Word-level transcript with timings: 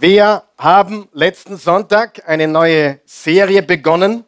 Wir 0.00 0.42
haben 0.58 1.08
letzten 1.12 1.56
Sonntag 1.56 2.28
eine 2.28 2.48
neue 2.48 2.98
Serie 3.04 3.62
begonnen 3.62 4.24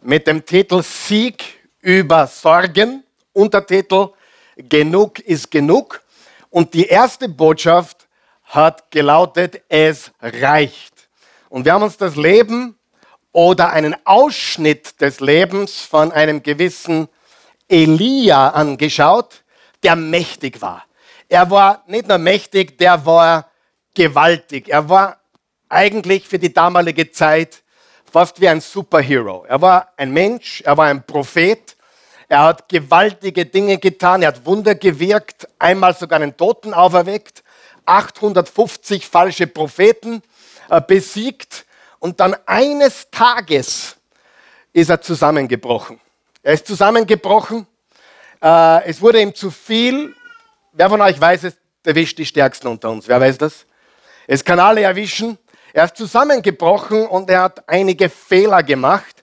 mit 0.00 0.26
dem 0.26 0.46
Titel 0.46 0.82
Sieg 0.82 1.44
über 1.82 2.26
Sorgen, 2.26 3.04
Untertitel 3.34 4.08
Genug 4.56 5.18
ist 5.20 5.50
genug. 5.50 6.00
Und 6.48 6.72
die 6.72 6.86
erste 6.86 7.28
Botschaft 7.28 8.08
hat 8.44 8.90
gelautet, 8.90 9.60
es 9.68 10.10
reicht. 10.22 11.10
Und 11.50 11.66
wir 11.66 11.74
haben 11.74 11.82
uns 11.82 11.98
das 11.98 12.16
Leben 12.16 12.78
oder 13.30 13.70
einen 13.70 13.94
Ausschnitt 14.06 15.02
des 15.02 15.20
Lebens 15.20 15.82
von 15.82 16.12
einem 16.12 16.42
gewissen 16.42 17.08
Elia 17.68 18.48
angeschaut, 18.48 19.44
der 19.82 19.96
mächtig 19.96 20.62
war. 20.62 20.84
Er 21.28 21.50
war 21.50 21.82
nicht 21.88 22.08
nur 22.08 22.18
mächtig, 22.18 22.78
der 22.78 23.04
war 23.04 23.50
gewaltig. 23.94 24.68
Er 24.68 24.88
war 24.88 25.18
eigentlich 25.68 26.28
für 26.28 26.38
die 26.38 26.52
damalige 26.52 27.10
Zeit 27.10 27.62
fast 28.10 28.40
wie 28.40 28.48
ein 28.48 28.60
Superhero. 28.60 29.44
Er 29.48 29.60
war 29.60 29.92
ein 29.96 30.12
Mensch, 30.12 30.60
er 30.60 30.76
war 30.76 30.86
ein 30.86 31.04
Prophet, 31.04 31.76
er 32.28 32.42
hat 32.42 32.68
gewaltige 32.68 33.44
Dinge 33.46 33.78
getan, 33.78 34.22
er 34.22 34.28
hat 34.28 34.46
Wunder 34.46 34.74
gewirkt, 34.74 35.48
einmal 35.58 35.94
sogar 35.94 36.20
einen 36.20 36.36
Toten 36.36 36.72
auferweckt, 36.72 37.42
850 37.86 39.06
falsche 39.06 39.46
Propheten 39.46 40.22
äh, 40.70 40.80
besiegt 40.80 41.66
und 41.98 42.20
dann 42.20 42.36
eines 42.46 43.10
Tages 43.10 43.96
ist 44.72 44.90
er 44.90 45.00
zusammengebrochen. 45.00 46.00
Er 46.42 46.54
ist 46.54 46.66
zusammengebrochen, 46.66 47.66
äh, 48.42 48.84
es 48.84 49.00
wurde 49.00 49.20
ihm 49.20 49.34
zu 49.34 49.50
viel. 49.50 50.14
Wer 50.72 50.88
von 50.88 51.00
euch 51.00 51.20
weiß 51.20 51.44
es, 51.44 51.56
erwischt 51.84 52.18
die 52.18 52.26
Stärksten 52.26 52.68
unter 52.68 52.90
uns. 52.90 53.08
Wer 53.08 53.20
weiß 53.20 53.38
das? 53.38 53.66
Es 54.26 54.44
kann 54.44 54.58
alle 54.58 54.82
erwischen. 54.82 55.38
Er 55.72 55.84
ist 55.84 55.96
zusammengebrochen 55.96 57.06
und 57.06 57.30
er 57.30 57.42
hat 57.42 57.68
einige 57.68 58.08
Fehler 58.08 58.62
gemacht. 58.62 59.22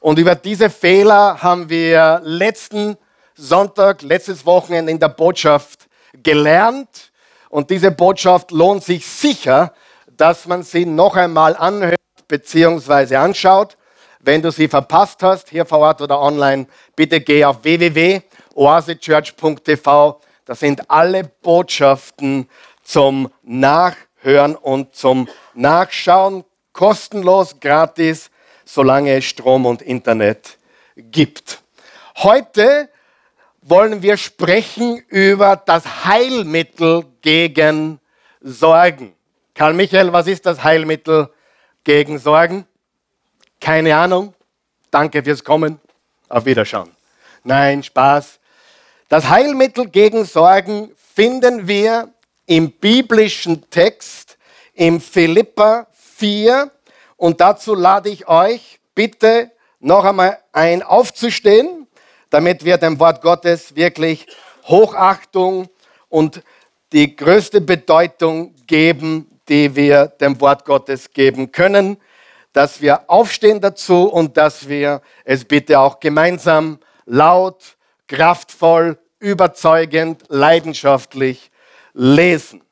Und 0.00 0.18
über 0.18 0.34
diese 0.34 0.68
Fehler 0.70 1.40
haben 1.42 1.68
wir 1.68 2.20
letzten 2.24 2.96
Sonntag, 3.34 4.00
letztes 4.02 4.44
Wochenende 4.46 4.90
in 4.90 4.98
der 4.98 5.10
Botschaft 5.10 5.86
gelernt. 6.22 7.12
Und 7.48 7.70
diese 7.70 7.90
Botschaft 7.90 8.50
lohnt 8.50 8.82
sich 8.82 9.06
sicher, 9.06 9.74
dass 10.06 10.46
man 10.46 10.62
sie 10.62 10.86
noch 10.86 11.16
einmal 11.16 11.54
anhört 11.56 12.00
bzw. 12.28 13.16
anschaut. 13.16 13.76
Wenn 14.20 14.40
du 14.42 14.50
sie 14.50 14.68
verpasst 14.68 15.22
hast, 15.22 15.50
hier 15.50 15.66
vor 15.66 15.78
Ort 15.78 16.02
oder 16.02 16.20
online, 16.20 16.66
bitte 16.96 17.20
geh 17.20 17.44
auf 17.44 17.62
www.oasechurch.tv. 17.62 20.20
Da 20.44 20.54
sind 20.54 20.90
alle 20.90 21.24
Botschaften 21.24 22.48
zum 22.82 23.30
Nachhören 23.42 24.09
Hören 24.22 24.56
und 24.56 24.94
zum 24.94 25.28
Nachschauen. 25.54 26.44
Kostenlos, 26.72 27.58
gratis, 27.60 28.30
solange 28.64 29.16
es 29.16 29.24
Strom 29.24 29.66
und 29.66 29.82
Internet 29.82 30.58
gibt. 30.96 31.62
Heute 32.16 32.88
wollen 33.62 34.02
wir 34.02 34.16
sprechen 34.16 34.98
über 35.08 35.56
das 35.56 36.04
Heilmittel 36.04 37.04
gegen 37.22 38.00
Sorgen. 38.40 39.14
Karl 39.54 39.74
Michael, 39.74 40.12
was 40.12 40.26
ist 40.26 40.46
das 40.46 40.62
Heilmittel 40.62 41.28
gegen 41.84 42.18
Sorgen? 42.18 42.66
Keine 43.60 43.96
Ahnung. 43.96 44.34
Danke 44.90 45.22
fürs 45.22 45.44
Kommen. 45.44 45.80
Auf 46.28 46.44
Wiederschauen. 46.44 46.90
Nein, 47.44 47.82
Spaß. 47.82 48.38
Das 49.08 49.28
Heilmittel 49.28 49.88
gegen 49.88 50.24
Sorgen 50.24 50.92
finden 51.14 51.66
wir 51.66 52.12
im 52.50 52.72
biblischen 52.72 53.70
Text 53.70 54.36
im 54.74 55.00
Philippa 55.00 55.86
4. 55.92 56.68
Und 57.16 57.40
dazu 57.40 57.76
lade 57.76 58.10
ich 58.10 58.26
euch 58.26 58.80
bitte 58.92 59.52
noch 59.78 60.04
einmal 60.04 60.36
ein, 60.50 60.82
aufzustehen, 60.82 61.86
damit 62.28 62.64
wir 62.64 62.76
dem 62.76 62.98
Wort 62.98 63.22
Gottes 63.22 63.76
wirklich 63.76 64.26
Hochachtung 64.64 65.68
und 66.08 66.42
die 66.92 67.14
größte 67.14 67.60
Bedeutung 67.60 68.56
geben, 68.66 69.30
die 69.48 69.76
wir 69.76 70.08
dem 70.08 70.40
Wort 70.40 70.64
Gottes 70.64 71.12
geben 71.12 71.52
können, 71.52 71.98
dass 72.52 72.80
wir 72.80 73.08
aufstehen 73.08 73.60
dazu 73.60 74.08
und 74.08 74.36
dass 74.36 74.68
wir 74.68 75.02
es 75.24 75.44
bitte 75.44 75.78
auch 75.78 76.00
gemeinsam 76.00 76.80
laut, 77.06 77.76
kraftvoll, 78.08 78.98
überzeugend, 79.20 80.24
leidenschaftlich 80.26 81.49
lesen. 82.00 82.62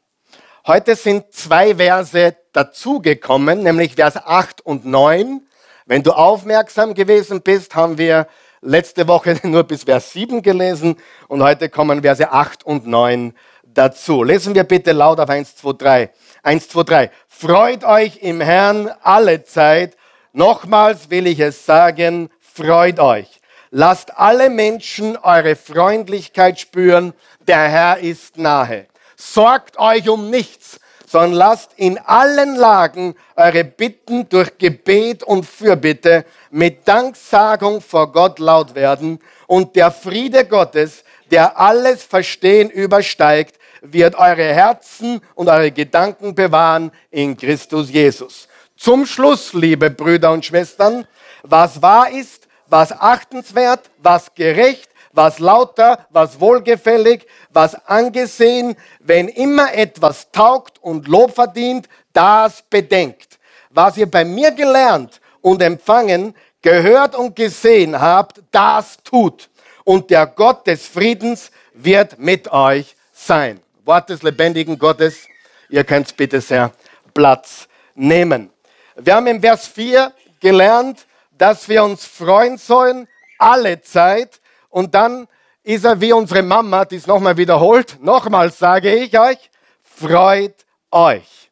Heute 0.66 0.97
sind 0.97 1.34
zwei 1.34 1.75
Verse 1.75 2.34
dazugekommen, 2.55 3.62
nämlich 3.62 3.94
Vers 3.94 4.16
8 4.16 4.62
und 4.65 4.87
9. 4.87 5.47
Wenn 5.84 6.03
du 6.03 6.12
aufmerksam 6.12 6.94
gewesen 6.94 7.43
bist, 7.43 7.75
haben 7.75 7.99
wir 7.99 8.27
letzte 8.62 9.06
Woche 9.06 9.39
nur 9.47 9.65
bis 9.65 9.84
Vers 9.84 10.12
7 10.12 10.41
gelesen 10.41 10.97
und 11.28 11.43
heute 11.43 11.69
kommen 11.69 12.00
Verse 12.00 12.33
8 12.33 12.65
und 12.65 12.87
9 12.87 13.34
dazu. 13.65 14.22
Lesen 14.22 14.55
wir 14.55 14.65
bitte 14.65 14.93
laut 14.93 15.21
auf 15.21 15.28
1, 15.28 15.56
2, 15.56 15.72
3. 15.75 16.10
1, 16.43 16.69
2, 16.71 16.83
3. 16.84 17.10
Freut 17.28 17.84
euch 17.84 18.22
im 18.22 18.41
Herrn 18.41 18.91
alle 19.03 19.45
Zeit. 19.45 19.95
Nochmals 20.33 21.10
will 21.10 21.27
ich 21.27 21.41
es 21.41 21.66
sagen, 21.66 22.31
freut 22.41 22.99
euch. 22.99 23.41
Lasst 23.71 24.16
alle 24.16 24.49
Menschen 24.49 25.19
eure 25.19 25.55
Freundlichkeit 25.55 26.59
spüren. 26.59 27.12
Der 27.47 27.69
Herr 27.69 27.99
ist 27.99 28.39
nahe. 28.39 28.87
Sorgt 29.20 29.80
euch 29.80 30.08
um 30.08 30.30
nichts, 30.30 30.78
sondern 31.04 31.32
lasst 31.32 31.72
in 31.76 31.98
allen 31.98 32.54
Lagen 32.54 33.16
eure 33.34 33.64
Bitten 33.64 34.28
durch 34.28 34.56
Gebet 34.58 35.24
und 35.24 35.44
Fürbitte 35.44 36.24
mit 36.50 36.86
Danksagung 36.86 37.80
vor 37.80 38.12
Gott 38.12 38.38
laut 38.38 38.76
werden. 38.76 39.18
Und 39.48 39.74
der 39.74 39.90
Friede 39.90 40.44
Gottes, 40.44 41.02
der 41.32 41.58
alles 41.58 42.04
Verstehen 42.04 42.70
übersteigt, 42.70 43.58
wird 43.82 44.14
eure 44.14 44.54
Herzen 44.54 45.20
und 45.34 45.48
eure 45.48 45.72
Gedanken 45.72 46.36
bewahren 46.36 46.92
in 47.10 47.36
Christus 47.36 47.90
Jesus. 47.90 48.46
Zum 48.76 49.04
Schluss, 49.04 49.52
liebe 49.52 49.90
Brüder 49.90 50.30
und 50.30 50.44
Schwestern, 50.44 51.08
was 51.42 51.82
wahr 51.82 52.10
ist, 52.12 52.46
was 52.68 52.92
achtenswert, 52.92 53.90
was 53.98 54.32
gerecht, 54.34 54.90
was 55.18 55.40
lauter, 55.40 56.06
was 56.10 56.38
wohlgefällig, 56.38 57.26
was 57.50 57.74
angesehen, 57.86 58.76
wenn 59.00 59.26
immer 59.26 59.74
etwas 59.74 60.30
taugt 60.30 60.78
und 60.80 61.08
Lob 61.08 61.34
verdient, 61.34 61.88
das 62.12 62.62
bedenkt. 62.62 63.40
Was 63.70 63.96
ihr 63.96 64.08
bei 64.08 64.24
mir 64.24 64.52
gelernt 64.52 65.20
und 65.40 65.60
empfangen, 65.60 66.36
gehört 66.62 67.16
und 67.16 67.34
gesehen 67.34 68.00
habt, 68.00 68.40
das 68.52 68.98
tut. 69.02 69.50
Und 69.82 70.08
der 70.10 70.24
Gott 70.24 70.68
des 70.68 70.86
Friedens 70.86 71.50
wird 71.72 72.20
mit 72.20 72.52
euch 72.52 72.94
sein. 73.12 73.60
Wort 73.84 74.10
des 74.10 74.22
lebendigen 74.22 74.78
Gottes. 74.78 75.26
Ihr 75.68 75.82
könnt 75.82 76.16
bitte 76.16 76.40
sehr 76.40 76.70
Platz 77.12 77.66
nehmen. 77.96 78.50
Wir 78.94 79.16
haben 79.16 79.26
im 79.26 79.40
Vers 79.40 79.66
4 79.66 80.12
gelernt, 80.38 81.06
dass 81.36 81.68
wir 81.68 81.82
uns 81.82 82.04
freuen 82.04 82.56
sollen, 82.56 83.08
alle 83.36 83.82
Zeit, 83.82 84.40
und 84.68 84.94
dann 84.94 85.26
ist 85.62 85.84
er 85.84 86.00
wie 86.00 86.12
unsere 86.12 86.42
Mama, 86.42 86.84
die 86.84 86.96
es 86.96 87.06
nochmal 87.06 87.36
wiederholt. 87.36 87.98
Nochmals 88.00 88.58
sage 88.58 88.94
ich 88.94 89.18
euch, 89.18 89.50
freut 89.82 90.54
euch. 90.90 91.50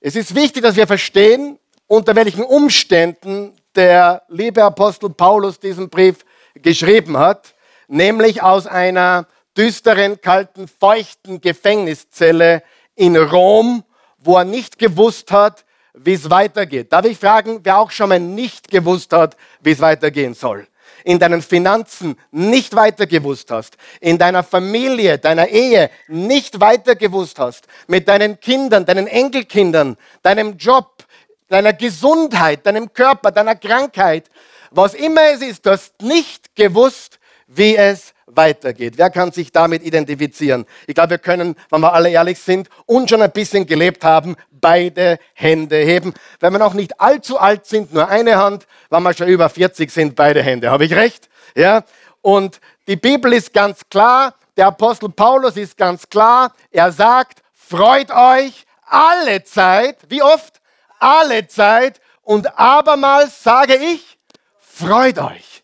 Es 0.00 0.16
ist 0.16 0.34
wichtig, 0.34 0.62
dass 0.62 0.76
wir 0.76 0.86
verstehen, 0.86 1.58
unter 1.86 2.14
welchen 2.14 2.44
Umständen 2.44 3.52
der 3.74 4.22
liebe 4.28 4.62
Apostel 4.62 5.10
Paulus 5.10 5.58
diesen 5.58 5.88
Brief 5.88 6.24
geschrieben 6.54 7.18
hat, 7.18 7.54
nämlich 7.88 8.42
aus 8.42 8.66
einer 8.66 9.26
düsteren, 9.56 10.20
kalten, 10.20 10.68
feuchten 10.68 11.40
Gefängniszelle 11.40 12.62
in 12.94 13.16
Rom, 13.16 13.84
wo 14.18 14.36
er 14.36 14.44
nicht 14.44 14.78
gewusst 14.78 15.30
hat, 15.30 15.64
wie 15.92 16.14
es 16.14 16.30
weitergeht. 16.30 16.92
Darf 16.92 17.04
ich 17.04 17.18
fragen, 17.18 17.60
wer 17.62 17.78
auch 17.78 17.90
schon 17.90 18.08
mal 18.08 18.20
nicht 18.20 18.70
gewusst 18.70 19.12
hat, 19.12 19.36
wie 19.60 19.72
es 19.72 19.80
weitergehen 19.80 20.34
soll? 20.34 20.66
In 21.04 21.18
deinen 21.18 21.42
Finanzen 21.42 22.16
nicht 22.32 22.74
weiter 22.74 23.06
gewusst 23.06 23.50
hast, 23.50 23.76
in 24.00 24.18
deiner 24.18 24.42
Familie, 24.42 25.18
deiner 25.18 25.48
Ehe 25.48 25.90
nicht 26.08 26.58
weiter 26.60 26.96
gewusst 26.96 27.38
hast, 27.38 27.66
mit 27.86 28.08
deinen 28.08 28.40
Kindern, 28.40 28.84
deinen 28.84 29.06
Enkelkindern, 29.06 29.96
deinem 30.22 30.56
Job, 30.56 31.04
deiner 31.48 31.74
Gesundheit, 31.74 32.66
deinem 32.66 32.92
Körper, 32.92 33.30
deiner 33.30 33.54
Krankheit, 33.54 34.30
was 34.70 34.94
immer 34.94 35.22
es 35.32 35.42
ist, 35.42 35.64
du 35.64 35.70
hast 35.70 36.00
nicht 36.00 36.56
gewusst, 36.56 37.20
wie 37.46 37.76
es 37.76 38.13
weitergeht. 38.36 38.94
Wer 38.96 39.10
kann 39.10 39.32
sich 39.32 39.52
damit 39.52 39.82
identifizieren? 39.82 40.66
Ich 40.86 40.94
glaube, 40.94 41.10
wir 41.10 41.18
können, 41.18 41.56
wenn 41.70 41.80
wir 41.80 41.92
alle 41.92 42.10
ehrlich 42.10 42.38
sind 42.38 42.68
und 42.86 43.10
schon 43.10 43.22
ein 43.22 43.32
bisschen 43.32 43.66
gelebt 43.66 44.04
haben, 44.04 44.36
beide 44.50 45.18
Hände 45.34 45.76
heben. 45.76 46.14
Wenn 46.40 46.52
wir 46.52 46.58
noch 46.58 46.74
nicht 46.74 47.00
allzu 47.00 47.38
alt 47.38 47.66
sind, 47.66 47.92
nur 47.92 48.08
eine 48.08 48.36
Hand, 48.36 48.66
wenn 48.90 49.02
wir 49.02 49.14
schon 49.14 49.28
über 49.28 49.48
40 49.48 49.90
sind, 49.90 50.16
beide 50.16 50.42
Hände. 50.42 50.70
Habe 50.70 50.84
ich 50.84 50.94
recht? 50.94 51.28
Ja? 51.54 51.84
Und 52.22 52.60
die 52.86 52.96
Bibel 52.96 53.32
ist 53.32 53.52
ganz 53.52 53.80
klar, 53.88 54.34
der 54.56 54.68
Apostel 54.68 55.08
Paulus 55.08 55.56
ist 55.56 55.76
ganz 55.76 56.08
klar, 56.08 56.52
er 56.70 56.92
sagt, 56.92 57.42
freut 57.52 58.10
euch 58.10 58.64
alle 58.86 59.42
Zeit, 59.44 59.98
wie 60.08 60.22
oft? 60.22 60.60
Alle 60.98 61.46
Zeit. 61.48 62.00
Und 62.22 62.58
abermals 62.58 63.42
sage 63.42 63.74
ich, 63.74 64.18
freut 64.60 65.18
euch. 65.18 65.62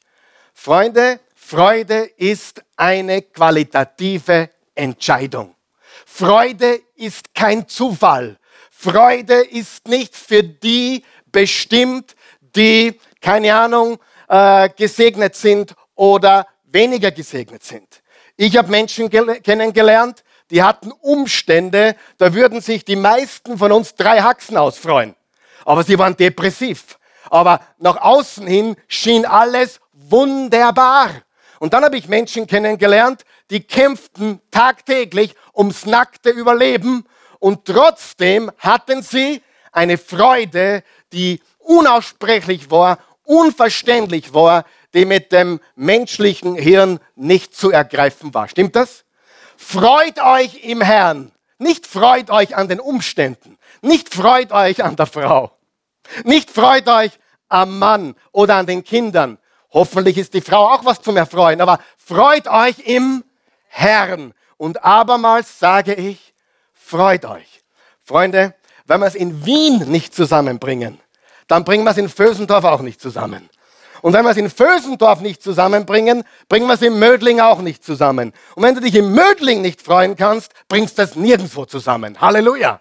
Freunde, 0.53 1.21
Freude 1.51 2.09
ist 2.17 2.63
eine 2.77 3.23
qualitative 3.23 4.51
Entscheidung. 4.73 5.57
Freude 6.07 6.81
ist 6.95 7.35
kein 7.35 7.67
Zufall. 7.67 8.39
Freude 8.71 9.35
ist 9.35 9.89
nicht 9.89 10.15
für 10.15 10.45
die 10.45 11.05
bestimmt, 11.33 12.15
die, 12.55 13.01
keine 13.21 13.53
Ahnung, 13.53 13.99
äh, 14.29 14.69
gesegnet 14.77 15.35
sind 15.35 15.75
oder 15.97 16.47
weniger 16.67 17.11
gesegnet 17.11 17.65
sind. 17.65 18.01
Ich 18.37 18.57
habe 18.57 18.71
Menschen 18.71 19.11
kennengelernt, 19.11 20.23
die 20.51 20.63
hatten 20.63 20.93
Umstände, 20.93 21.97
da 22.19 22.33
würden 22.33 22.61
sich 22.61 22.85
die 22.85 22.95
meisten 22.95 23.59
von 23.59 23.73
uns 23.73 23.97
drei 23.97 24.21
Haxen 24.21 24.57
ausfreuen. 24.57 25.17
Aber 25.65 25.83
sie 25.83 25.99
waren 25.99 26.17
depressiv. 26.17 26.97
Aber 27.29 27.61
nach 27.79 27.97
außen 27.97 28.47
hin 28.47 28.77
schien 28.87 29.27
alles 29.27 29.81
wunderbar. 29.93 31.11
Und 31.61 31.75
dann 31.75 31.85
habe 31.85 31.99
ich 31.99 32.09
Menschen 32.09 32.47
kennengelernt, 32.47 33.27
die 33.51 33.61
kämpften 33.61 34.41
tagtäglich 34.51 35.35
ums 35.55 35.85
nackte 35.85 36.31
Überleben 36.31 37.05
und 37.39 37.67
trotzdem 37.67 38.51
hatten 38.57 39.03
sie 39.03 39.43
eine 39.71 39.99
Freude, 39.99 40.83
die 41.13 41.43
unaussprechlich 41.59 42.71
war, 42.71 42.99
unverständlich 43.25 44.33
war, 44.33 44.65
die 44.95 45.05
mit 45.05 45.33
dem 45.33 45.61
menschlichen 45.77 46.57
Hirn 46.57 46.99
nicht 47.15 47.55
zu 47.55 47.71
ergreifen 47.71 48.33
war. 48.33 48.49
Stimmt 48.49 48.75
das? 48.75 49.05
Freut 49.59 50.19
euch 50.19 50.65
im 50.65 50.81
Herrn. 50.81 51.31
Nicht 51.59 51.87
freut 51.87 52.31
euch 52.31 52.57
an 52.57 52.69
den 52.69 52.81
Umständen. 52.81 53.59
Nicht 53.83 54.15
freut 54.15 54.51
euch 54.51 54.83
an 54.83 54.97
der 54.97 55.05
Frau. 55.05 55.53
Nicht 56.25 56.51
freut 56.51 56.89
euch 56.89 57.13
am 57.51 57.79
Mann 57.79 58.15
oder 58.33 58.57
an 58.57 58.65
den 58.65 58.83
Kindern. 58.83 59.37
Hoffentlich 59.73 60.19
ist 60.19 60.35
die 60.35 60.41
Frau 60.41 60.69
auch 60.69 60.85
was 60.85 61.01
zum 61.01 61.17
Erfreuen. 61.17 61.61
Aber 61.61 61.79
freut 61.97 62.49
euch 62.49 62.81
im 62.81 63.25
Herrn. 63.69 64.35
Und 64.57 64.85
abermals 64.85 65.59
sage 65.59 65.95
ich, 65.95 66.35
freut 66.75 67.25
euch. 67.25 67.63
Freunde, 68.05 68.55
wenn 68.87 69.01
wir 69.01 69.07
es 69.07 69.15
in 69.15 69.47
Wien 69.47 69.91
nicht 69.91 70.15
zusammenbringen, 70.15 70.99
dann 71.47 71.65
bringen 71.65 71.85
wir 71.85 71.93
es 71.93 71.97
in 71.97 72.09
Vösendorf 72.09 72.65
auch 72.65 72.81
nicht 72.81 73.01
zusammen. 73.01 73.49
Und 74.03 74.15
wenn 74.15 74.25
wir 74.25 74.31
es 74.31 74.37
in 74.37 74.51
Vösendorf 74.51 75.21
nicht 75.21 75.43
zusammenbringen, 75.43 76.25
bringen 76.49 76.67
wir 76.67 76.75
es 76.75 76.83
in 76.83 76.99
Mödling 76.99 77.41
auch 77.41 77.61
nicht 77.61 77.85
zusammen. 77.85 78.33
Und 78.55 78.63
wenn 78.63 78.75
du 78.75 78.81
dich 78.81 78.95
im 78.95 79.13
Mödling 79.13 79.63
nicht 79.63 79.83
freuen 79.83 80.17
kannst, 80.17 80.53
bringst 80.69 80.99
du 80.99 81.03
es 81.03 81.17
nirgendwo 81.17 81.67
zusammen. 81.67 82.21
Halleluja. 82.21 82.81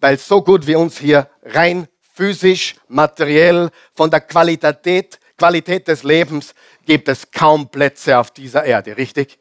Weil 0.00 0.18
so 0.18 0.42
gut 0.42 0.66
wie 0.66 0.76
uns 0.76 0.98
hier 0.98 1.28
rein 1.42 1.88
physisch, 2.14 2.76
materiell, 2.88 3.70
von 3.94 4.10
der 4.10 4.20
Qualität, 4.20 5.18
Qualität 5.36 5.88
des 5.88 6.02
Lebens 6.02 6.54
gibt 6.86 7.08
es 7.08 7.30
kaum 7.30 7.68
Plätze 7.68 8.18
auf 8.18 8.30
dieser 8.30 8.64
Erde, 8.64 8.96
richtig? 8.96 9.38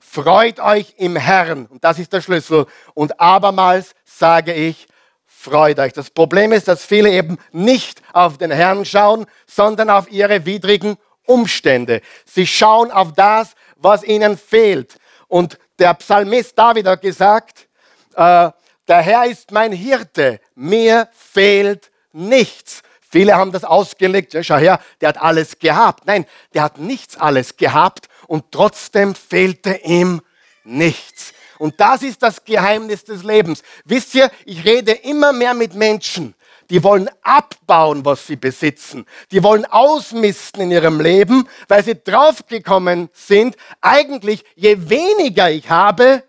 Freut 0.00 0.60
euch 0.60 0.94
im 0.98 1.16
Herrn, 1.16 1.66
und 1.66 1.82
das 1.84 1.98
ist 1.98 2.12
der 2.12 2.20
Schlüssel. 2.20 2.66
Und 2.94 3.18
abermals 3.18 3.94
sage 4.04 4.52
ich, 4.52 4.86
freut 5.26 5.78
euch. 5.78 5.92
Das 5.92 6.10
Problem 6.10 6.52
ist, 6.52 6.68
dass 6.68 6.84
viele 6.84 7.10
eben 7.10 7.38
nicht 7.50 8.02
auf 8.12 8.38
den 8.38 8.50
Herrn 8.50 8.84
schauen, 8.84 9.26
sondern 9.46 9.90
auf 9.90 10.10
ihre 10.10 10.44
widrigen 10.44 10.96
Umstände. 11.26 12.00
Sie 12.24 12.46
schauen 12.46 12.90
auf 12.90 13.12
das, 13.12 13.54
was 13.76 14.04
ihnen 14.04 14.36
fehlt. 14.36 14.96
Und 15.28 15.58
der 15.78 15.94
Psalmist 15.94 16.58
David 16.58 16.86
hat 16.86 17.00
gesagt, 17.00 17.68
äh, 18.14 18.50
der 18.88 19.00
Herr 19.00 19.24
ist 19.26 19.50
mein 19.50 19.72
Hirte, 19.72 20.40
mir 20.54 21.08
fehlt 21.12 21.90
nichts. 22.12 22.82
Viele 23.12 23.36
haben 23.36 23.52
das 23.52 23.64
ausgelegt, 23.64 24.32
ja, 24.32 24.42
schau 24.42 24.56
her, 24.56 24.80
der 25.02 25.10
hat 25.10 25.20
alles 25.20 25.58
gehabt. 25.58 26.06
Nein, 26.06 26.24
der 26.54 26.62
hat 26.62 26.78
nichts 26.78 27.18
alles 27.18 27.58
gehabt 27.58 28.08
und 28.26 28.50
trotzdem 28.50 29.14
fehlte 29.14 29.74
ihm 29.84 30.22
nichts. 30.64 31.34
Und 31.58 31.78
das 31.78 32.02
ist 32.02 32.22
das 32.22 32.42
Geheimnis 32.46 33.04
des 33.04 33.22
Lebens. 33.22 33.62
Wisst 33.84 34.14
ihr, 34.14 34.30
ich 34.46 34.64
rede 34.64 34.92
immer 34.92 35.34
mehr 35.34 35.52
mit 35.52 35.74
Menschen, 35.74 36.34
die 36.70 36.82
wollen 36.82 37.10
abbauen, 37.20 38.02
was 38.02 38.26
sie 38.26 38.36
besitzen. 38.36 39.04
Die 39.30 39.42
wollen 39.42 39.66
ausmisten 39.66 40.62
in 40.62 40.70
ihrem 40.70 40.98
Leben, 40.98 41.46
weil 41.68 41.84
sie 41.84 42.02
draufgekommen 42.02 43.10
sind, 43.12 43.56
eigentlich 43.82 44.42
je 44.54 44.88
weniger 44.88 45.50
ich 45.50 45.68
habe, 45.68 46.24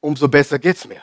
umso 0.00 0.26
besser 0.28 0.58
geht's 0.58 0.86
mir. 0.86 1.02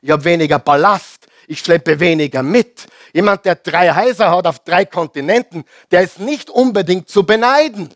Ich 0.00 0.12
habe 0.12 0.24
weniger 0.24 0.60
Ballast, 0.60 1.23
ich 1.46 1.60
schleppe 1.60 2.00
weniger 2.00 2.42
mit. 2.42 2.86
Jemand, 3.12 3.44
der 3.44 3.56
drei 3.56 3.94
Häuser 3.94 4.30
hat 4.30 4.46
auf 4.46 4.60
drei 4.60 4.84
Kontinenten, 4.84 5.64
der 5.90 6.02
ist 6.02 6.20
nicht 6.20 6.50
unbedingt 6.50 7.08
zu 7.08 7.24
beneiden. 7.24 7.92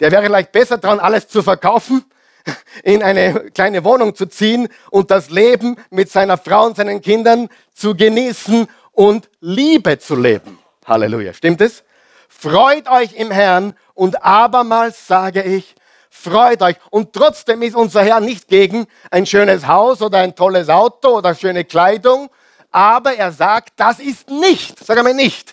Der 0.00 0.10
wäre 0.10 0.22
vielleicht 0.22 0.52
besser 0.52 0.78
dran, 0.78 0.98
alles 0.98 1.28
zu 1.28 1.42
verkaufen 1.42 2.04
in 2.82 3.02
eine 3.02 3.50
kleine 3.50 3.84
Wohnung 3.84 4.14
zu 4.14 4.26
ziehen 4.26 4.68
und 4.90 5.10
das 5.10 5.30
Leben 5.30 5.76
mit 5.90 6.10
seiner 6.10 6.38
Frau 6.38 6.66
und 6.66 6.76
seinen 6.76 7.00
Kindern 7.00 7.48
zu 7.74 7.94
genießen 7.94 8.66
und 8.92 9.30
Liebe 9.40 9.98
zu 9.98 10.16
leben. 10.16 10.58
Halleluja. 10.86 11.32
Stimmt 11.34 11.60
es? 11.60 11.84
Freut 12.28 12.88
euch 12.88 13.12
im 13.12 13.30
Herrn 13.30 13.74
und 13.94 14.24
abermals 14.24 15.06
sage 15.06 15.42
ich, 15.42 15.74
freut 16.08 16.62
euch. 16.62 16.76
Und 16.90 17.12
trotzdem 17.12 17.62
ist 17.62 17.76
unser 17.76 18.02
Herr 18.02 18.20
nicht 18.20 18.48
gegen 18.48 18.86
ein 19.10 19.26
schönes 19.26 19.66
Haus 19.66 20.00
oder 20.02 20.18
ein 20.18 20.34
tolles 20.34 20.68
Auto 20.68 21.18
oder 21.18 21.34
schöne 21.34 21.64
Kleidung, 21.64 22.30
aber 22.70 23.14
er 23.14 23.32
sagt, 23.32 23.72
das 23.76 23.98
ist 23.98 24.30
nicht, 24.30 24.78
sag 24.84 24.98
einmal 24.98 25.14
nicht, 25.14 25.52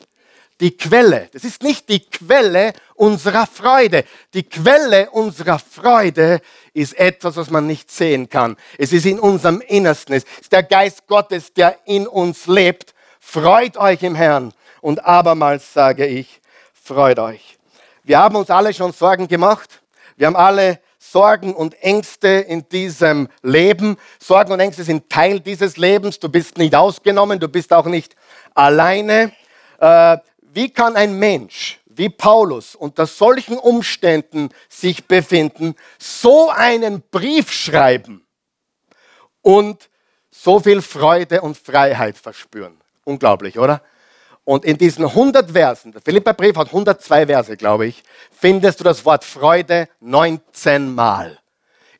die 0.59 0.75
Quelle. 0.75 1.29
Das 1.33 1.43
ist 1.43 1.61
nicht 1.61 1.87
die 1.89 1.99
Quelle 1.99 2.73
unserer 2.95 3.45
Freude. 3.45 4.05
Die 4.33 4.43
Quelle 4.43 5.09
unserer 5.11 5.59
Freude 5.59 6.41
ist 6.73 6.97
etwas, 6.97 7.35
was 7.35 7.49
man 7.49 7.67
nicht 7.67 7.91
sehen 7.91 8.29
kann. 8.29 8.57
Es 8.77 8.91
ist 8.91 9.05
in 9.05 9.19
unserem 9.19 9.61
Innersten. 9.61 10.15
Es 10.15 10.23
ist 10.41 10.51
der 10.51 10.63
Geist 10.63 11.05
Gottes, 11.07 11.53
der 11.53 11.77
in 11.85 12.07
uns 12.07 12.47
lebt. 12.47 12.95
Freut 13.19 13.77
euch 13.77 14.01
im 14.01 14.15
Herrn. 14.15 14.53
Und 14.81 15.05
abermals 15.05 15.73
sage 15.73 16.07
ich, 16.07 16.41
freut 16.73 17.19
euch. 17.19 17.57
Wir 18.03 18.19
haben 18.19 18.35
uns 18.35 18.49
alle 18.49 18.73
schon 18.73 18.93
Sorgen 18.93 19.27
gemacht. 19.27 19.81
Wir 20.15 20.27
haben 20.27 20.35
alle 20.35 20.79
Sorgen 21.11 21.55
und 21.55 21.81
Ängste 21.81 22.27
in 22.27 22.67
diesem 22.69 23.29
Leben. 23.41 23.97
Sorgen 24.19 24.51
und 24.51 24.59
Ängste 24.59 24.83
sind 24.83 25.09
Teil 25.09 25.39
dieses 25.39 25.77
Lebens. 25.77 26.19
Du 26.19 26.29
bist 26.29 26.57
nicht 26.57 26.75
ausgenommen, 26.75 27.39
du 27.39 27.47
bist 27.47 27.71
auch 27.71 27.85
nicht 27.85 28.15
alleine. 28.53 29.31
Äh, 29.79 30.17
wie 30.41 30.69
kann 30.69 30.95
ein 30.95 31.17
Mensch 31.17 31.79
wie 31.85 32.09
Paulus 32.09 32.75
unter 32.75 33.07
solchen 33.07 33.57
Umständen 33.57 34.49
sich 34.69 35.05
befinden, 35.05 35.75
so 35.97 36.49
einen 36.49 37.01
Brief 37.09 37.51
schreiben 37.51 38.25
und 39.41 39.89
so 40.29 40.59
viel 40.59 40.81
Freude 40.81 41.41
und 41.41 41.57
Freiheit 41.57 42.17
verspüren? 42.17 42.77
Unglaublich, 43.03 43.57
oder? 43.57 43.81
Und 44.47 44.63
in 44.63 44.77
diesen 44.77 45.03
100 45.03 45.51
Versen, 45.51 45.91
der 45.91 46.01
Philippa-Brief 46.01 46.55
hat 46.55 46.67
102 46.67 47.27
Verse, 47.27 47.57
glaube 47.57 47.87
ich, 47.87 48.01
findest 48.31 48.79
du 48.79 48.85
das 48.85 49.03
Wort 49.03 49.25
Freude 49.25 49.89
19 49.99 50.95
Mal. 50.95 51.37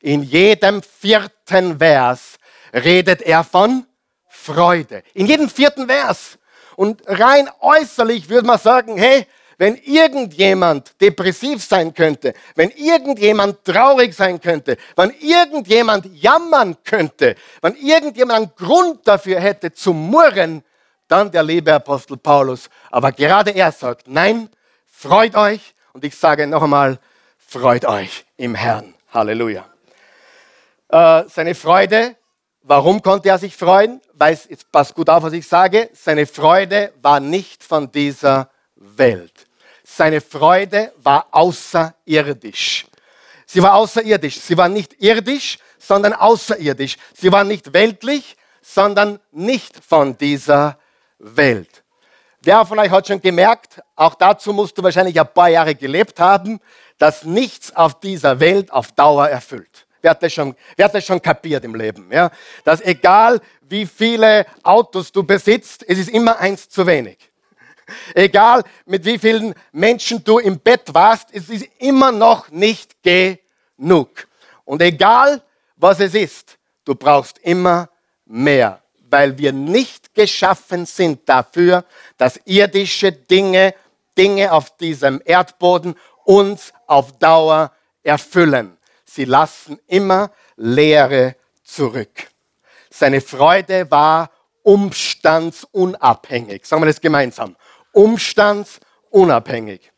In 0.00 0.22
jedem 0.22 0.80
vierten 0.82 1.78
Vers 1.78 2.38
redet 2.72 3.20
er 3.20 3.44
von 3.44 3.84
Freude. 4.28 5.02
In 5.12 5.26
jedem 5.26 5.50
vierten 5.50 5.88
Vers. 5.88 6.38
Und 6.74 7.02
rein 7.04 7.50
äußerlich 7.60 8.30
würde 8.30 8.46
man 8.46 8.58
sagen, 8.58 8.96
hey, 8.96 9.26
wenn 9.58 9.74
irgendjemand 9.84 10.98
depressiv 11.02 11.62
sein 11.62 11.92
könnte, 11.92 12.32
wenn 12.54 12.70
irgendjemand 12.70 13.62
traurig 13.62 14.14
sein 14.14 14.40
könnte, 14.40 14.78
wenn 14.96 15.10
irgendjemand 15.20 16.06
jammern 16.14 16.78
könnte, 16.82 17.34
wenn 17.60 17.76
irgendjemand 17.76 18.38
einen 18.38 18.52
Grund 18.56 19.06
dafür 19.06 19.38
hätte 19.38 19.74
zu 19.74 19.92
murren, 19.92 20.64
dann 21.08 21.30
der 21.30 21.42
liebe 21.42 21.72
Apostel 21.72 22.16
Paulus. 22.16 22.68
Aber 22.90 23.12
gerade 23.12 23.50
er 23.50 23.72
sagt, 23.72 24.06
nein, 24.06 24.48
freut 24.86 25.34
euch. 25.34 25.74
Und 25.92 26.04
ich 26.04 26.16
sage 26.16 26.46
noch 26.46 26.62
einmal, 26.62 26.98
freut 27.38 27.84
euch 27.84 28.24
im 28.36 28.54
Herrn. 28.54 28.94
Halleluja. 29.12 29.64
Äh, 30.88 31.24
seine 31.28 31.54
Freude 31.54 32.16
Warum 32.68 33.00
konnte 33.00 33.30
er 33.30 33.38
sich 33.38 33.56
freuen? 33.56 33.98
Weil, 34.12 34.38
jetzt 34.50 34.70
passt 34.70 34.94
gut 34.94 35.08
auf, 35.08 35.22
was 35.22 35.32
ich 35.32 35.48
sage, 35.48 35.88
seine 35.94 36.26
Freude 36.26 36.92
war 37.00 37.18
nicht 37.18 37.64
von 37.64 37.90
dieser 37.90 38.50
Welt. 38.76 39.46
Seine 39.82 40.20
Freude 40.20 40.92
war 40.98 41.28
außerirdisch. 41.30 42.86
Sie 43.46 43.62
war 43.62 43.74
außerirdisch. 43.74 44.38
Sie 44.38 44.58
war 44.58 44.68
nicht 44.68 45.00
irdisch, 45.00 45.56
sondern 45.78 46.12
außerirdisch. 46.12 46.98
Sie 47.14 47.32
war 47.32 47.42
nicht 47.42 47.72
weltlich, 47.72 48.36
sondern 48.60 49.18
nicht 49.32 49.82
von 49.82 50.18
dieser 50.18 50.78
Welt. 51.18 51.84
Wer 52.42 52.64
von 52.64 52.78
euch 52.78 52.90
hat 52.90 53.08
schon 53.08 53.20
gemerkt, 53.20 53.80
auch 53.96 54.14
dazu 54.14 54.52
musst 54.52 54.78
du 54.78 54.82
wahrscheinlich 54.82 55.18
ein 55.18 55.32
paar 55.32 55.48
Jahre 55.48 55.74
gelebt 55.74 56.20
haben, 56.20 56.60
dass 56.96 57.24
nichts 57.24 57.74
auf 57.74 57.98
dieser 58.00 58.38
Welt 58.40 58.72
auf 58.72 58.92
Dauer 58.92 59.28
erfüllt. 59.28 59.86
Wer 60.00 60.12
hat 60.12 60.22
das 60.22 60.32
schon, 60.32 60.54
wer 60.76 60.84
hat 60.84 60.94
das 60.94 61.04
schon 61.04 61.20
kapiert 61.20 61.64
im 61.64 61.74
Leben? 61.74 62.10
Ja? 62.12 62.30
Dass 62.64 62.80
egal 62.80 63.40
wie 63.62 63.86
viele 63.86 64.46
Autos 64.62 65.10
du 65.10 65.24
besitzt, 65.24 65.84
es 65.88 65.98
ist 65.98 66.08
immer 66.08 66.38
eins 66.38 66.68
zu 66.68 66.86
wenig. 66.86 67.18
Egal 68.14 68.62
mit 68.86 69.04
wie 69.04 69.18
vielen 69.18 69.54
Menschen 69.72 70.22
du 70.22 70.38
im 70.38 70.60
Bett 70.60 70.92
warst, 70.92 71.30
es 71.32 71.48
ist 71.48 71.66
immer 71.78 72.12
noch 72.12 72.50
nicht 72.50 72.96
genug. 73.02 74.28
Und 74.64 74.82
egal 74.82 75.42
was 75.76 76.00
es 76.00 76.14
ist, 76.14 76.58
du 76.84 76.94
brauchst 76.94 77.38
immer 77.38 77.88
mehr, 78.26 78.82
weil 79.10 79.38
wir 79.38 79.52
nicht 79.52 80.14
geschaffen 80.14 80.86
sind 80.86 81.28
dafür, 81.28 81.84
dass 82.16 82.40
irdische 82.44 83.10
Dinge, 83.12 83.74
Dinge 84.16 84.52
auf 84.52 84.76
diesem 84.76 85.20
Erdboden 85.24 85.96
uns 86.24 86.72
auf 86.86 87.18
Dauer 87.18 87.72
erfüllen. 88.02 88.76
Sie 89.04 89.24
lassen 89.24 89.78
immer 89.86 90.30
Leere 90.56 91.36
zurück. 91.64 92.28
Seine 92.90 93.20
Freude 93.20 93.90
war 93.90 94.30
umstandsunabhängig. 94.62 96.64
Sagen 96.66 96.82
wir 96.82 96.86
das 96.86 97.00
gemeinsam. 97.00 97.56
Umstandsunabhängig. 97.92 99.92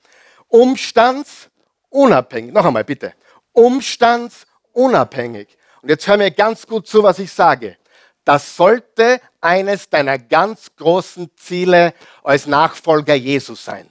Umstandsunabhängig. 0.49 2.53
Noch 2.53 2.65
einmal 2.65 2.85
bitte. 2.85 3.13
Umstandsunabhängig. 3.53 5.57
Und 5.83 5.89
jetzt 5.89 6.07
hör 6.07 6.17
mir 6.17 6.31
ganz 6.31 6.65
gut 6.67 6.87
zu, 6.87 7.03
was 7.03 7.19
ich 7.19 7.33
sage. 7.33 7.77
Das 8.25 8.57
sollte 8.57 9.21
eines 9.41 9.89
deiner 9.89 10.19
ganz 10.19 10.71
großen 10.77 11.31
Ziele 11.37 11.95
als 12.23 12.47
Nachfolger 12.47 13.15
Jesus 13.15 13.65
sein. 13.65 13.91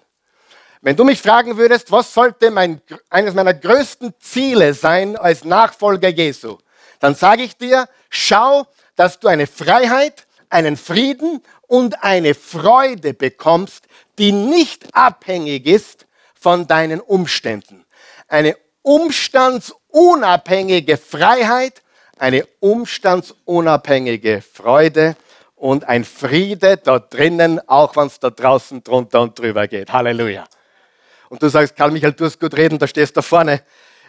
Wenn 0.82 0.96
du 0.96 1.04
mich 1.04 1.22
fragen 1.22 1.58
würdest, 1.58 1.92
was 1.92 2.14
sollte 2.14 2.52
mein, 2.52 2.82
eines 3.10 3.34
meiner 3.34 3.54
größten 3.54 4.14
Ziele 4.20 4.74
sein 4.74 5.18
als 5.18 5.44
Nachfolger 5.44 6.08
Jesu, 6.08 6.58
dann 7.00 7.16
sage 7.16 7.44
ich 7.44 7.58
dir, 7.58 7.90
schau, 8.10 8.66
dass 8.96 9.20
du 9.20 9.28
eine 9.28 9.48
Freiheit, 9.48 10.26
einen 10.50 10.78
Frieden 10.78 11.44
und 11.68 12.02
eine 12.04 12.34
Freude 12.34 13.14
bekommst, 13.14 13.84
die 14.18 14.32
nicht 14.32 14.96
abhängig 14.96 15.68
ist 15.68 16.06
von 16.34 16.66
deinen 16.68 17.02
Umständen. 17.02 17.86
Eine 18.28 18.58
umstandsunabhängige 18.82 20.98
Freiheit, 20.98 21.84
eine 22.20 22.46
umstandsunabhängige 22.60 24.42
Freude 24.42 25.16
und 25.56 25.86
ein 25.86 26.04
Friede 26.04 26.78
dort 26.78 27.14
drinnen, 27.14 27.62
auch 27.68 27.96
wenn 27.96 28.08
es 28.08 28.20
da 28.20 28.30
draußen 28.30 28.84
drunter 28.84 29.22
und 29.22 29.38
drüber 29.38 29.68
geht. 29.68 29.92
Halleluja. 29.92 30.46
Und 31.30 31.44
du 31.44 31.50
sagst, 31.50 31.76
Karl 31.76 31.92
Michael, 31.92 32.14
du 32.14 32.26
hast 32.26 32.40
gut 32.40 32.56
reden, 32.56 32.80
da 32.80 32.88
stehst 32.88 33.16
du 33.16 33.22
vorne. 33.22 33.62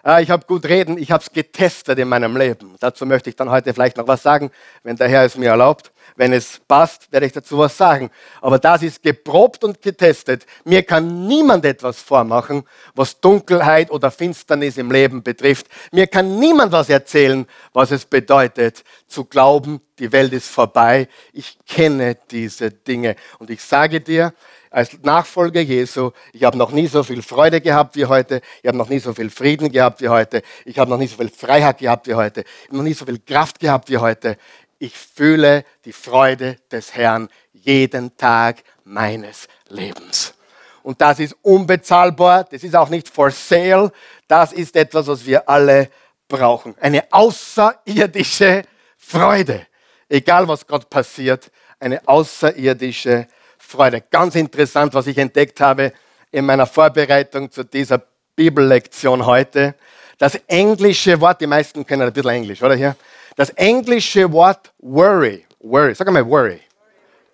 Ah, 0.02 0.21
ich 0.21 0.30
habe 0.30 0.47
gut 0.47 0.64
reden, 0.64 0.97
ich 0.97 1.11
habe 1.11 1.23
es 1.23 1.30
getestet 1.30 1.99
in 1.99 2.09
meinem 2.09 2.37
Leben. 2.37 2.75
Dazu 2.80 3.04
möchte 3.04 3.28
ich 3.28 3.37
dann 3.37 3.50
heute 3.50 3.75
vielleicht 3.75 3.99
noch 3.99 4.09
was 4.09 4.23
sagen, 4.23 4.50
wenn 4.83 4.97
der 4.97 5.09
Herr 5.09 5.25
es 5.25 5.37
mir 5.37 5.50
erlaubt. 5.50 5.92
Wenn 6.16 6.33
es 6.33 6.61
passt, 6.66 7.12
werde 7.12 7.26
ich 7.26 7.33
dazu 7.33 7.59
was 7.59 7.76
sagen. 7.76 8.11
Aber 8.40 8.59
das 8.59 8.83
ist 8.83 9.02
geprobt 9.02 9.62
und 9.62 9.83
getestet. 9.83 10.47
Mir 10.64 10.83
kann 10.83 11.26
niemand 11.26 11.64
etwas 11.64 12.00
vormachen, 12.00 12.64
was 12.95 13.21
Dunkelheit 13.21 13.90
oder 13.90 14.11
Finsternis 14.11 14.78
im 14.78 14.90
Leben 14.90 15.23
betrifft. 15.23 15.66
Mir 15.92 16.07
kann 16.07 16.38
niemand 16.38 16.73
was 16.73 16.88
erzählen, 16.88 17.47
was 17.73 17.90
es 17.90 18.07
bedeutet, 18.07 18.83
zu 19.07 19.25
glauben, 19.25 19.80
die 19.99 20.12
Welt 20.12 20.33
ist 20.33 20.49
vorbei. 20.49 21.09
Ich 21.33 21.59
kenne 21.66 22.16
diese 22.30 22.71
Dinge. 22.71 23.16
Und 23.38 23.50
ich 23.50 23.62
sage 23.62 24.00
dir, 24.00 24.33
als 24.70 24.96
Nachfolger 25.02 25.60
Jesu, 25.60 26.12
ich 26.32 26.44
habe 26.44 26.56
noch 26.56 26.70
nie 26.70 26.86
so 26.86 27.02
viel 27.02 27.22
Freude 27.22 27.60
gehabt 27.60 27.96
wie 27.96 28.06
heute, 28.06 28.40
ich 28.62 28.68
habe 28.68 28.78
noch 28.78 28.88
nie 28.88 29.00
so 29.00 29.12
viel 29.12 29.28
Frieden 29.28 29.70
gehabt 29.70 30.00
wie 30.00 30.08
heute, 30.08 30.42
ich 30.64 30.78
habe 30.78 30.88
noch 30.90 30.98
nie 30.98 31.08
so 31.08 31.16
viel 31.16 31.28
Freiheit 31.28 31.78
gehabt 31.78 32.06
wie 32.06 32.14
heute, 32.14 32.42
ich 32.42 32.68
habe 32.68 32.76
noch 32.76 32.84
nie 32.84 32.94
so 32.94 33.04
viel 33.04 33.18
Kraft 33.18 33.58
gehabt 33.58 33.90
wie 33.90 33.98
heute. 33.98 34.36
Ich 34.78 34.96
fühle 34.96 35.64
die 35.84 35.92
Freude 35.92 36.56
des 36.70 36.94
Herrn 36.94 37.28
jeden 37.52 38.16
Tag 38.16 38.62
meines 38.84 39.48
Lebens. 39.68 40.34
Und 40.82 41.00
das 41.02 41.18
ist 41.18 41.36
unbezahlbar, 41.42 42.44
das 42.44 42.62
ist 42.62 42.74
auch 42.74 42.88
nicht 42.88 43.08
for 43.08 43.30
sale, 43.30 43.92
das 44.28 44.52
ist 44.52 44.76
etwas, 44.76 45.08
was 45.08 45.26
wir 45.26 45.48
alle 45.48 45.90
brauchen. 46.28 46.74
Eine 46.80 47.12
außerirdische 47.12 48.62
Freude. 48.96 49.66
Egal 50.08 50.48
was 50.48 50.66
Gott 50.66 50.88
passiert, 50.88 51.50
eine 51.80 52.06
außerirdische 52.08 53.10
Freude. 53.10 53.39
Freude. 53.60 54.02
Ganz 54.10 54.34
interessant, 54.34 54.94
was 54.94 55.06
ich 55.06 55.18
entdeckt 55.18 55.60
habe 55.60 55.92
in 56.30 56.44
meiner 56.46 56.66
Vorbereitung 56.66 57.50
zu 57.50 57.64
dieser 57.64 58.02
Bibellektion 58.34 59.26
heute. 59.26 59.74
Das 60.18 60.34
englische 60.46 61.20
Wort, 61.20 61.40
die 61.40 61.46
meisten 61.46 61.86
kennen 61.86 62.02
ein 62.02 62.12
bisschen 62.12 62.30
Englisch, 62.30 62.62
oder 62.62 62.74
hier? 62.74 62.96
Das 63.36 63.50
englische 63.50 64.30
Wort 64.32 64.72
worry, 64.78 65.46
worry, 65.60 65.94
sag 65.94 66.10
mal 66.10 66.26
worry. 66.26 66.60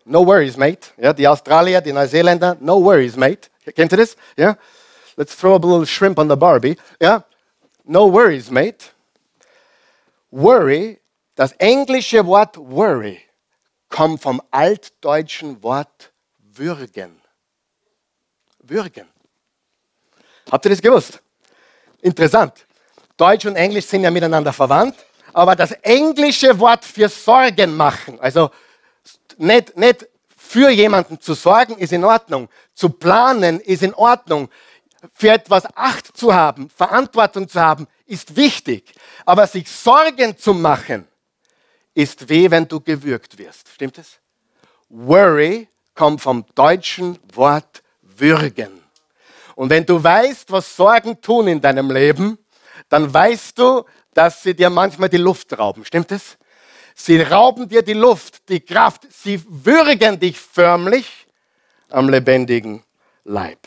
No 0.04 0.25
worries, 0.25 0.56
mate. 0.56 0.90
Ja, 0.97 1.12
die 1.12 1.26
Australier, 1.26 1.80
die 1.80 1.92
Neuseeländer, 1.92 2.56
no 2.61 2.83
worries, 2.83 3.16
mate. 3.16 3.49
Kennt 3.75 3.92
ihr 3.92 3.99
das? 3.99 4.16
Ja? 4.37 4.56
Let's 5.16 5.37
throw 5.37 5.54
a 5.54 5.56
little 5.56 5.87
shrimp 5.87 6.18
on 6.18 6.28
the 6.28 6.37
Barbie. 6.37 6.76
Ja? 7.00 7.25
No 7.85 8.12
worries, 8.12 8.50
mate. 8.50 8.92
Worry, 10.30 11.00
das 11.35 11.52
englische 11.52 12.25
Wort 12.26 12.56
worry, 12.56 13.21
kommt 13.88 14.23
vom 14.23 14.42
altdeutschen 14.50 15.62
Wort 15.62 16.12
würgen. 16.59 17.21
Würgen. 18.61 19.09
Habt 20.51 20.65
ihr 20.65 20.71
das 20.71 20.83
gewusst? 20.83 21.21
Interessant. 22.01 22.67
Deutsch 23.17 23.47
und 23.47 23.57
Englisch 23.57 23.87
sind 23.87 24.03
ja 24.03 24.11
miteinander 24.11 24.53
verwandt, 24.53 24.97
aber 25.33 25.57
das 25.57 25.73
englische 25.83 26.59
Wort 26.59 26.85
für 26.85 27.09
Sorgen 27.09 27.77
machen, 27.77 28.21
also 28.21 28.51
nicht, 29.39 29.77
nicht 29.77 30.09
für 30.37 30.71
jemanden 30.71 31.21
zu 31.21 31.35
sorgen, 31.35 31.77
ist 31.79 31.93
in 31.93 32.05
Ordnung. 32.05 32.49
Zu 32.75 32.91
planen 32.91 33.61
ist 33.61 33.83
in 33.83 33.95
Ordnung. 33.95 34.49
Für 35.13 35.31
etwas 35.31 35.65
Acht 35.77 36.17
zu 36.17 36.33
haben, 36.33 36.71
Verantwortung 36.71 37.49
zu 37.49 37.61
haben, 37.61 37.87
ist 38.07 38.37
wichtig. 38.37 38.95
Aber 39.25 39.47
sich 39.47 39.69
Sorgen 39.71 40.37
zu 40.39 40.55
machen, 40.55 41.07
ist 41.95 42.29
weh, 42.29 42.51
wenn 42.51 42.69
du 42.69 42.81
gewürgt 42.81 43.37
wirst. 43.39 43.69
Stimmt 43.69 43.99
es? 43.99 44.19
Worry 44.89 45.69
kommt 45.97 46.21
vom 46.21 46.45
deutschen 46.55 47.19
Wort 47.35 47.83
würgen. 48.03 48.83
Und 49.57 49.71
wenn 49.71 49.85
du 49.85 50.03
weißt, 50.03 50.53
was 50.53 50.76
Sorgen 50.76 51.21
tun 51.21 51.49
in 51.49 51.61
deinem 51.61 51.91
Leben, 51.91 52.38
dann 52.88 53.12
weißt 53.12 53.59
du, 53.59 53.85
dass 54.15 54.43
sie 54.43 54.55
dir 54.55 54.71
manchmal 54.71 55.09
die 55.09 55.17
Luft 55.17 55.59
rauben. 55.59 55.85
Stimmt 55.85 56.12
es? 56.12 56.38
Sie 56.95 57.21
rauben 57.21 57.69
dir 57.69 57.83
die 57.83 57.95
Luft, 57.95 58.49
die 58.49 58.61
Kraft. 58.61 59.07
Sie 59.11 59.43
würgen 59.49 60.21
dich 60.21 60.38
förmlich 60.38 61.26
am 61.91 62.09
lebendigen 62.09 62.83
Leib. 63.25 63.59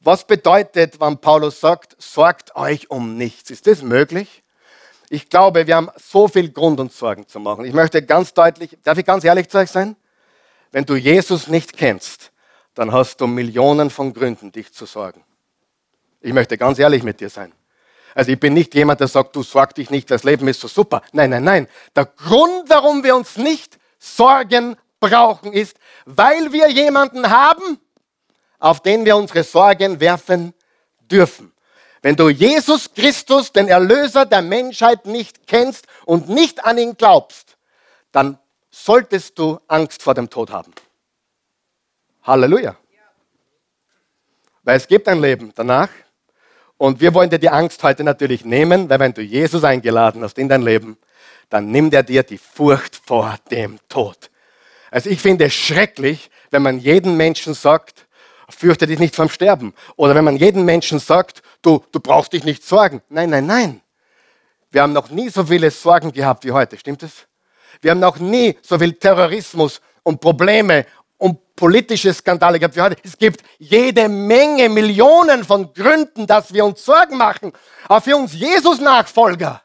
Was 0.00 0.26
bedeutet, 0.26 1.00
wenn 1.00 1.18
Paulus 1.18 1.60
sagt, 1.60 1.96
sorgt 1.98 2.56
euch 2.56 2.90
um 2.90 3.16
nichts? 3.16 3.50
Ist 3.50 3.66
das 3.66 3.82
möglich? 3.82 4.42
Ich 5.10 5.28
glaube, 5.28 5.66
wir 5.66 5.76
haben 5.76 5.90
so 5.96 6.28
viel 6.28 6.50
Grund, 6.50 6.80
uns 6.80 6.98
Sorgen 6.98 7.26
zu 7.26 7.40
machen. 7.40 7.64
Ich 7.64 7.74
möchte 7.74 8.02
ganz 8.02 8.32
deutlich, 8.32 8.78
darf 8.82 8.96
ich 8.96 9.04
ganz 9.04 9.24
ehrlich 9.24 9.48
zu 9.48 9.58
euch 9.58 9.70
sein? 9.70 9.96
Wenn 10.72 10.84
du 10.84 10.94
Jesus 10.94 11.48
nicht 11.48 11.76
kennst, 11.76 12.30
dann 12.74 12.92
hast 12.92 13.20
du 13.20 13.26
Millionen 13.26 13.90
von 13.90 14.14
Gründen, 14.14 14.52
dich 14.52 14.72
zu 14.72 14.86
sorgen. 14.86 15.24
Ich 16.20 16.32
möchte 16.32 16.56
ganz 16.56 16.78
ehrlich 16.78 17.02
mit 17.02 17.20
dir 17.20 17.30
sein. 17.30 17.52
Also 18.14 18.32
ich 18.32 18.40
bin 18.40 18.54
nicht 18.54 18.74
jemand, 18.74 19.00
der 19.00 19.08
sagt, 19.08 19.34
du 19.36 19.42
sorg 19.42 19.74
dich 19.74 19.90
nicht, 19.90 20.10
das 20.10 20.24
Leben 20.24 20.48
ist 20.48 20.60
so 20.60 20.68
super. 20.68 21.02
Nein, 21.12 21.30
nein, 21.30 21.44
nein. 21.44 21.68
Der 21.94 22.06
Grund, 22.06 22.68
warum 22.68 23.04
wir 23.04 23.14
uns 23.16 23.36
nicht 23.36 23.78
Sorgen 23.98 24.76
brauchen, 24.98 25.52
ist, 25.52 25.76
weil 26.04 26.52
wir 26.52 26.68
jemanden 26.70 27.30
haben, 27.30 27.78
auf 28.58 28.80
den 28.80 29.04
wir 29.04 29.16
unsere 29.16 29.44
Sorgen 29.44 30.00
werfen 30.00 30.54
dürfen. 31.10 31.52
Wenn 32.02 32.16
du 32.16 32.28
Jesus 32.28 32.92
Christus, 32.94 33.52
den 33.52 33.68
Erlöser 33.68 34.26
der 34.26 34.42
Menschheit, 34.42 35.06
nicht 35.06 35.46
kennst 35.46 35.86
und 36.04 36.28
nicht 36.28 36.64
an 36.64 36.78
ihn 36.78 36.96
glaubst, 36.96 37.56
dann 38.12 38.38
solltest 38.70 39.38
du 39.38 39.58
Angst 39.68 40.02
vor 40.02 40.14
dem 40.14 40.30
Tod 40.30 40.50
haben. 40.50 40.72
Halleluja. 42.22 42.76
Weil 44.62 44.76
es 44.76 44.86
gibt 44.86 45.08
ein 45.08 45.20
Leben 45.20 45.52
danach. 45.54 45.88
Und 46.76 47.00
wir 47.00 47.12
wollen 47.12 47.28
dir 47.28 47.38
die 47.38 47.50
Angst 47.50 47.82
heute 47.82 48.04
natürlich 48.04 48.44
nehmen, 48.44 48.88
weil 48.88 49.00
wenn 49.00 49.12
du 49.12 49.20
Jesus 49.20 49.64
eingeladen 49.64 50.22
hast 50.22 50.38
in 50.38 50.48
dein 50.48 50.62
Leben, 50.62 50.96
dann 51.50 51.70
nimmt 51.70 51.92
er 51.92 52.02
dir 52.02 52.22
die 52.22 52.38
Furcht 52.38 52.96
vor 52.96 53.36
dem 53.50 53.78
Tod. 53.88 54.30
Also 54.90 55.10
ich 55.10 55.20
finde 55.20 55.46
es 55.46 55.54
schrecklich, 55.54 56.30
wenn 56.50 56.62
man 56.62 56.78
jedem 56.78 57.16
Menschen 57.16 57.54
sagt, 57.54 58.06
fürchte 58.48 58.86
dich 58.86 58.98
nicht 58.98 59.14
vom 59.14 59.28
Sterben. 59.28 59.74
Oder 59.96 60.14
wenn 60.14 60.24
man 60.24 60.36
jedem 60.36 60.64
Menschen 60.64 60.98
sagt, 60.98 61.42
du, 61.62 61.84
du 61.92 62.00
brauchst 62.00 62.32
dich 62.32 62.44
nicht 62.44 62.64
sorgen. 62.64 63.02
Nein, 63.08 63.30
nein, 63.30 63.46
nein. 63.46 63.80
Wir 64.70 64.82
haben 64.82 64.92
noch 64.92 65.10
nie 65.10 65.28
so 65.28 65.44
viele 65.44 65.70
Sorgen 65.70 66.12
gehabt 66.12 66.44
wie 66.44 66.52
heute, 66.52 66.78
stimmt 66.78 67.02
es? 67.02 67.26
Wir 67.80 67.92
haben 67.92 68.00
noch 68.00 68.18
nie 68.18 68.56
so 68.62 68.78
viel 68.78 68.92
Terrorismus 68.94 69.80
und 70.02 70.20
Probleme 70.20 70.86
und 71.18 71.54
politische 71.54 72.12
Skandale 72.12 72.58
gehabt 72.58 72.76
wie 72.76 72.80
heute. 72.80 72.96
Es 73.02 73.16
gibt 73.16 73.42
jede 73.58 74.08
Menge, 74.08 74.68
Millionen 74.68 75.44
von 75.44 75.72
Gründen, 75.72 76.26
dass 76.26 76.52
wir 76.52 76.64
uns 76.64 76.84
Sorgen 76.84 77.16
machen. 77.16 77.52
Aber 77.84 78.00
für 78.00 78.16
uns 78.16 78.32
Jesus-Nachfolger 78.34 79.62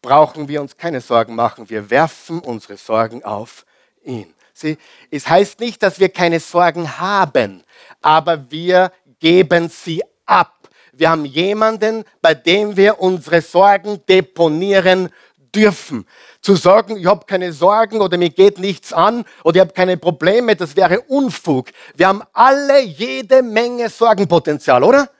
brauchen 0.00 0.48
wir 0.48 0.60
uns 0.60 0.76
keine 0.76 1.00
Sorgen 1.00 1.34
machen. 1.34 1.68
Wir 1.68 1.90
werfen 1.90 2.40
unsere 2.40 2.76
Sorgen 2.76 3.24
auf 3.24 3.64
ihn. 4.04 4.32
Sie, 4.52 4.76
es 5.10 5.28
heißt 5.28 5.60
nicht, 5.60 5.82
dass 5.82 6.00
wir 6.00 6.08
keine 6.08 6.40
Sorgen 6.40 6.98
haben, 6.98 7.62
aber 8.02 8.50
wir 8.50 8.90
geben 9.20 9.68
sie 9.68 10.02
ab. 10.26 10.54
Wir 10.92 11.10
haben 11.10 11.24
jemanden, 11.24 12.04
bei 12.20 12.34
dem 12.34 12.76
wir 12.76 13.00
unsere 13.00 13.40
Sorgen 13.40 14.04
deponieren 14.08 15.10
dürfen. 15.54 16.06
Zu 16.40 16.56
sagen, 16.56 16.96
ich 16.96 17.06
habe 17.06 17.26
keine 17.26 17.52
Sorgen 17.52 18.00
oder 18.00 18.16
mir 18.16 18.30
geht 18.30 18.58
nichts 18.58 18.92
an 18.92 19.24
oder 19.44 19.56
ich 19.56 19.60
habe 19.60 19.72
keine 19.72 19.96
Probleme, 19.96 20.56
das 20.56 20.76
wäre 20.76 21.00
Unfug. 21.02 21.68
Wir 21.96 22.08
haben 22.08 22.22
alle 22.32 22.80
jede 22.80 23.42
Menge 23.42 23.88
Sorgenpotenzial, 23.88 24.84
oder? 24.84 25.10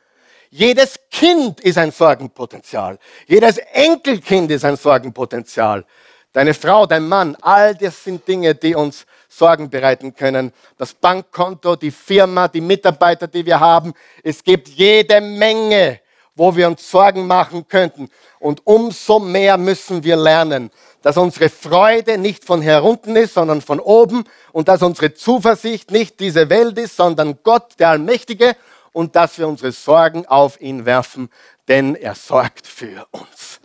Jedes 0.51 0.99
Kind 1.11 1.61
ist 1.61 1.77
ein 1.77 1.91
Sorgenpotenzial. 1.91 2.99
Jedes 3.27 3.59
Enkelkind 3.59 4.51
ist 4.51 4.65
ein 4.65 4.77
Sorgenpotenzial. 4.77 5.85
Deine 6.33 6.55
Frau, 6.55 6.87
dein 6.87 7.09
Mann, 7.09 7.37
all 7.41 7.75
das 7.75 8.05
sind 8.05 8.27
Dinge, 8.27 8.55
die 8.55 8.75
uns 8.75 9.07
Sorgen 9.29 9.69
bereiten 9.69 10.15
können. 10.15 10.53
Das 10.77 10.95
Bankkonto, 10.95 11.77
die 11.77 11.91
Firma, 11.91 12.49
die 12.49 12.61
Mitarbeiter, 12.61 13.27
die 13.27 13.45
wir 13.45 13.61
haben. 13.61 13.93
Es 14.23 14.43
gibt 14.43 14.69
jede 14.69 15.21
Menge, 15.21 16.01
wo 16.39 16.55
wir 16.57 16.69
uns 16.69 16.91
Sorgen 16.91 17.27
machen 17.27 17.67
könnten. 17.69 18.09
Und 18.39 18.63
umso 18.65 19.19
mehr 19.19 19.59
müssen 19.59 20.05
wir 20.05 20.17
lernen, 20.17 20.71
dass 21.03 21.17
unsere 21.17 21.49
Freude 21.49 22.17
nicht 22.17 22.45
von 22.45 22.63
herunten 22.63 23.17
ist, 23.17 23.35
sondern 23.35 23.61
von 23.61 23.81
oben 23.81 24.25
und 24.53 24.69
dass 24.69 24.83
unsere 24.83 25.15
Zuversicht 25.15 25.91
nicht 25.91 26.21
diese 26.21 26.49
Welt 26.49 26.79
ist, 26.79 26.97
sondern 26.97 27.39
Gott, 27.43 27.75
der 27.79 27.91
Allmächtige 27.91 28.57
und 28.93 29.17
dass 29.17 29.39
wir 29.39 29.49
unsere 29.49 29.73
Sorgen 29.73 30.27
auf 30.27 30.61
ihn 30.61 30.87
werfen, 30.87 31.29
denn 31.67 31.95
er 31.95 32.15
sorgt 32.15 32.67
für 32.67 33.07
uns. 33.11 33.61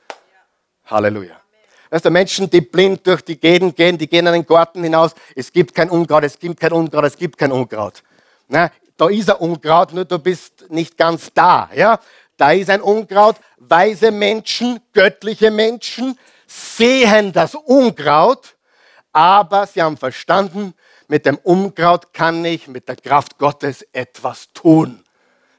Halleluja. 0.86 1.38
Weißt 1.90 2.06
du, 2.06 2.10
Menschen, 2.10 2.50
die 2.50 2.62
blind 2.62 3.06
durch 3.06 3.22
die 3.22 3.40
Gegend 3.40 3.76
gehen, 3.76 4.00
die 4.00 4.08
gehen 4.08 4.26
in 4.26 4.34
den 4.34 4.46
Garten 4.46 4.84
hinaus, 4.84 5.14
es 5.36 5.52
gibt 5.52 5.76
kein 5.76 5.92
Unkraut, 5.92 6.24
es 6.24 6.40
gibt 6.40 6.60
kein 6.60 6.72
Unkraut, 6.72 7.06
es 7.06 7.16
gibt 7.16 7.38
kein 7.38 7.52
Unkraut. 7.52 8.02
Na, 8.48 8.72
da 8.98 9.10
ist 9.10 9.30
ein 9.30 9.38
Unkraut, 9.38 9.94
nur 9.94 10.06
du 10.06 10.20
bist 10.20 10.66
nicht 10.70 10.98
ganz 10.98 11.32
da. 11.34 11.70
Ja? 11.76 12.00
Da 12.44 12.52
ist 12.52 12.70
ein 12.70 12.82
Unkraut. 12.82 13.38
Weise 13.56 14.12
Menschen, 14.12 14.82
göttliche 14.92 15.50
Menschen 15.50 16.20
sehen 16.46 17.32
das 17.32 17.56
Unkraut, 17.56 18.58
aber 19.14 19.66
sie 19.66 19.82
haben 19.82 19.96
verstanden, 19.96 20.74
mit 21.08 21.26
dem 21.26 21.38
Unkraut 21.38 22.12
kann 22.12 22.44
ich 22.44 22.68
mit 22.68 22.90
der 22.90 22.98
Kraft 22.98 23.38
Gottes 23.38 23.84
etwas 23.94 24.50
tun 24.54 25.02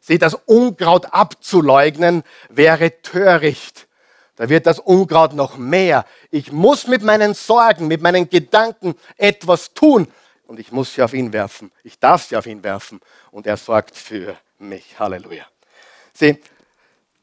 sie 0.03 0.19
das 0.19 0.35
Unkraut 0.35 1.07
abzuleugnen, 1.15 2.23
wäre 2.51 3.01
töricht. 3.01 3.89
Da 4.37 4.51
wird 4.51 4.67
das 4.67 4.79
Unkraut 4.79 5.33
noch 5.33 5.57
mehr. 5.57 6.05
Ich 6.31 6.53
muss 6.53 6.87
mit 6.87 7.03
meinen 7.03 7.33
Sorgen, 7.33 7.87
mit 7.87 8.03
meinen 8.03 8.29
Gedanken 8.29 8.95
etwas 9.17 9.73
tun. 9.73 10.07
Und 10.47 10.61
ich 10.61 10.71
muss 10.71 10.93
sie 10.93 11.03
auf 11.03 11.15
ihn 11.15 11.33
werfen. 11.33 11.73
Ich 11.83 11.99
darf 11.99 12.25
sie 12.25 12.37
auf 12.37 12.45
ihn 12.45 12.63
werfen. 12.63 13.01
Und 13.31 13.47
er 13.47 13.57
sorgt 13.57 13.97
für 13.97 14.37
mich. 14.59 14.99
Halleluja. 14.99 15.47
Sieh, 16.13 16.39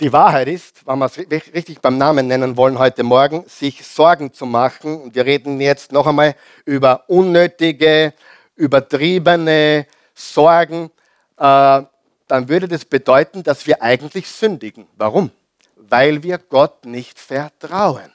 die 0.01 0.11
Wahrheit 0.11 0.47
ist, 0.47 0.87
wenn 0.87 0.97
wir 0.97 1.05
es 1.05 1.17
richtig 1.17 1.79
beim 1.79 1.97
Namen 1.97 2.27
nennen 2.27 2.57
wollen 2.57 2.79
heute 2.79 3.03
Morgen, 3.03 3.45
sich 3.47 3.85
Sorgen 3.85 4.33
zu 4.33 4.47
machen. 4.47 4.99
Und 4.99 5.15
wir 5.15 5.25
reden 5.25 5.61
jetzt 5.61 5.91
noch 5.91 6.07
einmal 6.07 6.35
über 6.65 7.03
unnötige, 7.07 8.13
übertriebene 8.55 9.85
Sorgen. 10.15 10.89
Äh, 11.37 11.83
dann 12.27 12.49
würde 12.49 12.67
das 12.67 12.83
bedeuten, 12.83 13.43
dass 13.43 13.67
wir 13.67 13.83
eigentlich 13.83 14.27
sündigen. 14.27 14.87
Warum? 14.97 15.29
Weil 15.75 16.23
wir 16.23 16.39
Gott 16.39 16.85
nicht 16.85 17.19
vertrauen. 17.19 18.11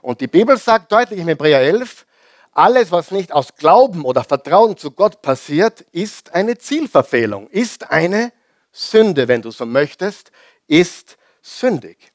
Und 0.00 0.20
die 0.20 0.28
Bibel 0.28 0.56
sagt 0.56 0.92
deutlich 0.92 1.18
in 1.18 1.26
Hebräer 1.26 1.60
11, 1.60 2.06
alles, 2.52 2.92
was 2.92 3.10
nicht 3.10 3.32
aus 3.32 3.56
Glauben 3.56 4.04
oder 4.04 4.22
Vertrauen 4.22 4.76
zu 4.76 4.92
Gott 4.92 5.20
passiert, 5.20 5.80
ist 5.90 6.32
eine 6.32 6.58
Zielverfehlung, 6.58 7.48
ist 7.48 7.90
eine 7.90 8.32
Sünde, 8.72 9.26
wenn 9.26 9.42
du 9.42 9.50
so 9.50 9.66
möchtest, 9.66 10.30
ist 10.68 11.16
sündig. 11.42 12.12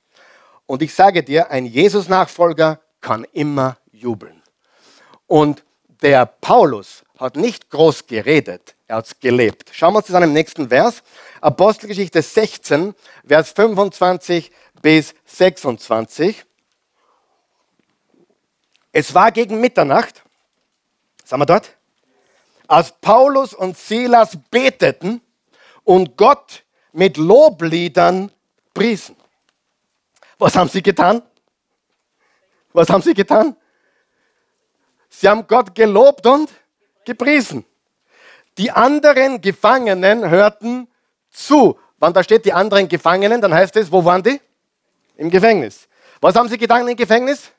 Und 0.66 0.82
ich 0.82 0.94
sage 0.94 1.24
dir, 1.24 1.52
ein 1.52 1.66
Jesus-Nachfolger 1.66 2.80
kann 3.02 3.26
immer 3.34 3.78
jubeln. 3.92 4.42
Und 5.28 5.64
der 6.02 6.26
Paulus 6.26 7.04
hat 7.18 7.36
nicht 7.36 7.70
groß 7.70 8.08
geredet, 8.08 8.76
er 8.88 8.98
hat 8.98 9.08
es 9.08 9.20
gelebt. 9.20 9.70
Schauen 9.74 9.94
wir 9.94 9.98
uns 9.98 10.08
das 10.08 10.16
an 10.16 10.24
im 10.24 10.34
nächsten 10.34 10.70
Vers. 10.70 11.04
Apostelgeschichte 11.42 12.22
16, 12.22 12.94
Vers 13.28 13.52
25 13.52 14.52
bis 14.82 15.14
26. 15.26 16.44
Es 18.92 19.14
war 19.14 19.32
gegen 19.32 19.60
Mitternacht, 19.60 20.22
sind 21.24 21.40
wir 21.40 21.46
dort, 21.46 21.76
als 22.68 22.92
Paulus 23.02 23.54
und 23.54 23.78
Silas 23.78 24.38
beteten 24.52 25.22
und 25.84 26.18
Gott 26.18 26.64
mit 26.92 27.18
Lobliedern 27.18 28.32
priesen. 28.74 29.16
Was 30.38 30.56
haben 30.56 30.70
sie 30.70 30.82
getan? 30.82 31.22
Was 32.74 32.90
haben 32.90 33.02
sie 33.02 33.14
getan? 33.14 33.56
Sie 35.10 35.30
haben 35.30 35.46
Gott 35.48 35.76
gelobt 35.76 36.26
und 36.26 36.50
gepriesen. 37.06 37.66
Die 38.58 38.72
anderen 38.72 39.40
Gefangenen 39.42 40.30
hörten 40.30 40.88
zu. 41.30 41.78
Wenn 42.00 42.14
da 42.14 42.24
steht 42.24 42.46
die 42.46 42.54
anderen 42.54 42.88
Gefangenen, 42.88 43.40
dann 43.40 43.54
heißt 43.54 43.76
es, 43.78 43.92
wo 43.92 44.04
waren 44.04 44.24
die? 44.24 44.42
Im 45.16 45.30
Gefängnis. 45.30 45.88
Was 46.20 46.36
haben 46.36 46.50
sie 46.50 46.58
getan 46.58 46.88
im 46.88 46.96
Gefängnis? 46.96 47.52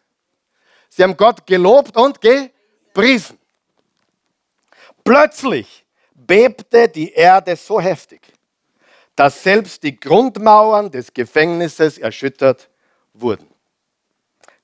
Sie 0.89 1.03
haben 1.03 1.17
Gott 1.17 1.47
gelobt 1.47 1.97
und 1.97 2.21
gepriesen. 2.21 3.39
Plötzlich 5.03 5.85
bebte 6.15 6.89
die 6.89 7.13
Erde 7.13 7.57
so 7.57 7.81
heftig, 7.81 8.21
dass 9.17 9.43
selbst 9.43 9.83
die 9.83 9.99
Grundmauern 9.99 10.91
des 10.91 11.15
Gefängnisses 11.15 11.99
erschüttert 11.99 12.71
wurden. 13.13 13.49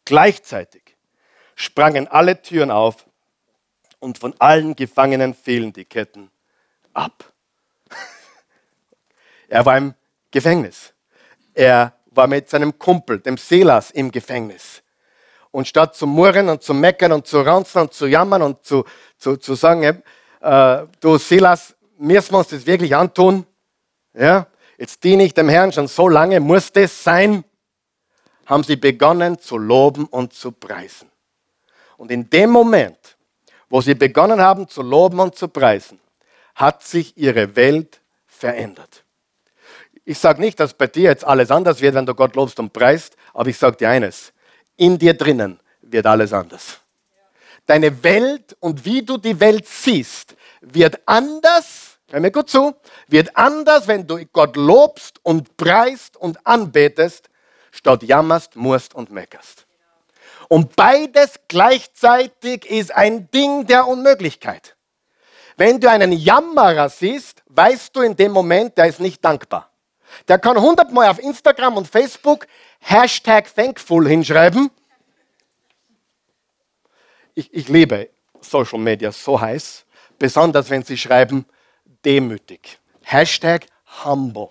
Gleichzeitig 0.04 0.96
sprangen 1.54 2.08
alle 2.08 2.42
Türen 2.42 2.70
auf 2.70 3.06
und 4.00 4.18
von 4.18 4.34
allen 4.38 4.74
Gefangenen 4.74 5.34
fielen 5.34 5.72
die 5.72 5.84
Ketten 5.84 6.30
ab. 6.94 7.32
er 9.48 9.64
war 9.66 9.76
im 9.76 9.94
Gefängnis. 10.30 10.92
Er 11.54 11.94
war 12.10 12.26
mit 12.26 12.48
seinem 12.48 12.78
Kumpel, 12.78 13.20
dem 13.20 13.36
Silas, 13.36 13.90
im 13.90 14.10
Gefängnis. 14.10 14.82
Und 15.52 15.68
statt 15.68 15.94
zu 15.94 16.06
murren 16.06 16.48
und 16.48 16.62
zu 16.62 16.74
meckern 16.74 17.12
und 17.12 17.26
zu 17.26 17.40
ranzen 17.40 17.82
und 17.82 17.92
zu 17.92 18.06
jammern 18.06 18.42
und 18.42 18.64
zu, 18.64 18.84
zu, 19.18 19.36
zu 19.36 19.54
sagen, 19.54 20.02
äh, 20.40 20.86
du 21.00 21.18
Silas, 21.18 21.74
müssen 21.98 22.32
wir 22.32 22.38
uns 22.38 22.48
das 22.48 22.66
wirklich 22.66 22.94
antun? 22.96 23.46
Ja, 24.14 24.46
jetzt 24.78 25.02
diene 25.04 25.24
ich 25.24 25.34
dem 25.34 25.48
Herrn 25.48 25.72
schon 25.72 25.88
so 25.88 26.08
lange, 26.08 26.40
muss 26.40 26.72
das 26.72 27.04
sein? 27.04 27.44
Haben 28.46 28.64
sie 28.64 28.76
begonnen 28.76 29.38
zu 29.38 29.58
loben 29.58 30.06
und 30.06 30.32
zu 30.32 30.50
preisen. 30.52 31.10
Und 31.96 32.10
in 32.10 32.28
dem 32.30 32.50
Moment, 32.50 33.16
wo 33.68 33.80
sie 33.80 33.94
begonnen 33.94 34.40
haben 34.40 34.68
zu 34.68 34.82
loben 34.82 35.20
und 35.20 35.36
zu 35.36 35.48
preisen, 35.48 36.00
hat 36.54 36.82
sich 36.82 37.16
ihre 37.16 37.54
Welt 37.56 38.00
verändert. 38.26 39.04
Ich 40.04 40.18
sage 40.18 40.40
nicht, 40.40 40.58
dass 40.58 40.74
bei 40.74 40.88
dir 40.88 41.04
jetzt 41.04 41.24
alles 41.24 41.50
anders 41.50 41.80
wird, 41.80 41.94
wenn 41.94 42.06
du 42.06 42.14
Gott 42.14 42.34
lobst 42.34 42.58
und 42.58 42.72
preist, 42.72 43.16
aber 43.32 43.48
ich 43.48 43.58
sage 43.58 43.76
dir 43.76 43.90
eines, 43.90 44.32
in 44.76 44.98
dir 44.98 45.14
drinnen 45.14 45.60
wird 45.82 46.06
alles 46.06 46.32
anders. 46.32 46.80
Deine 47.66 48.02
Welt 48.02 48.56
und 48.60 48.84
wie 48.84 49.02
du 49.02 49.18
die 49.18 49.38
Welt 49.38 49.68
siehst, 49.68 50.34
wird 50.60 51.00
anders, 51.06 51.89
hör 52.10 52.20
mir 52.20 52.30
gut 52.30 52.50
zu, 52.50 52.74
wird 53.08 53.36
anders, 53.36 53.88
wenn 53.88 54.06
du 54.06 54.24
Gott 54.32 54.56
lobst 54.56 55.18
und 55.22 55.56
preist 55.56 56.16
und 56.16 56.46
anbetest, 56.46 57.30
statt 57.70 58.02
jammerst, 58.02 58.56
murst 58.56 58.94
und 58.94 59.10
meckerst. 59.10 59.66
Und 60.48 60.74
beides 60.74 61.38
gleichzeitig 61.46 62.68
ist 62.68 62.94
ein 62.94 63.30
Ding 63.30 63.66
der 63.66 63.86
Unmöglichkeit. 63.86 64.76
Wenn 65.56 65.78
du 65.78 65.88
einen 65.88 66.12
Jammerer 66.12 66.88
siehst, 66.88 67.42
weißt 67.46 67.94
du 67.94 68.00
in 68.00 68.16
dem 68.16 68.32
Moment, 68.32 68.76
der 68.76 68.86
ist 68.86 68.98
nicht 68.98 69.24
dankbar. 69.24 69.70
Der 70.26 70.38
kann 70.38 70.60
hundertmal 70.60 71.08
auf 71.08 71.18
Instagram 71.18 71.76
und 71.76 71.86
Facebook 71.86 72.46
Hashtag 72.80 73.54
Thankful 73.54 74.08
hinschreiben. 74.08 74.70
Ich, 77.34 77.52
ich 77.54 77.68
liebe 77.68 78.10
Social 78.40 78.78
Media 78.78 79.12
so 79.12 79.40
heiß, 79.40 79.84
besonders 80.18 80.70
wenn 80.70 80.82
sie 80.82 80.96
schreiben 80.96 81.46
demütig. 82.04 82.78
Hashtag 83.02 83.66
Humble. 84.04 84.50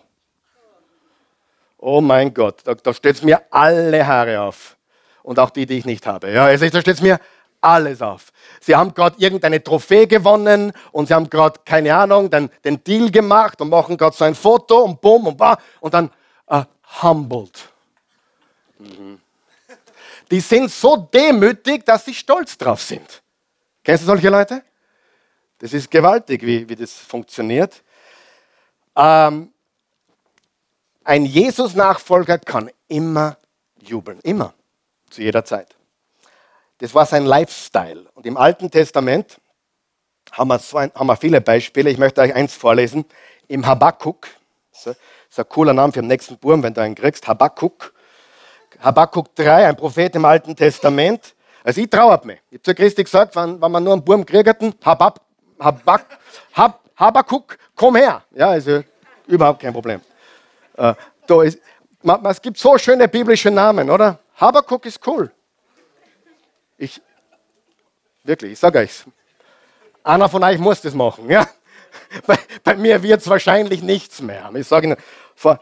Oh 1.77 2.01
mein 2.01 2.33
Gott, 2.33 2.62
da, 2.65 2.73
da 2.75 2.93
steht 2.93 3.15
es 3.15 3.23
mir 3.23 3.41
alle 3.49 4.05
Haare 4.05 4.41
auf 4.41 4.75
und 5.23 5.39
auch 5.39 5.49
die, 5.49 5.65
die 5.65 5.77
ich 5.77 5.85
nicht 5.85 6.05
habe. 6.05 6.31
Ja, 6.31 6.45
also 6.45 6.67
da 6.69 6.81
steht 6.81 6.95
es 6.95 7.01
mir 7.01 7.19
alles 7.62 8.01
auf. 8.01 8.31
Sie 8.62 8.75
haben 8.75 8.93
gerade 8.93 9.15
irgendeine 9.19 9.63
Trophäe 9.63 10.07
gewonnen 10.07 10.73
und 10.91 11.07
sie 11.07 11.13
haben 11.13 11.29
gerade, 11.29 11.59
keine 11.65 11.95
Ahnung, 11.95 12.29
den, 12.29 12.49
den 12.63 12.83
Deal 12.83 13.09
gemacht 13.09 13.59
und 13.62 13.69
machen 13.69 13.97
gerade 13.97 14.15
so 14.15 14.25
ein 14.25 14.35
Foto 14.35 14.83
und 14.83 14.99
bumm 15.01 15.27
und 15.27 15.38
bah 15.38 15.57
und 15.79 15.93
dann 15.93 16.09
uh, 16.51 16.63
humbled. 17.01 17.69
Mhm. 18.77 19.19
die 20.31 20.39
sind 20.39 20.71
so 20.71 20.95
demütig, 20.95 21.85
dass 21.85 22.05
sie 22.05 22.13
stolz 22.13 22.57
drauf 22.57 22.81
sind. 22.81 23.21
Kennst 23.83 24.03
du 24.03 24.07
solche 24.07 24.29
Leute? 24.29 24.63
Das 25.60 25.74
ist 25.74 25.91
gewaltig, 25.91 26.41
wie, 26.45 26.67
wie 26.67 26.76
das 26.76 26.93
funktioniert. 26.93 27.84
Ähm, 28.95 29.52
ein 31.04 31.26
Jesus-Nachfolger 31.26 32.39
kann 32.39 32.69
immer 32.88 33.38
jubeln, 33.82 34.19
immer, 34.22 34.54
zu 35.10 35.22
jeder 35.22 35.43
Zeit. 35.45 35.76
Das 36.80 36.95
war 36.95 37.06
sein 37.06 37.26
Lifestyle. 37.26 38.06
Und 38.13 38.26
im 38.26 38.38
Alten 38.38 38.72
Testament 38.72 39.39
haben 40.32 40.48
wir, 40.48 40.60
so 40.60 40.78
ein, 40.78 40.91
haben 40.95 41.08
wir 41.08 41.17
viele 41.17 41.41
Beispiele. 41.41 41.89
Ich 41.89 41.98
möchte 41.98 42.22
euch 42.22 42.34
eins 42.34 42.54
vorlesen. 42.54 43.06
Im 43.48 43.65
Habakkuk, 43.65 44.28
das 44.72 44.95
ist 45.30 45.39
ein 45.39 45.50
cooler 45.50 45.74
Name 45.74 45.91
für 45.91 46.00
den 46.02 46.08
nächsten 46.08 46.38
Burm, 46.38 46.63
wenn 46.63 46.74
du 46.74 46.82
einen 46.82 46.95
kriegst, 46.95 47.28
Habakkuk. 47.28 47.93
Habakkuk 48.80 49.36
3, 49.36 49.67
ein 49.67 49.76
Prophet 49.76 50.15
im 50.15 50.24
Alten 50.24 50.56
Testament. 50.56 51.36
Also 51.63 51.82
ich 51.82 51.89
trauert 51.89 52.24
mich. 52.24 52.39
Ich 52.50 52.60
habe 52.60 52.63
zu 52.63 52.76
Christi 52.76 53.04
gesagt, 53.04 53.36
wenn, 53.36 53.62
wenn 53.62 53.72
wir 53.72 53.80
nur 53.82 53.93
einen 53.93 54.06
Burm 54.06 54.26
kriegten, 54.26 54.74
Habab, 54.86 55.19
Habak, 55.60 56.19
Hab, 56.54 56.82
Habakkuk, 56.95 57.58
komm 57.76 57.95
her. 57.95 58.24
Ja, 58.32 58.50
also 58.50 58.84
überhaupt 59.28 59.62
kein 59.62 59.74
Problem. 59.74 60.02
Äh, 60.78 60.93
da 61.28 61.43
ist, 61.43 61.60
man, 62.02 62.26
es 62.26 62.41
gibt 62.41 62.58
so 62.58 62.78
schöne 62.78 63.08
biblische 63.08 63.52
Namen, 63.52 63.89
oder? 63.89 64.19
Habakkuk 64.36 64.86
ist 64.86 65.06
cool. 65.06 65.32
Ich, 66.78 67.02
wirklich, 68.24 68.54
ich 68.54 68.60
sage 68.60 68.80
euch, 68.80 69.04
einer 70.04 70.30
von 70.30 70.43
euch 70.43 70.58
muss 70.58 70.82
das 70.82 70.93
machen. 70.93 71.30
Ja? 71.30 71.48
Bei, 72.26 72.38
bei 72.63 72.76
mir 72.76 73.04
wird 73.04 73.22
es 73.22 73.28
wahrscheinlich 73.28 73.84
nichts 73.84 74.22
mehr. 74.22 74.50
Ich 74.56 74.67
sage 74.67 74.98
vor, 75.36 75.60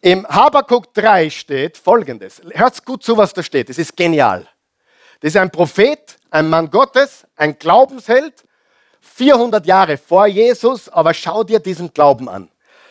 im 0.00 0.26
Habakkuk 0.26 0.94
3 0.94 1.28
steht 1.28 1.76
folgendes. 1.76 2.40
Hört 2.52 2.84
gut 2.84 3.02
zu, 3.02 3.16
was 3.16 3.34
da 3.34 3.42
steht. 3.42 3.68
Das 3.68 3.76
ist 3.76 3.96
genial. 3.96 4.46
Das 5.20 5.32
ist 5.32 5.36
ein 5.36 5.50
Prophet, 5.50 6.18
ein 6.30 6.48
Mann 6.48 6.70
Gottes, 6.70 7.26
ein 7.36 7.58
Glaubensheld, 7.58 8.44
400 9.00 9.66
Jahre 9.66 9.96
vor 9.96 10.26
Jesus, 10.26 10.88
aber 10.88 11.14
schau 11.14 11.44
dir 11.44 11.60
diesen 11.60 11.92
Glauben 11.92 12.28
an. 12.28 12.48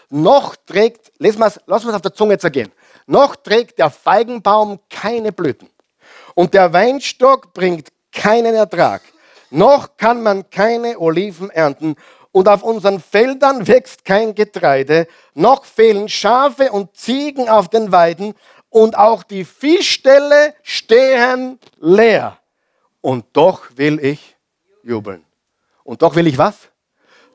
Noch 0.10 0.56
trägt, 0.56 1.12
lass 1.20 1.36
es 1.36 1.94
auf 1.94 2.02
der 2.02 2.14
Zunge 2.14 2.38
zergehen, 2.38 2.72
noch 3.06 3.36
trägt 3.36 3.80
der 3.80 3.90
Feigenbaum 3.90 4.80
keine 4.90 5.32
Blüten 5.32 5.70
und 6.36 6.54
der 6.54 6.74
Weinstock 6.74 7.54
bringt 7.54 7.90
keinen 8.12 8.56
Ertrag. 8.56 9.02
Noch 9.52 9.98
kann 9.98 10.22
man 10.22 10.50
keine 10.50 11.00
Oliven 11.00 11.50
ernten 11.50 11.96
und 12.32 12.48
auf 12.48 12.64
unseren 12.64 13.00
Feldern 13.00 13.68
wächst 13.68 14.06
kein 14.06 14.36
Getreide, 14.36 15.08
noch 15.34 15.66
fehlen 15.66 16.10
Schafe 16.10 16.72
und 16.72 16.96
Ziegen 16.96 17.50
auf 17.50 17.70
den 17.70 17.92
Weiden 17.92 18.36
und 18.70 18.98
auch 18.98 19.24
die 19.24 19.46
Viehställe 19.46 20.54
stehen 20.62 21.60
leer. 21.80 22.38
Und 23.02 23.26
doch 23.34 23.64
will 23.76 24.00
ich 24.00 24.36
jubeln. 24.84 25.26
Und 25.90 26.04
doch 26.04 26.14
will 26.14 26.28
ich 26.28 26.38
was? 26.38 26.56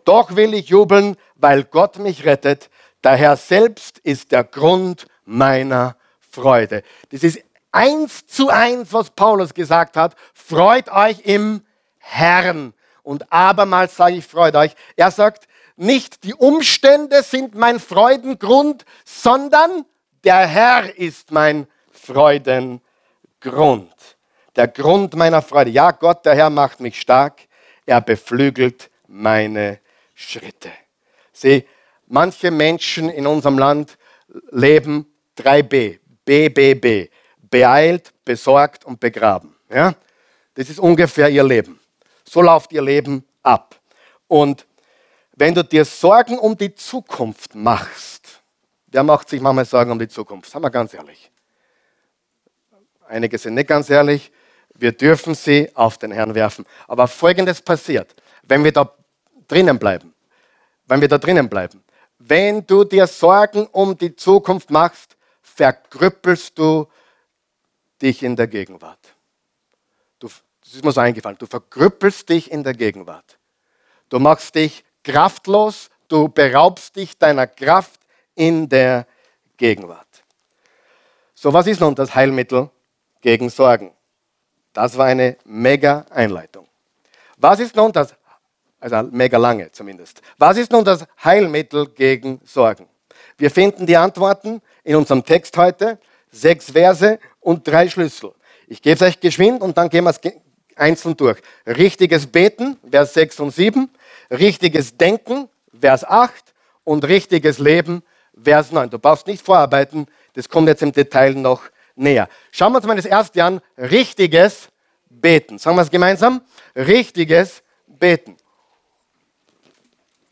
Doch 0.04 0.36
will 0.36 0.54
ich 0.54 0.68
jubeln, 0.68 1.16
weil 1.34 1.64
Gott 1.64 1.98
mich 1.98 2.24
rettet. 2.24 2.70
Der 3.02 3.16
Herr 3.16 3.36
selbst 3.36 3.98
ist 3.98 4.30
der 4.30 4.44
Grund 4.44 5.08
meiner 5.24 5.96
Freude. 6.30 6.84
Das 7.10 7.24
ist 7.24 7.40
eins 7.72 8.26
zu 8.28 8.50
eins, 8.50 8.92
was 8.92 9.10
Paulus 9.10 9.54
gesagt 9.54 9.96
hat. 9.96 10.14
Freut 10.34 10.88
euch 10.88 11.22
im 11.24 11.62
Herrn. 11.98 12.74
Und 13.02 13.32
abermals 13.32 13.96
sage 13.96 14.14
ich, 14.14 14.24
freut 14.24 14.54
euch. 14.54 14.76
Er 14.94 15.10
sagt, 15.10 15.48
nicht 15.74 16.22
die 16.22 16.34
Umstände 16.34 17.24
sind 17.24 17.56
mein 17.56 17.80
Freudengrund, 17.80 18.84
sondern 19.04 19.84
der 20.22 20.46
Herr 20.46 20.96
ist 20.96 21.32
mein 21.32 21.66
Freudengrund. 21.90 22.80
Der 24.54 24.68
Grund 24.68 25.16
meiner 25.16 25.42
Freude. 25.42 25.70
Ja, 25.70 25.90
Gott, 25.90 26.24
der 26.24 26.36
Herr 26.36 26.50
macht 26.50 26.78
mich 26.78 27.00
stark. 27.00 27.48
Er 27.86 28.00
beflügelt 28.00 28.90
meine 29.06 29.80
Schritte. 30.14 30.70
Sieh, 31.32 31.64
manche 32.06 32.50
Menschen 32.50 33.10
in 33.10 33.26
unserem 33.26 33.58
Land 33.58 33.98
leben 34.50 35.06
3b, 35.36 35.98
BBB, 36.24 37.10
beeilt, 37.50 38.12
besorgt 38.24 38.84
und 38.84 39.00
begraben. 39.00 39.54
Ja? 39.68 39.94
Das 40.54 40.70
ist 40.70 40.78
ungefähr 40.78 41.28
ihr 41.28 41.44
Leben. 41.44 41.80
So 42.24 42.40
läuft 42.40 42.72
ihr 42.72 42.82
Leben 42.82 43.24
ab. 43.42 43.78
Und 44.28 44.66
wenn 45.36 45.54
du 45.54 45.64
dir 45.64 45.84
Sorgen 45.84 46.38
um 46.38 46.56
die 46.56 46.74
Zukunft 46.74 47.54
machst, 47.54 48.40
wer 48.86 49.02
macht 49.02 49.28
sich 49.28 49.40
manchmal 49.40 49.64
Sorgen 49.64 49.90
um 49.90 49.98
die 49.98 50.08
Zukunft? 50.08 50.50
Sagen 50.50 50.64
wir 50.64 50.70
ganz 50.70 50.94
ehrlich. 50.94 51.30
Einige 53.06 53.36
sind 53.36 53.54
nicht 53.54 53.68
ganz 53.68 53.90
ehrlich. 53.90 54.32
Wir 54.74 54.92
dürfen 54.92 55.34
sie 55.34 55.70
auf 55.74 55.98
den 55.98 56.10
Herrn 56.10 56.34
werfen. 56.34 56.66
Aber 56.88 57.06
Folgendes 57.06 57.62
passiert, 57.62 58.14
wenn 58.42 58.64
wir 58.64 58.72
da 58.72 58.92
drinnen 59.48 59.78
bleiben. 59.78 60.14
Wenn 60.86 61.00
wir 61.00 61.08
da 61.08 61.18
drinnen 61.18 61.48
bleiben. 61.48 61.82
Wenn 62.18 62.66
du 62.66 62.84
dir 62.84 63.06
Sorgen 63.06 63.66
um 63.68 63.96
die 63.96 64.14
Zukunft 64.16 64.70
machst, 64.70 65.16
verkrüppelst 65.42 66.58
du 66.58 66.88
dich 68.00 68.22
in 68.22 68.36
der 68.36 68.46
Gegenwart. 68.46 69.14
Du, 70.18 70.28
das 70.62 70.74
ist 70.74 70.84
mir 70.84 70.92
so 70.92 71.00
eingefallen. 71.00 71.38
Du 71.38 71.46
verkrüppelst 71.46 72.28
dich 72.28 72.50
in 72.50 72.64
der 72.64 72.74
Gegenwart. 72.74 73.38
Du 74.08 74.18
machst 74.18 74.54
dich 74.54 74.84
kraftlos, 75.02 75.90
du 76.08 76.28
beraubst 76.28 76.96
dich 76.96 77.16
deiner 77.18 77.46
Kraft 77.46 78.00
in 78.34 78.68
der 78.68 79.06
Gegenwart. 79.56 80.24
So, 81.34 81.52
was 81.52 81.66
ist 81.66 81.80
nun 81.80 81.94
das 81.94 82.14
Heilmittel 82.14 82.70
gegen 83.20 83.50
Sorgen? 83.50 83.92
Das 84.74 84.98
war 84.98 85.06
eine 85.06 85.36
mega 85.44 86.04
Einleitung. 86.10 86.66
Was 87.38 87.60
ist 87.60 87.74
nun 87.74 87.92
das, 87.92 88.14
also 88.80 89.02
mega 89.10 89.38
lange 89.38 89.70
zumindest, 89.72 90.20
was 90.36 90.58
ist 90.58 90.70
nun 90.70 90.84
das 90.84 91.06
Heilmittel 91.22 91.88
gegen 91.88 92.40
Sorgen? 92.44 92.86
Wir 93.38 93.50
finden 93.50 93.86
die 93.86 93.96
Antworten 93.96 94.60
in 94.82 94.96
unserem 94.96 95.24
Text 95.24 95.56
heute, 95.56 95.98
sechs 96.30 96.72
Verse 96.72 97.18
und 97.40 97.66
drei 97.66 97.88
Schlüssel. 97.88 98.32
Ich 98.66 98.82
gebe 98.82 98.96
es 98.96 99.02
euch 99.02 99.20
geschwind 99.20 99.62
und 99.62 99.78
dann 99.78 99.88
gehen 99.88 100.04
wir 100.04 100.10
es 100.10 100.20
einzeln 100.76 101.16
durch. 101.16 101.38
Richtiges 101.66 102.26
Beten, 102.26 102.76
Vers 102.90 103.14
6 103.14 103.40
und 103.40 103.50
7. 103.52 103.90
Richtiges 104.30 104.96
Denken, 104.96 105.48
Vers 105.80 106.04
8. 106.04 106.32
Und 106.82 107.04
richtiges 107.04 107.58
Leben, 107.58 108.02
Vers 108.42 108.70
9. 108.70 108.90
Du 108.90 108.98
brauchst 108.98 109.26
nicht 109.26 109.44
vorarbeiten, 109.44 110.06
das 110.34 110.48
kommt 110.48 110.68
jetzt 110.68 110.82
im 110.82 110.92
Detail 110.92 111.34
noch 111.34 111.62
näher. 111.96 112.28
Schauen 112.50 112.72
wir 112.72 112.78
uns 112.78 112.86
mal 112.86 112.96
das 112.96 113.04
erste 113.04 113.44
an. 113.44 113.60
Richtiges 113.76 114.68
Beten. 115.08 115.58
Sagen 115.58 115.76
wir 115.76 115.82
es 115.82 115.90
gemeinsam. 115.90 116.42
Richtiges 116.74 117.62
Beten. 117.86 118.36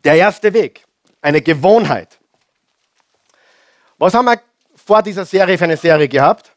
Der 0.04 0.16
erste 0.16 0.52
Weg. 0.52 0.84
Eine 1.20 1.40
Gewohnheit. 1.40 2.18
Was 3.98 4.14
haben 4.14 4.24
wir 4.24 4.40
vor 4.74 5.02
dieser 5.02 5.24
Serie 5.24 5.56
für 5.56 5.64
eine 5.64 5.76
Serie 5.76 6.08
gehabt? 6.08 6.50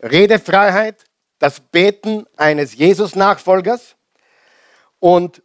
Redefreiheit, 0.00 1.04
das 1.38 1.58
Beten 1.58 2.26
eines 2.36 2.74
Jesus-Nachfolgers. 2.74 3.96
Und 5.00 5.42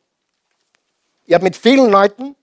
ich 1.25 1.33
habe 1.33 1.43
mit 1.43 1.55
vielen 1.55 1.89
Leuten 1.89 2.35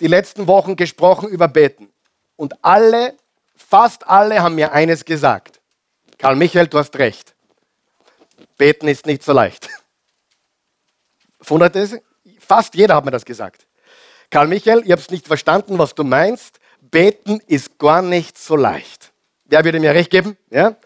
die 0.00 0.06
letzten 0.06 0.46
Wochen 0.46 0.76
gesprochen 0.76 1.28
über 1.28 1.48
Beten. 1.48 1.92
Und 2.36 2.62
alle, 2.62 3.16
fast 3.56 4.06
alle 4.06 4.42
haben 4.42 4.54
mir 4.54 4.72
eines 4.72 5.04
gesagt. 5.04 5.60
Karl 6.18 6.36
Michael, 6.36 6.66
du 6.68 6.78
hast 6.78 6.96
recht. 6.96 7.34
Beten 8.56 8.88
ist 8.88 9.06
nicht 9.06 9.22
so 9.22 9.32
leicht. 9.32 9.68
Fast 12.38 12.74
jeder 12.74 12.96
hat 12.96 13.04
mir 13.04 13.10
das 13.10 13.24
gesagt. 13.24 13.66
Karl 14.30 14.48
Michael, 14.48 14.82
ich 14.84 14.92
habe 14.92 15.00
es 15.00 15.10
nicht 15.10 15.26
verstanden, 15.26 15.78
was 15.78 15.94
du 15.94 16.04
meinst. 16.04 16.58
Beten 16.80 17.40
ist 17.46 17.78
gar 17.78 18.02
nicht 18.02 18.38
so 18.38 18.56
leicht. 18.56 19.12
Wer 19.44 19.64
würde 19.64 19.80
mir 19.80 19.94
recht 19.94 20.10
geben? 20.10 20.36
Ja? 20.50 20.76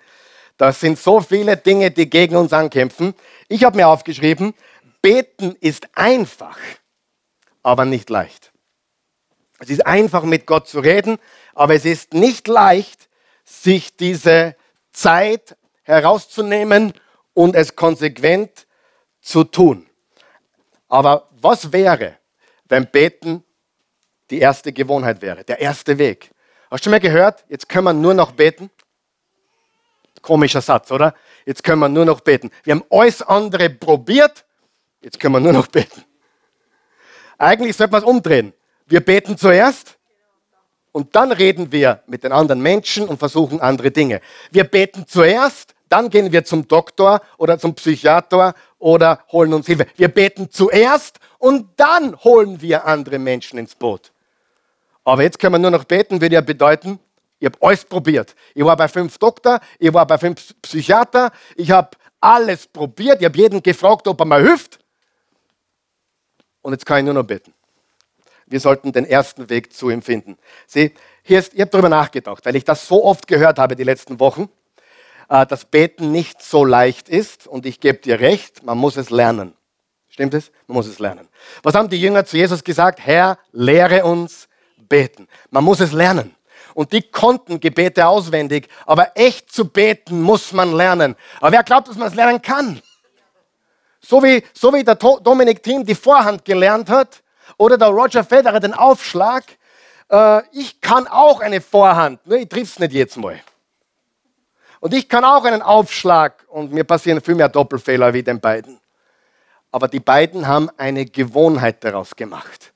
Das 0.57 0.81
sind 0.81 0.99
so 0.99 1.21
viele 1.21 1.57
Dinge, 1.57 1.91
die 1.91 2.11
gegen 2.11 2.37
uns 2.37 2.53
ankämpfen. 2.53 3.15
Ich 3.49 3.65
habe 3.65 3.77
mir 3.77 3.89
aufgeschrieben, 3.89 4.55
beten 5.01 5.57
ist 5.61 5.89
einfach, 5.95 6.59
aber 7.63 7.85
nicht 7.87 8.11
leicht. 8.11 8.53
Es 9.61 9.69
ist 9.69 9.87
einfach, 9.87 10.25
mit 10.25 10.47
Gott 10.47 10.69
zu 10.69 10.81
reden, 10.81 11.19
aber 11.55 11.75
es 11.75 11.85
ist 11.85 12.15
nicht 12.15 12.49
leicht, 12.49 13.09
sich 13.45 13.95
diese 13.95 14.57
Zeit 14.93 15.57
herauszunehmen 15.83 16.95
und 17.35 17.55
es 17.55 17.77
konsequent 17.77 18.67
zu 19.21 19.45
tun. 19.45 19.87
Aber 20.89 21.29
was 21.31 21.73
wäre, 21.73 22.17
wenn 22.65 22.87
Beten 22.87 23.45
die 24.31 24.39
erste 24.39 24.73
Gewohnheit 24.73 25.21
wäre, 25.21 25.45
der 25.45 25.61
erste 25.61 25.99
Weg? 25.99 26.31
Hast 26.71 26.81
du 26.81 26.85
schon 26.85 26.93
mal 26.93 27.01
gehört, 27.01 27.45
jetzt 27.49 27.69
können 27.69 27.85
wir 27.85 27.93
nur 27.93 28.15
noch 28.15 28.33
beten? 28.33 28.71
Komischer 30.23 30.63
Satz, 30.63 30.91
oder? 30.91 31.15
Jetzt 31.45 31.63
können 31.63 31.81
wir 31.81 31.89
nur 31.89 32.07
noch 32.07 32.21
beten. 32.21 32.51
Wir 32.65 32.75
haben 32.75 32.85
alles 32.91 33.21
andere 33.23 33.69
probiert, 33.69 34.45
jetzt 35.03 35.21
können 35.21 35.35
wir 35.35 35.41
nur 35.41 35.53
noch 35.53 35.67
beten. 35.67 36.05
Eigentlich 37.37 37.77
sollte 37.77 37.93
man 37.93 38.03
es 38.03 38.09
umdrehen. 38.09 38.55
Wir 38.91 38.99
beten 38.99 39.39
zuerst 39.39 39.99
und 40.91 41.15
dann 41.15 41.31
reden 41.31 41.71
wir 41.71 42.03
mit 42.09 42.25
den 42.25 42.33
anderen 42.33 42.61
Menschen 42.61 43.07
und 43.07 43.19
versuchen 43.19 43.61
andere 43.61 43.93
Dinge. 43.93 44.21
Wir 44.51 44.65
beten 44.65 45.07
zuerst, 45.07 45.77
dann 45.89 46.11
gehen 46.11 46.33
wir 46.33 46.45
zum 46.45 46.67
Doktor 46.67 47.21
oder 47.39 47.57
zum 47.57 47.73
Psychiater 47.77 48.53
oder 48.81 49.25
holen 49.31 49.55
uns 49.55 49.67
Hilfe. 49.67 49.87
Wir 49.95 50.09
beten 50.09 50.51
zuerst 50.51 51.21
und 51.39 51.69
dann 51.77 52.17
holen 52.25 52.61
wir 52.61 52.85
andere 52.85 53.21
Menschen 53.21 53.61
ins 53.61 53.77
Boot. 53.77 54.11
Aber 55.05 55.23
jetzt 55.23 55.39
können 55.39 55.55
wir 55.55 55.61
nur 55.61 55.71
noch 55.71 55.85
beten, 55.85 56.21
würde 56.21 56.35
ja 56.35 56.41
bedeuten, 56.41 56.99
ich 57.39 57.47
habe 57.47 57.59
alles 57.61 57.85
probiert. 57.85 58.35
Ich 58.55 58.65
war 58.65 58.77
bei 58.77 58.89
fünf 58.89 59.17
Doktor, 59.19 59.61
ich 59.79 59.95
war 59.95 60.05
bei 60.05 60.19
fünf 60.19 60.53
Psychiater, 60.63 61.31
ich 61.55 61.71
habe 61.71 61.91
alles 62.21 62.67
probiert, 62.67 63.21
ich 63.21 63.25
habe 63.25 63.39
jeden 63.39 63.63
gefragt, 63.63 64.09
ob 64.09 64.21
er 64.21 64.27
mir 64.27 64.41
hilft. 64.41 64.81
Und 66.61 66.73
jetzt 66.73 66.85
kann 66.85 66.99
ich 66.99 67.05
nur 67.05 67.15
noch 67.15 67.23
beten. 67.23 67.55
Wir 68.51 68.59
sollten 68.59 68.93
den 68.93 69.07
ersten 69.07 69.49
Weg 69.49 69.73
zu 69.73 69.91
ihm 69.91 70.03
finden. 70.03 70.37
Sieh, 70.67 70.93
hier 71.23 71.39
ist, 71.39 71.55
ich 71.55 71.61
habe 71.61 71.71
darüber 71.71 71.89
nachgedacht, 71.89 72.45
weil 72.45 72.57
ich 72.57 72.65
das 72.65 72.87
so 72.87 73.05
oft 73.05 73.29
gehört 73.29 73.61
habe 73.61 73.77
die 73.77 73.85
letzten 73.85 74.19
Wochen, 74.19 74.49
äh, 75.29 75.47
dass 75.47 75.65
Beten 75.65 76.11
nicht 76.11 76.43
so 76.43 76.65
leicht 76.65 77.09
ist. 77.09 77.47
Und 77.47 77.65
ich 77.65 77.79
gebe 77.79 77.99
dir 77.99 78.19
recht, 78.19 78.65
man 78.65 78.77
muss 78.77 78.97
es 78.97 79.11
lernen. 79.11 79.55
Stimmt 80.09 80.35
es? 80.35 80.51
Man 80.67 80.75
muss 80.75 80.89
es 80.89 80.99
lernen. 80.99 81.29
Was 81.63 81.75
haben 81.75 81.89
die 81.89 82.01
Jünger 82.01 82.25
zu 82.25 82.37
Jesus 82.37 82.65
gesagt? 82.65 82.99
Herr, 82.99 83.39
lehre 83.53 84.05
uns 84.05 84.49
beten. 84.77 85.29
Man 85.51 85.63
muss 85.63 85.79
es 85.79 85.93
lernen. 85.93 86.35
Und 86.75 86.93
die 86.93 87.03
konnten 87.03 87.61
Gebete 87.61 88.07
auswendig, 88.09 88.69
aber 88.85 89.13
echt 89.15 89.53
zu 89.53 89.69
beten 89.69 90.21
muss 90.23 90.53
man 90.53 90.73
lernen. 90.73 91.15
Aber 91.41 91.53
wer 91.53 91.63
glaubt, 91.63 91.87
dass 91.87 91.97
man 91.97 92.09
es 92.09 92.15
lernen 92.15 92.43
kann? 92.43 92.83
So 94.01 94.21
wie, 94.25 94.43
so 94.53 94.75
wie 94.75 94.83
der 94.83 94.97
Dominik 94.97 95.63
Thiem 95.63 95.85
die 95.85 95.95
Vorhand 95.95 96.45
gelernt 96.45 96.91
hat 96.91 97.23
oder 97.61 97.77
der 97.77 97.89
Roger 97.89 98.25
Federer 98.25 98.59
den 98.59 98.73
Aufschlag. 98.73 99.45
Äh, 100.11 100.41
ich 100.51 100.81
kann 100.81 101.07
auch 101.07 101.41
eine 101.41 101.61
Vorhand, 101.61 102.27
nur 102.27 102.39
ich 102.39 102.49
triff's 102.49 102.79
nicht 102.79 102.93
jetzt 102.93 103.19
mal. 103.19 103.39
Und 104.81 104.95
ich 104.95 105.11
kann 105.11 105.27
auch 105.27 105.45
einen 105.45 105.61
Aufschlag 105.61 106.47
und 106.49 106.73
mir 106.73 106.85
passieren 106.85 107.21
viel 107.21 107.35
mehr 107.35 107.51
Doppelfehler 107.51 108.15
wie 108.15 108.23
den 108.23 108.41
beiden. 108.41 108.81
Aber 109.71 109.89
die 109.89 110.01
beiden 110.01 110.49
haben 110.49 110.71
eine 110.79 111.05
Gewohnheit 111.05 111.85
daraus 111.85 112.17
gemacht. 112.17 112.73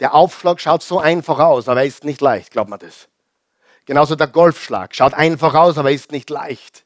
Der 0.00 0.14
Aufschlag 0.14 0.60
schaut 0.60 0.82
so 0.82 0.98
einfach 0.98 1.38
aus, 1.38 1.68
aber 1.68 1.82
er 1.82 1.86
ist 1.86 2.02
nicht 2.02 2.20
leicht, 2.20 2.50
glaubt 2.50 2.70
man 2.70 2.80
das. 2.80 3.06
Genauso 3.86 4.16
der 4.16 4.26
Golfschlag 4.26 4.96
schaut 4.96 5.14
einfach 5.14 5.54
aus, 5.54 5.78
aber 5.78 5.92
ist 5.92 6.10
nicht 6.10 6.28
leicht. 6.28 6.84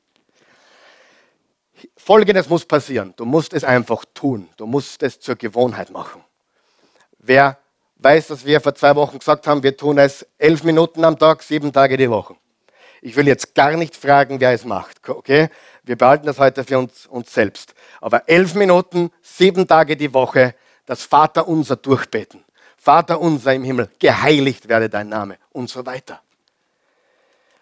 Folgendes 1.96 2.50
muss 2.50 2.66
passieren. 2.66 3.14
Du 3.16 3.24
musst 3.24 3.54
es 3.54 3.64
einfach 3.64 4.04
tun. 4.12 4.50
Du 4.58 4.66
musst 4.66 5.02
es 5.02 5.18
zur 5.18 5.36
Gewohnheit 5.36 5.90
machen. 5.90 6.22
Wer 7.22 7.56
weiß, 7.96 8.26
dass 8.26 8.44
wir 8.44 8.60
vor 8.60 8.74
zwei 8.74 8.96
Wochen 8.96 9.18
gesagt 9.18 9.46
haben, 9.46 9.62
wir 9.62 9.76
tun 9.76 9.96
es 9.98 10.26
elf 10.38 10.64
Minuten 10.64 11.04
am 11.04 11.16
Tag, 11.16 11.42
sieben 11.44 11.72
Tage 11.72 11.96
die 11.96 12.10
Woche. 12.10 12.34
Ich 13.00 13.14
will 13.14 13.28
jetzt 13.28 13.54
gar 13.54 13.76
nicht 13.76 13.96
fragen, 13.96 14.40
wer 14.40 14.52
es 14.52 14.64
macht. 14.64 15.08
Okay? 15.08 15.48
Wir 15.84 15.96
behalten 15.96 16.26
das 16.26 16.38
heute 16.38 16.64
für 16.64 16.78
uns, 16.78 17.06
uns 17.06 17.32
selbst. 17.32 17.74
Aber 18.00 18.28
elf 18.28 18.54
Minuten, 18.54 19.10
sieben 19.22 19.68
Tage 19.68 19.96
die 19.96 20.12
Woche, 20.12 20.54
das 20.84 21.04
Vater 21.04 21.46
unser 21.46 21.76
durchbeten. 21.76 22.44
Vater 22.76 23.20
unser 23.20 23.54
im 23.54 23.62
Himmel, 23.62 23.88
geheiligt 24.00 24.68
werde 24.68 24.88
dein 24.88 25.08
Name 25.08 25.36
und 25.50 25.70
so 25.70 25.86
weiter. 25.86 26.20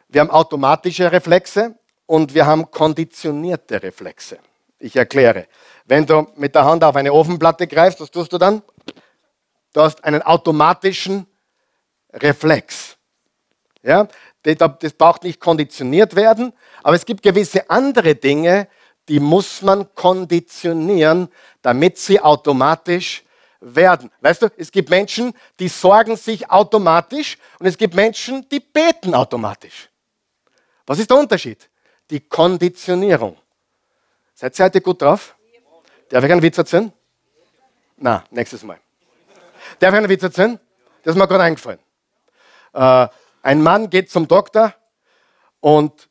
Wir 0.09 0.23
haben 0.23 0.31
automatische 0.31 1.13
Reflexe 1.13 1.75
und 2.07 2.33
wir 2.33 2.47
haben 2.47 2.71
konditionierte 2.71 3.83
Reflexe. 3.83 4.39
Ich 4.79 4.97
erkläre. 4.97 5.47
Wenn 5.85 6.07
du 6.07 6.27
mit 6.37 6.55
der 6.55 6.65
Hand 6.65 6.83
auf 6.83 6.97
eine 6.97 7.13
Ofenplatte 7.13 7.67
greifst, 7.67 8.01
was 8.01 8.11
tust 8.11 8.33
du 8.33 8.39
dann? 8.39 8.63
Du 9.73 9.81
hast 9.81 10.05
einen 10.05 10.23
automatischen 10.23 11.27
Reflex. 12.13 12.97
Ja, 13.83 14.09
das 14.43 14.93
braucht 14.93 15.23
nicht 15.23 15.41
konditioniert 15.41 16.17
werden, 16.17 16.53
aber 16.83 16.97
es 16.97 17.07
gibt 17.07 17.23
gewisse 17.23 17.69
andere 17.71 18.15
Dinge, 18.15 18.69
die 19.09 19.21
muss 19.21 19.63
man 19.63 19.95
konditionieren, 19.95 21.29
damit 21.63 21.99
sie 21.99 22.21
automatisch 22.21 23.25
werden. 23.61 24.11
Weißt 24.21 24.43
du, 24.43 24.49
es 24.57 24.71
gibt 24.71 24.91
Menschen, 24.91 25.35
die 25.59 25.69
sorgen 25.69 26.17
sich 26.17 26.51
automatisch 26.51 27.39
und 27.59 27.67
es 27.67 27.77
gibt 27.77 27.95
Menschen, 27.95 28.49
die 28.49 28.61
beten 28.61 29.15
automatisch. 29.15 29.89
Was 30.87 30.99
ist 30.99 31.11
der 31.11 31.19
Unterschied? 31.19 31.69
Die 32.11 32.21
Konditionierung. 32.21 33.37
Seid 34.35 34.59
ihr 34.59 34.65
heute 34.65 34.81
gut 34.81 35.03
drauf? 35.03 35.37
Darf 36.09 36.25
ich 36.25 36.33
einen 36.33 36.43
Witz 36.43 36.59
erzählen? 36.59 36.93
Na, 37.97 38.25
nächstes 38.31 38.63
Mal. 38.63 38.79
Darf 39.79 39.93
ich 39.93 39.99
einen 39.99 40.09
Witz 40.09 40.23
erzählen? 40.23 40.59
Das 41.03 41.15
ist 41.15 41.19
mir 41.19 41.29
gerade 41.29 41.45
eingefallen. 41.45 41.81
Äh, 42.73 43.09
ein 43.43 43.63
Mann 43.63 43.89
geht 43.89 44.11
zum 44.11 44.29
Doktor 44.29 44.75
und 45.61 46.09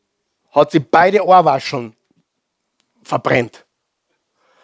hat 0.52 0.72
sich 0.72 0.90
beide 0.90 1.26
Ohrwascheln 1.26 1.96
verbrennt. 3.04 3.66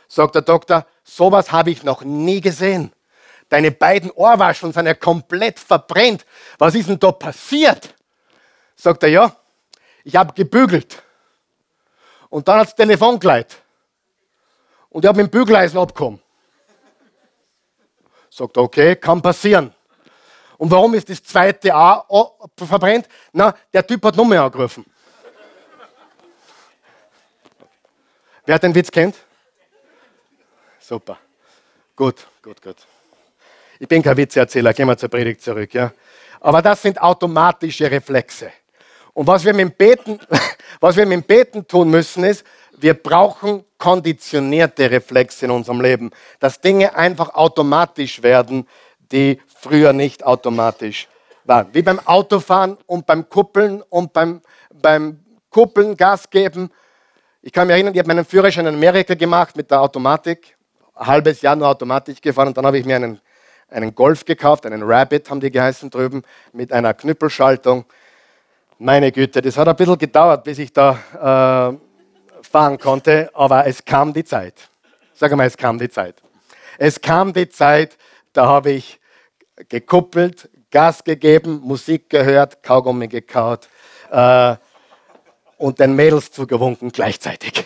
Sagt 0.07 0.35
der 0.35 0.41
Doktor, 0.41 0.85
sowas 1.03 1.51
habe 1.51 1.71
ich 1.71 1.83
noch 1.83 2.03
nie 2.03 2.41
gesehen. 2.41 2.91
Deine 3.49 3.71
beiden 3.71 4.09
Ohrwascheln 4.11 4.73
sind 4.73 4.87
ja 4.87 4.93
komplett 4.93 5.59
verbrennt. 5.59 6.25
Was 6.57 6.75
ist 6.75 6.89
denn 6.89 6.99
da 6.99 7.11
passiert? 7.11 7.93
Sagt 8.75 9.03
er, 9.03 9.09
ja, 9.09 9.35
ich 10.03 10.15
habe 10.15 10.33
gebügelt. 10.33 11.01
Und 12.29 12.47
dann 12.47 12.59
hat 12.59 12.67
das 12.67 12.75
Telefon 12.75 13.19
geleitet. 13.19 13.61
Und 14.89 15.03
ich 15.03 15.07
habe 15.07 15.21
mit 15.21 15.27
dem 15.27 15.39
Bügeleisen 15.39 15.79
abgekommen. 15.79 16.21
Sagt 18.35 18.57
er, 18.57 18.63
okay, 18.63 18.97
kann 18.97 19.21
passieren. 19.21 19.73
Und 20.57 20.69
warum 20.69 20.93
ist 20.93 21.09
das 21.09 21.23
zweite 21.23 21.73
A 21.73 22.05
verbrennt? 22.57 23.07
Na, 23.31 23.55
der 23.73 23.87
Typ 23.87 24.03
hat 24.03 24.17
Nummer 24.17 24.41
angerufen. 24.41 24.85
Wer 28.45 28.59
den 28.59 28.75
Witz 28.75 28.91
kennt? 28.91 29.15
Super. 30.77 31.17
Gut, 31.95 32.27
gut, 32.41 32.61
gut. 32.61 32.75
Ich 33.79 33.87
bin 33.87 34.03
kein 34.03 34.17
Witzeerzähler, 34.17 34.73
gehen 34.73 34.87
wir 34.89 34.97
zur 34.97 35.07
Predigt 35.07 35.41
zurück. 35.41 35.73
Ja? 35.73 35.93
Aber 36.41 36.61
das 36.61 36.81
sind 36.81 37.01
automatische 37.01 37.89
Reflexe. 37.89 38.51
Und 39.13 39.27
was 39.27 39.45
wir 39.45 39.53
mit 39.53 39.69
dem 39.69 39.77
Beten, 39.77 40.19
was 40.81 40.97
wir 40.97 41.05
mit 41.05 41.21
dem 41.21 41.23
Beten 41.23 41.65
tun 41.65 41.89
müssen, 41.89 42.25
ist, 42.25 42.45
wir 42.77 42.95
brauchen 42.95 43.63
konditionierte 43.85 44.89
Reflexe 44.89 45.45
in 45.45 45.51
unserem 45.51 45.79
Leben, 45.79 46.09
dass 46.39 46.59
Dinge 46.59 46.95
einfach 46.95 47.35
automatisch 47.35 48.23
werden, 48.23 48.67
die 49.11 49.39
früher 49.59 49.93
nicht 49.93 50.25
automatisch 50.25 51.07
waren. 51.43 51.67
Wie 51.71 51.83
beim 51.83 51.99
Autofahren 51.99 52.79
und 52.87 53.05
beim 53.05 53.29
Kuppeln 53.29 53.83
und 53.83 54.11
beim, 54.11 54.41
beim 54.73 55.19
Kuppeln, 55.51 55.95
Gas 55.95 56.27
geben. 56.31 56.71
Ich 57.43 57.53
kann 57.53 57.67
mich 57.67 57.75
erinnern, 57.75 57.93
ich 57.93 57.99
habe 57.99 58.07
meinen 58.07 58.25
Führerschein 58.25 58.65
in 58.65 58.73
Amerika 58.73 59.13
gemacht 59.13 59.55
mit 59.55 59.69
der 59.69 59.81
Automatik. 59.81 60.57
Ein 60.95 61.05
halbes 61.05 61.43
Jahr 61.43 61.55
nur 61.55 61.67
Automatik 61.67 62.19
gefahren 62.23 62.47
und 62.47 62.57
dann 62.57 62.65
habe 62.65 62.79
ich 62.79 62.85
mir 62.87 62.95
einen, 62.95 63.21
einen 63.69 63.93
Golf 63.93 64.25
gekauft, 64.25 64.65
einen 64.65 64.81
Rabbit 64.81 65.29
haben 65.29 65.41
die 65.41 65.51
geheißen 65.51 65.91
drüben, 65.91 66.23
mit 66.53 66.73
einer 66.73 66.95
Knüppelschaltung. 66.95 67.85
Meine 68.79 69.11
Güte, 69.11 69.43
das 69.43 69.55
hat 69.57 69.67
ein 69.67 69.75
bisschen 69.75 69.99
gedauert, 69.99 70.43
bis 70.43 70.57
ich 70.57 70.73
da 70.73 71.69
äh, 71.71 71.84
fahren 72.45 72.77
konnte, 72.77 73.29
aber 73.33 73.67
es 73.67 73.83
kam 73.83 74.13
die 74.13 74.23
Zeit. 74.23 74.55
Sag 75.13 75.35
mal, 75.35 75.45
es 75.47 75.57
kam 75.57 75.79
die 75.79 75.89
Zeit. 75.89 76.21
Es 76.77 76.99
kam 76.99 77.33
die 77.33 77.49
Zeit, 77.49 77.97
da 78.33 78.47
habe 78.47 78.71
ich 78.71 78.99
gekuppelt, 79.69 80.49
Gas 80.71 81.03
gegeben, 81.03 81.61
Musik 81.63 82.09
gehört, 82.09 82.61
Kaugummi 82.61 83.07
gekaut 83.07 83.69
äh, 84.11 84.55
und 85.57 85.79
den 85.79 85.95
Mädels 85.95 86.31
zugewunken 86.31 86.91
gleichzeitig. 86.91 87.65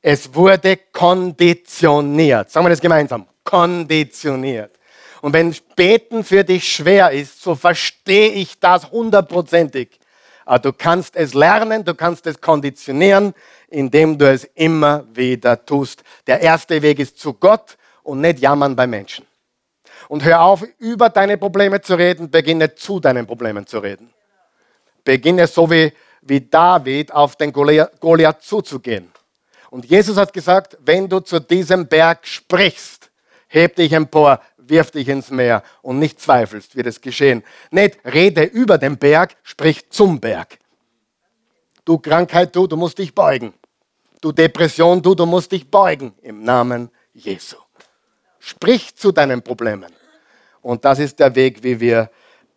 Es 0.00 0.34
wurde 0.34 0.76
konditioniert. 0.92 2.50
Sagen 2.50 2.66
wir 2.66 2.70
das 2.70 2.80
gemeinsam. 2.80 3.26
Konditioniert. 3.44 4.78
Und 5.20 5.32
wenn 5.32 5.54
Beten 5.76 6.24
für 6.24 6.42
dich 6.42 6.72
schwer 6.72 7.12
ist, 7.12 7.40
so 7.40 7.54
verstehe 7.54 8.30
ich 8.30 8.58
das 8.58 8.90
hundertprozentig. 8.90 10.00
Aber 10.44 10.58
du 10.58 10.72
kannst 10.72 11.16
es 11.16 11.34
lernen, 11.34 11.84
du 11.84 11.94
kannst 11.94 12.26
es 12.26 12.40
konditionieren, 12.40 13.34
indem 13.68 14.18
du 14.18 14.30
es 14.30 14.44
immer 14.54 15.04
wieder 15.12 15.64
tust. 15.64 16.02
Der 16.26 16.40
erste 16.40 16.82
Weg 16.82 16.98
ist 16.98 17.18
zu 17.18 17.34
Gott 17.34 17.76
und 18.02 18.20
nicht 18.20 18.40
jammern 18.40 18.76
bei 18.76 18.86
Menschen. 18.86 19.26
Und 20.08 20.24
hör 20.24 20.42
auf, 20.42 20.64
über 20.78 21.08
deine 21.08 21.38
Probleme 21.38 21.80
zu 21.80 21.94
reden, 21.94 22.30
beginne 22.30 22.74
zu 22.74 23.00
deinen 23.00 23.26
Problemen 23.26 23.66
zu 23.66 23.78
reden. 23.78 24.12
Beginne 25.04 25.46
so 25.46 25.70
wie, 25.70 25.92
wie 26.20 26.40
David 26.40 27.12
auf 27.12 27.36
den 27.36 27.52
Goliath 27.52 28.42
zuzugehen. 28.42 29.10
Und 29.70 29.86
Jesus 29.86 30.16
hat 30.16 30.32
gesagt, 30.32 30.76
wenn 30.84 31.08
du 31.08 31.20
zu 31.20 31.40
diesem 31.40 31.86
Berg 31.86 32.26
sprichst, 32.26 33.10
heb 33.48 33.76
dich 33.76 33.92
empor, 33.92 34.40
wirf 34.72 34.90
dich 34.90 35.06
ins 35.08 35.30
Meer 35.30 35.62
und 35.82 35.98
nicht 35.98 36.18
zweifelst, 36.18 36.74
wird 36.74 36.86
es 36.86 37.00
geschehen. 37.00 37.44
Nicht 37.70 37.98
rede 38.06 38.42
über 38.42 38.78
den 38.78 38.96
Berg, 38.96 39.36
sprich 39.42 39.90
zum 39.90 40.18
Berg. 40.18 40.58
Du 41.84 41.98
Krankheit, 41.98 42.56
du, 42.56 42.66
du 42.66 42.76
musst 42.76 42.98
dich 42.98 43.14
beugen. 43.14 43.52
Du 44.22 44.32
Depression, 44.32 45.02
du, 45.02 45.14
du 45.14 45.26
musst 45.26 45.52
dich 45.52 45.70
beugen 45.70 46.14
im 46.22 46.42
Namen 46.42 46.90
Jesu. 47.12 47.56
Sprich 48.38 48.96
zu 48.96 49.12
deinen 49.12 49.42
Problemen. 49.42 49.92
Und 50.62 50.84
das 50.86 50.98
ist 51.00 51.20
der 51.20 51.34
Weg, 51.34 51.62
wie 51.62 51.78
wir 51.78 52.10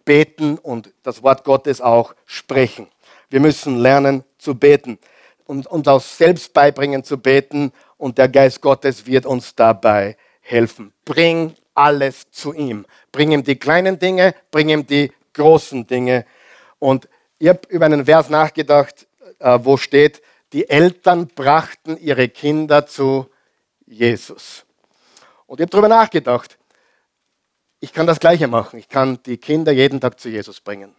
beten 0.05 0.57
und 0.57 0.93
das 1.03 1.21
Wort 1.21 1.43
Gottes 1.43 1.81
auch 1.81 2.15
sprechen. 2.25 2.87
Wir 3.29 3.41
müssen 3.41 3.77
lernen 3.77 4.23
zu 4.37 4.55
beten. 4.55 4.97
und 5.47 5.67
uns 5.67 5.87
auch 5.87 6.01
selbst 6.01 6.53
beibringen 6.53 7.03
zu 7.03 7.17
beten 7.17 7.71
und 7.97 8.17
der 8.17 8.29
Geist 8.29 8.61
Gottes 8.61 9.05
wird 9.05 9.27
uns 9.27 9.53
dabei 9.53 10.17
helfen. 10.41 10.91
Bring 11.03 11.55
alles 11.75 12.31
zu 12.31 12.53
ihm. 12.53 12.85
Bring 13.11 13.31
ihm 13.31 13.43
die 13.43 13.57
kleinen 13.57 13.99
Dinge, 13.99 14.33
bring 14.49 14.69
ihm 14.69 14.87
die 14.87 15.11
großen 15.33 15.85
Dinge. 15.85 16.25
Und 16.79 17.07
ich 17.37 17.49
habe 17.49 17.61
über 17.69 17.85
einen 17.85 18.05
Vers 18.05 18.29
nachgedacht, 18.29 19.07
äh, 19.39 19.59
wo 19.61 19.77
steht, 19.77 20.21
die 20.53 20.69
Eltern 20.69 21.27
brachten 21.27 21.97
ihre 21.97 22.29
Kinder 22.29 22.87
zu 22.87 23.29
Jesus. 23.85 24.65
Und 25.45 25.59
ich 25.59 25.63
habe 25.63 25.71
darüber 25.71 25.89
nachgedacht, 25.89 26.57
ich 27.79 27.93
kann 27.93 28.07
das 28.07 28.19
Gleiche 28.19 28.47
machen. 28.47 28.79
Ich 28.79 28.89
kann 28.89 29.19
die 29.25 29.37
Kinder 29.37 29.71
jeden 29.71 29.99
Tag 29.99 30.19
zu 30.19 30.29
Jesus 30.29 30.61
bringen. 30.61 30.95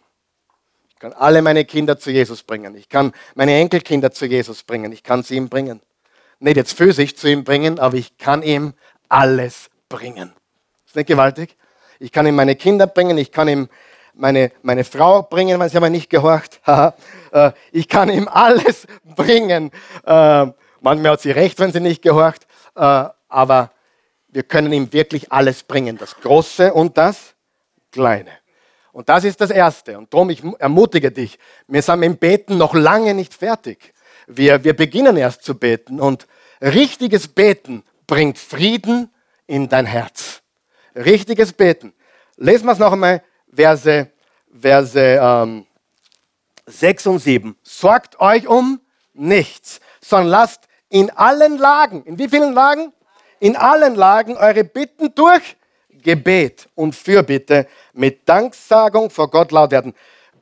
Ich 0.89 0.95
kann 0.99 1.13
alle 1.13 1.41
meine 1.41 1.65
Kinder 1.65 1.99
zu 1.99 2.11
Jesus 2.11 2.43
bringen. 2.43 2.75
Ich 2.75 2.87
kann 2.87 3.13
meine 3.35 3.53
Enkelkinder 3.55 4.11
zu 4.11 4.25
Jesus 4.25 4.63
bringen. 4.63 4.91
Ich 4.91 5.03
kann 5.03 5.23
sie 5.23 5.35
ihm 5.35 5.49
bringen. 5.49 5.81
Nicht 6.39 6.57
jetzt 6.57 6.77
physisch 6.77 7.15
zu 7.15 7.29
ihm 7.29 7.43
bringen, 7.43 7.79
aber 7.79 7.97
ich 7.97 8.17
kann 8.17 8.41
ihm 8.41 8.73
alles 9.09 9.69
bringen. 9.89 10.33
Ist 10.87 10.95
nicht 10.95 11.07
gewaltig? 11.07 11.57
Ich 11.99 12.11
kann 12.11 12.25
ihm 12.25 12.35
meine 12.35 12.55
Kinder 12.55 12.87
bringen, 12.87 13.17
ich 13.17 13.31
kann 13.31 13.49
ihm 13.49 13.69
meine, 14.13 14.51
meine 14.61 14.83
Frau 14.83 15.21
bringen, 15.21 15.59
weil 15.59 15.69
sie 15.69 15.77
aber 15.77 15.89
nicht 15.89 16.09
gehorcht. 16.09 16.59
Äh, 17.33 17.51
ich 17.73 17.89
kann 17.89 18.07
ihm 18.09 18.29
alles 18.29 18.87
bringen. 19.17 19.69
Äh, 20.05 20.45
manchmal 20.79 21.11
hat 21.11 21.21
sie 21.21 21.31
recht, 21.31 21.59
wenn 21.59 21.73
sie 21.73 21.81
nicht 21.81 22.01
gehorcht, 22.01 22.47
äh, 22.73 23.03
aber 23.27 23.71
wir 24.29 24.43
können 24.43 24.71
ihm 24.71 24.93
wirklich 24.93 25.29
alles 25.29 25.63
bringen, 25.63 25.97
das 25.97 26.15
Große 26.21 26.73
und 26.73 26.97
das 26.97 27.35
Kleine. 27.91 28.31
Und 28.93 29.09
das 29.09 29.25
ist 29.25 29.41
das 29.41 29.51
Erste. 29.51 29.97
Und 29.97 30.13
darum, 30.13 30.29
ich 30.29 30.41
ermutige 30.57 31.11
dich, 31.11 31.37
wir 31.67 31.81
sind 31.81 32.01
im 32.01 32.15
Beten 32.15 32.57
noch 32.57 32.73
lange 32.73 33.13
nicht 33.13 33.33
fertig. 33.33 33.93
Wir, 34.25 34.63
wir 34.63 34.73
beginnen 34.73 35.17
erst 35.17 35.43
zu 35.43 35.59
beten. 35.59 35.99
Und 35.99 36.27
richtiges 36.61 37.27
Beten 37.27 37.83
bringt 38.07 38.37
Frieden 38.39 39.13
in 39.47 39.67
dein 39.67 39.85
Herz. 39.85 40.41
Richtiges 40.97 41.53
Beten. 41.53 41.93
Lesen 42.35 42.65
wir 42.65 42.73
es 42.73 42.79
noch 42.79 42.91
einmal, 42.91 43.23
Verse, 43.53 44.09
Verse 44.59 44.99
ähm, 44.99 45.65
6 46.65 47.07
und 47.07 47.19
7. 47.19 47.57
Sorgt 47.63 48.19
euch 48.19 48.47
um 48.47 48.79
nichts, 49.13 49.79
sondern 50.01 50.29
lasst 50.29 50.67
in 50.89 51.09
allen 51.11 51.57
Lagen, 51.57 52.03
in 52.03 52.17
wie 52.17 52.29
vielen 52.29 52.53
Lagen? 52.53 52.93
In 53.39 53.55
allen 53.55 53.95
Lagen 53.95 54.35
eure 54.35 54.63
Bitten 54.63 55.13
durch 55.13 55.55
Gebet 55.89 56.69
und 56.75 56.95
Fürbitte 56.95 57.67
mit 57.93 58.27
Danksagung 58.27 59.09
vor 59.09 59.29
Gott 59.29 59.51
laut 59.51 59.71
werden. 59.71 59.93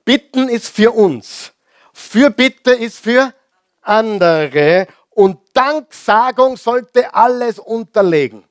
Bitten 0.06 0.48
ist 0.50 0.68
für 0.68 0.92
uns, 0.92 1.52
Fürbitte 1.94 2.72
ist 2.72 3.00
für 3.00 3.34
andere 3.82 4.88
und 5.10 5.40
Danksagung 5.54 6.58
sollte 6.58 7.14
alles 7.14 7.60
unterlegen. 7.60 8.45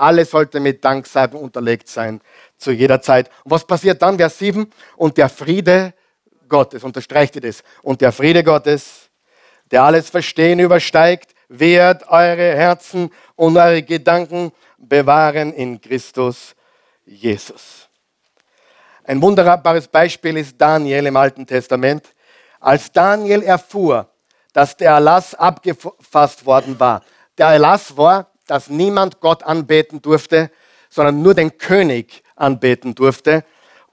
Alles 0.00 0.30
sollte 0.30 0.60
mit 0.60 0.82
Danksagung 0.82 1.42
unterlegt 1.42 1.86
sein 1.86 2.22
zu 2.56 2.72
jeder 2.72 3.02
Zeit. 3.02 3.30
Und 3.44 3.50
was 3.50 3.66
passiert 3.66 4.00
dann? 4.00 4.16
Vers 4.16 4.38
7. 4.38 4.70
Und 4.96 5.18
der 5.18 5.28
Friede 5.28 5.92
Gottes, 6.48 6.82
unterstreicht 6.82 7.36
ihr 7.36 7.42
das, 7.42 7.62
und 7.82 8.00
der 8.00 8.10
Friede 8.10 8.42
Gottes, 8.42 9.10
der 9.70 9.82
alles 9.82 10.08
Verstehen 10.08 10.58
übersteigt, 10.58 11.34
wird 11.48 12.08
eure 12.08 12.56
Herzen 12.56 13.10
und 13.36 13.58
eure 13.58 13.82
Gedanken 13.82 14.52
bewahren 14.78 15.52
in 15.52 15.78
Christus 15.80 16.54
Jesus. 17.04 17.88
Ein 19.04 19.20
wunderbares 19.20 19.86
Beispiel 19.86 20.38
ist 20.38 20.58
Daniel 20.58 21.06
im 21.06 21.16
Alten 21.16 21.46
Testament. 21.46 22.06
Als 22.58 22.90
Daniel 22.90 23.42
erfuhr, 23.42 24.08
dass 24.54 24.76
der 24.76 24.92
Erlass 24.92 25.34
abgefasst 25.34 26.46
worden 26.46 26.80
war, 26.80 27.02
der 27.36 27.48
Erlass 27.48 27.96
war, 27.96 28.29
dass 28.50 28.68
niemand 28.68 29.20
Gott 29.20 29.44
anbeten 29.44 30.02
durfte, 30.02 30.50
sondern 30.88 31.22
nur 31.22 31.34
den 31.34 31.56
König 31.56 32.24
anbeten 32.34 32.94
durfte. 32.94 33.44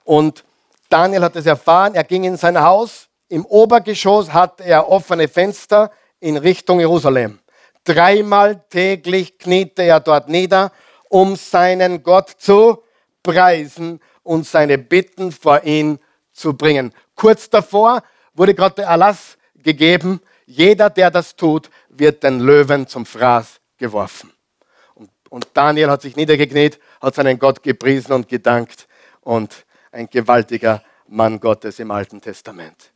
Und 0.02 0.44
Daniel 0.88 1.22
hat 1.22 1.36
es 1.36 1.46
erfahren, 1.46 1.94
er 1.94 2.04
ging 2.04 2.24
in 2.24 2.36
sein 2.36 2.60
Haus, 2.60 3.08
im 3.28 3.44
Obergeschoss 3.46 4.32
hatte 4.32 4.64
er 4.64 4.88
offene 4.88 5.28
Fenster 5.28 5.92
in 6.18 6.36
Richtung 6.36 6.80
Jerusalem. 6.80 7.38
Dreimal 7.84 8.60
täglich 8.68 9.38
kniete 9.38 9.82
er 9.82 10.00
dort 10.00 10.28
nieder, 10.28 10.72
um 11.08 11.36
seinen 11.36 12.02
Gott 12.02 12.30
zu 12.38 12.82
preisen 13.22 14.00
und 14.22 14.46
seine 14.46 14.78
Bitten 14.78 15.30
vor 15.30 15.62
ihn 15.62 15.98
zu 16.32 16.54
bringen. 16.54 16.92
Kurz 17.14 17.48
davor 17.48 18.02
wurde 18.34 18.54
gerade 18.54 18.76
der 18.76 18.86
Erlass 18.86 19.38
gegeben, 19.54 20.20
jeder, 20.46 20.90
der 20.90 21.10
das 21.10 21.36
tut, 21.36 21.70
wird 21.90 22.22
den 22.22 22.40
Löwen 22.40 22.86
zum 22.86 23.04
Fraß 23.04 23.60
geworfen. 23.76 24.32
Und, 25.28 25.48
Daniel 25.54 25.90
hat 25.90 26.02
sich 26.02 26.16
niedergekniet, 26.16 26.78
hat 27.00 27.14
seinen 27.14 27.38
Gott 27.38 27.62
gepriesen 27.62 28.12
und 28.12 28.28
gedankt 28.28 28.88
und 29.20 29.66
ein 29.92 30.08
gewaltiger 30.08 30.82
Mann 31.06 31.40
Gottes 31.40 31.78
im 31.78 31.90
Alten 31.90 32.20
Testament. 32.20 32.92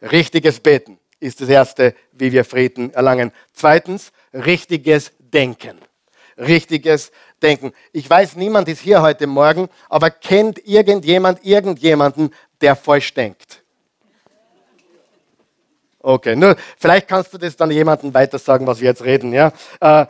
Richtiges 0.00 0.60
Beten 0.60 0.98
ist 1.20 1.40
das 1.40 1.48
Erste, 1.48 1.94
wie 2.12 2.32
wir 2.32 2.44
Frieden 2.44 2.92
erlangen. 2.92 3.32
Zweitens, 3.52 4.12
richtiges 4.32 5.12
Denken. 5.18 5.78
Richtiges 6.36 7.12
Denken. 7.42 7.72
Ich 7.92 8.08
weiß, 8.08 8.36
niemand 8.36 8.68
ist 8.68 8.80
hier 8.80 9.00
heute 9.00 9.26
Morgen, 9.26 9.68
aber 9.88 10.10
kennt 10.10 10.66
irgendjemand 10.66 11.44
irgendjemanden, 11.44 12.34
der 12.60 12.76
falsch 12.76 13.14
denkt? 13.14 13.62
Okay, 16.00 16.36
nur 16.36 16.56
vielleicht 16.78 17.08
kannst 17.08 17.34
du 17.34 17.38
das 17.38 17.56
dann 17.56 17.70
jemandem 17.70 18.14
weiter 18.14 18.38
sagen, 18.38 18.66
was 18.66 18.80
wir 18.80 18.90
jetzt 18.90 19.02
reden. 19.02 19.32
Ja? 19.32 19.52
Äh, 19.80 20.06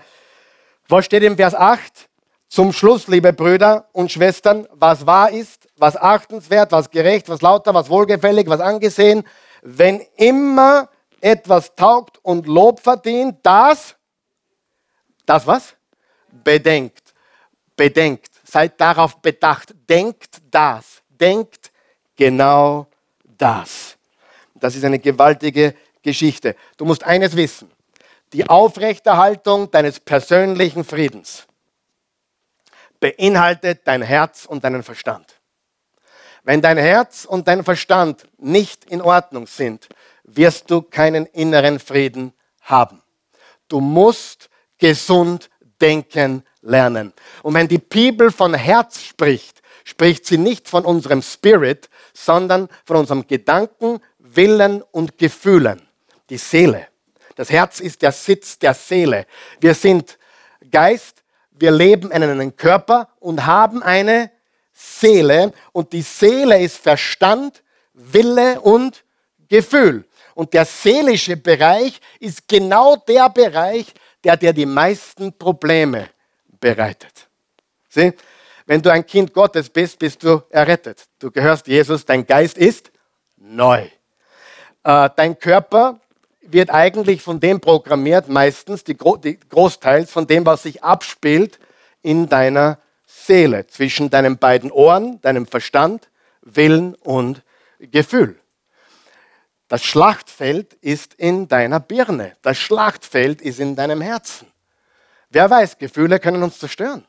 was 0.88 1.04
steht 1.04 1.22
im 1.22 1.36
Vers 1.36 1.54
8? 1.54 2.08
Zum 2.48 2.72
Schluss, 2.72 3.08
liebe 3.08 3.32
Brüder 3.32 3.88
und 3.92 4.12
Schwestern, 4.12 4.68
was 4.72 5.04
wahr 5.04 5.30
ist, 5.30 5.68
was 5.76 5.96
achtenswert, 5.96 6.70
was 6.70 6.90
gerecht, 6.90 7.28
was 7.28 7.42
lauter, 7.42 7.74
was 7.74 7.90
wohlgefällig, 7.90 8.48
was 8.48 8.60
angesehen, 8.60 9.24
wenn 9.62 10.00
immer 10.16 10.88
etwas 11.20 11.74
taugt 11.74 12.18
und 12.22 12.46
Lob 12.46 12.80
verdient, 12.80 13.38
das, 13.42 13.96
das 15.24 15.46
was? 15.46 15.74
Bedenkt, 16.44 17.12
bedenkt, 17.74 18.30
seid 18.44 18.80
darauf 18.80 19.20
bedacht, 19.20 19.74
denkt 19.88 20.36
das, 20.50 21.02
denkt 21.08 21.72
genau 22.14 22.86
das. 23.24 23.96
Das 24.54 24.76
ist 24.76 24.84
eine 24.84 25.00
gewaltige 25.00 25.74
Geschichte. 26.00 26.54
Du 26.76 26.84
musst 26.84 27.04
eines 27.04 27.34
wissen, 27.34 27.70
die 28.32 28.48
Aufrechterhaltung 28.48 29.70
deines 29.70 30.00
persönlichen 30.00 30.84
Friedens 30.84 31.46
beinhaltet 33.00 33.82
dein 33.84 34.02
Herz 34.02 34.46
und 34.46 34.64
deinen 34.64 34.82
Verstand. 34.82 35.36
Wenn 36.42 36.62
dein 36.62 36.78
Herz 36.78 37.24
und 37.24 37.48
dein 37.48 37.64
Verstand 37.64 38.26
nicht 38.38 38.84
in 38.84 39.02
Ordnung 39.02 39.46
sind, 39.46 39.88
wirst 40.24 40.70
du 40.70 40.82
keinen 40.82 41.26
inneren 41.26 41.78
Frieden 41.78 42.32
haben. 42.62 43.02
Du 43.68 43.80
musst 43.80 44.48
gesund 44.78 45.50
denken 45.80 46.42
lernen. 46.62 47.12
Und 47.42 47.54
wenn 47.54 47.68
die 47.68 47.78
Bibel 47.78 48.30
von 48.30 48.54
Herz 48.54 49.02
spricht, 49.02 49.60
spricht 49.84 50.26
sie 50.26 50.38
nicht 50.38 50.68
von 50.68 50.84
unserem 50.84 51.22
Spirit, 51.22 51.88
sondern 52.12 52.68
von 52.84 52.96
unserem 52.96 53.26
Gedanken, 53.26 54.00
Willen 54.18 54.82
und 54.82 55.18
Gefühlen. 55.18 55.82
Die 56.28 56.38
Seele. 56.38 56.88
Das 57.36 57.50
Herz 57.50 57.80
ist 57.80 58.02
der 58.02 58.12
Sitz 58.12 58.58
der 58.58 58.74
Seele. 58.74 59.26
Wir 59.60 59.74
sind 59.74 60.18
Geist, 60.70 61.22
wir 61.50 61.70
leben 61.70 62.10
in 62.10 62.22
einem 62.22 62.56
Körper 62.56 63.08
und 63.20 63.46
haben 63.46 63.82
eine 63.82 64.30
Seele. 64.72 65.52
Und 65.72 65.92
die 65.92 66.02
Seele 66.02 66.60
ist 66.60 66.78
Verstand, 66.78 67.62
Wille 67.92 68.60
und 68.60 69.04
Gefühl. 69.48 70.04
Und 70.34 70.52
der 70.52 70.64
seelische 70.64 71.36
Bereich 71.36 72.00
ist 72.20 72.48
genau 72.48 72.96
der 72.96 73.30
Bereich, 73.30 73.92
der 74.24 74.36
dir 74.36 74.52
die 74.52 74.66
meisten 74.66 75.32
Probleme 75.32 76.10
bereitet. 76.60 77.28
Sieh, 77.88 78.12
wenn 78.66 78.82
du 78.82 78.90
ein 78.90 79.06
Kind 79.06 79.32
Gottes 79.32 79.70
bist, 79.70 79.98
bist 79.98 80.22
du 80.22 80.42
errettet. 80.50 81.06
Du 81.18 81.30
gehörst 81.30 81.66
Jesus, 81.66 82.04
dein 82.04 82.26
Geist 82.26 82.58
ist 82.58 82.90
neu. 83.36 83.88
Äh, 84.82 85.10
dein 85.16 85.38
Körper 85.38 86.00
wird 86.52 86.70
eigentlich 86.70 87.22
von 87.22 87.40
dem 87.40 87.60
programmiert, 87.60 88.28
meistens 88.28 88.84
die, 88.84 88.96
die 89.22 89.38
Großteils 89.48 90.10
von 90.10 90.26
dem, 90.26 90.46
was 90.46 90.62
sich 90.62 90.82
abspielt 90.82 91.58
in 92.02 92.28
deiner 92.28 92.78
Seele, 93.06 93.66
zwischen 93.66 94.10
deinen 94.10 94.38
beiden 94.38 94.70
Ohren, 94.70 95.20
deinem 95.20 95.46
Verstand, 95.46 96.08
Willen 96.42 96.94
und 96.96 97.42
Gefühl. 97.78 98.38
Das 99.68 99.82
Schlachtfeld 99.82 100.74
ist 100.74 101.14
in 101.14 101.48
deiner 101.48 101.80
Birne. 101.80 102.36
Das 102.42 102.56
Schlachtfeld 102.56 103.42
ist 103.42 103.58
in 103.58 103.74
deinem 103.74 104.00
Herzen. 104.00 104.46
Wer 105.30 105.50
weiß, 105.50 105.78
Gefühle 105.78 106.20
können 106.20 106.42
uns 106.42 106.58
zerstören. 106.58 107.04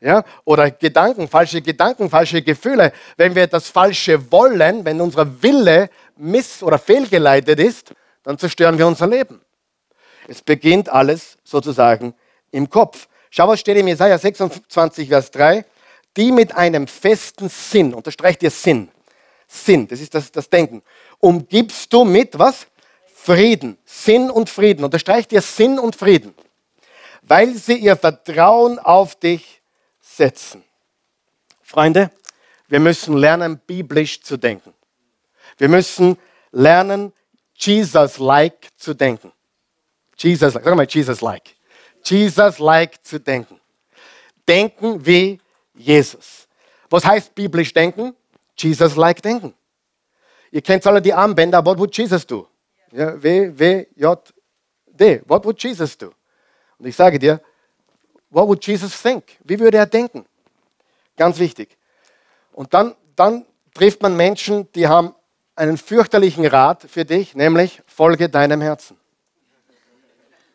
Ja? 0.00 0.24
Oder 0.44 0.70
Gedanken, 0.70 1.28
falsche 1.28 1.62
Gedanken, 1.62 2.10
falsche 2.10 2.42
Gefühle. 2.42 2.92
Wenn 3.16 3.34
wir 3.34 3.46
das 3.46 3.68
Falsche 3.68 4.32
wollen, 4.32 4.84
wenn 4.84 5.00
unser 5.00 5.42
Wille 5.42 5.90
miss- 6.16 6.62
oder 6.62 6.78
fehlgeleitet 6.78 7.60
ist, 7.60 7.94
dann 8.22 8.38
zerstören 8.38 8.78
wir 8.78 8.86
unser 8.86 9.06
Leben. 9.06 9.40
Es 10.28 10.42
beginnt 10.42 10.88
alles 10.88 11.38
sozusagen 11.44 12.14
im 12.50 12.68
Kopf. 12.68 13.08
Schau, 13.30 13.48
was 13.48 13.60
steht 13.60 13.76
im 13.76 13.88
Jesaja 13.88 14.18
26, 14.18 15.08
Vers 15.08 15.30
3. 15.30 15.64
Die 16.16 16.32
mit 16.32 16.54
einem 16.56 16.86
festen 16.86 17.48
Sinn, 17.48 17.94
unterstreicht 17.94 18.42
ihr 18.42 18.50
Sinn, 18.50 18.90
Sinn, 19.46 19.88
das 19.88 20.00
ist 20.00 20.14
das, 20.14 20.30
das 20.30 20.48
Denken, 20.48 20.82
umgibst 21.18 21.92
du 21.92 22.04
mit 22.04 22.38
was? 22.38 22.66
Frieden, 23.12 23.76
Sinn 23.84 24.30
und 24.30 24.48
Frieden. 24.48 24.84
Unterstreicht 24.84 25.32
ihr 25.32 25.42
Sinn 25.42 25.78
und 25.78 25.96
Frieden, 25.96 26.34
weil 27.22 27.54
sie 27.54 27.74
ihr 27.74 27.96
Vertrauen 27.96 28.78
auf 28.78 29.16
dich 29.16 29.60
setzen. 30.00 30.64
Freunde, 31.62 32.10
wir 32.68 32.80
müssen 32.80 33.16
lernen, 33.16 33.60
biblisch 33.66 34.22
zu 34.22 34.36
denken. 34.36 34.72
Wir 35.58 35.68
müssen 35.68 36.16
lernen, 36.52 37.12
Jesus-like 37.60 38.68
zu 38.76 38.94
denken. 38.94 39.32
Jesus-like, 40.16 40.64
sag 40.64 40.76
mal 40.76 40.86
Jesus-like. 40.86 41.54
Jesus-like 42.04 43.04
zu 43.04 43.20
denken. 43.20 43.60
Denken 44.48 45.04
wie 45.04 45.40
Jesus. 45.74 46.48
Was 46.88 47.04
heißt 47.04 47.34
biblisch 47.34 47.72
denken? 47.72 48.14
Jesus-like 48.56 49.22
denken. 49.22 49.54
Ihr 50.50 50.62
kennt 50.62 50.86
alle 50.86 51.00
die 51.00 51.12
Armbänder, 51.12 51.64
what 51.64 51.78
would 51.78 51.96
Jesus 51.96 52.26
do? 52.26 52.48
Ja, 52.90 53.22
w, 53.22 53.52
W, 53.56 53.86
J, 53.94 54.34
D. 54.86 55.22
What 55.26 55.44
would 55.44 55.62
Jesus 55.62 55.96
do? 55.96 56.12
Und 56.78 56.86
ich 56.86 56.96
sage 56.96 57.18
dir, 57.18 57.40
what 58.30 58.48
would 58.48 58.66
Jesus 58.66 59.00
think? 59.00 59.24
Wie 59.44 59.58
würde 59.58 59.78
er 59.78 59.86
denken? 59.86 60.26
Ganz 61.16 61.38
wichtig. 61.38 61.76
Und 62.52 62.74
dann, 62.74 62.96
dann 63.14 63.46
trifft 63.74 64.02
man 64.02 64.16
Menschen, 64.16 64.70
die 64.72 64.88
haben 64.88 65.14
einen 65.56 65.76
fürchterlichen 65.76 66.46
Rat 66.46 66.86
für 66.88 67.04
dich, 67.04 67.34
nämlich 67.34 67.82
folge 67.86 68.28
deinem 68.28 68.60
Herzen. 68.60 68.96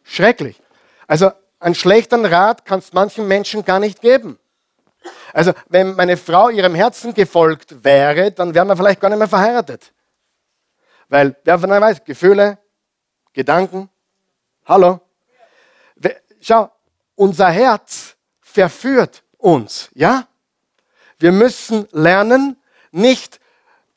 Schrecklich. 0.03 0.61
Also 1.07 1.31
einen 1.59 1.75
schlechten 1.75 2.25
Rat 2.25 2.65
kannst 2.65 2.93
manchen 2.93 3.27
Menschen 3.27 3.65
gar 3.65 3.79
nicht 3.79 4.01
geben. 4.01 4.39
Also 5.33 5.53
wenn 5.67 5.95
meine 5.95 6.17
Frau 6.17 6.49
ihrem 6.49 6.75
Herzen 6.75 7.13
gefolgt 7.13 7.83
wäre, 7.83 8.31
dann 8.31 8.53
wären 8.53 8.67
wir 8.67 8.77
vielleicht 8.77 8.99
gar 8.99 9.09
nicht 9.09 9.19
mehr 9.19 9.27
verheiratet. 9.27 9.93
Weil 11.09 11.35
wer 11.43 11.59
von 11.59 11.71
euch 11.71 11.81
weiß, 11.81 12.03
Gefühle, 12.03 12.57
Gedanken, 13.33 13.89
hallo. 14.65 15.01
Schau, 16.41 16.71
unser 17.15 17.49
Herz 17.49 18.15
verführt 18.41 19.23
uns, 19.37 19.89
ja? 19.93 20.27
Wir 21.17 21.31
müssen 21.31 21.87
lernen, 21.91 22.57
nicht 22.91 23.39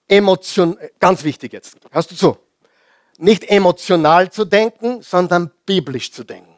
emotional, 0.09 0.91
ganz 0.99 1.23
wichtig 1.23 1.53
jetzt, 1.53 1.77
hast 1.93 2.11
du 2.11 2.17
zu, 2.17 2.37
nicht 3.19 3.45
emotional 3.45 4.31
zu 4.31 4.45
denken, 4.45 5.03
sondern 5.03 5.51
biblisch 5.67 6.13
zu 6.13 6.25
denken. 6.25 6.55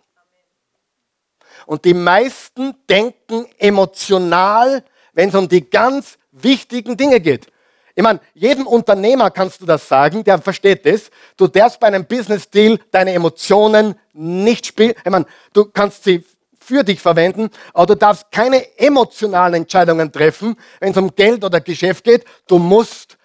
Und 1.66 1.84
die 1.84 1.94
meisten 1.94 2.74
denken 2.88 3.46
emotional, 3.58 4.82
wenn 5.12 5.28
es 5.28 5.34
um 5.34 5.48
die 5.48 5.68
ganz 5.68 6.18
wichtigen 6.32 6.96
Dinge 6.96 7.20
geht. 7.20 7.46
Ich 7.94 8.02
meine, 8.02 8.20
jedem 8.34 8.66
Unternehmer 8.66 9.30
kannst 9.30 9.60
du 9.60 9.66
das 9.66 9.86
sagen, 9.86 10.24
der 10.24 10.38
versteht 10.38 10.86
das. 10.86 11.10
Du 11.36 11.48
darfst 11.48 11.80
bei 11.80 11.88
einem 11.88 12.06
Business 12.06 12.48
Deal 12.48 12.78
deine 12.90 13.12
Emotionen 13.12 13.94
nicht 14.12 14.66
spielen. 14.66 14.94
Ich 15.04 15.10
meine, 15.10 15.26
du 15.52 15.66
kannst 15.66 16.04
sie 16.04 16.24
für 16.58 16.84
dich 16.84 17.00
verwenden, 17.00 17.50
aber 17.74 17.86
du 17.86 17.96
darfst 17.96 18.30
keine 18.30 18.78
emotionalen 18.78 19.54
Entscheidungen 19.62 20.10
treffen, 20.12 20.56
wenn 20.78 20.92
es 20.92 20.96
um 20.96 21.14
Geld 21.14 21.44
oder 21.44 21.60
Geschäft 21.60 22.04
geht. 22.04 22.24
Du 22.46 22.58
musst 22.58 23.18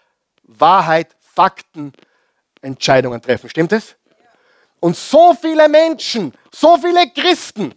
Wahrheit, 0.47 1.15
Fakten, 1.19 1.93
Entscheidungen 2.61 3.21
treffen. 3.21 3.49
Stimmt 3.49 3.71
es? 3.73 3.95
Und 4.79 4.95
so 4.95 5.33
viele 5.33 5.67
Menschen, 5.67 6.33
so 6.51 6.77
viele 6.77 7.09
Christen 7.09 7.73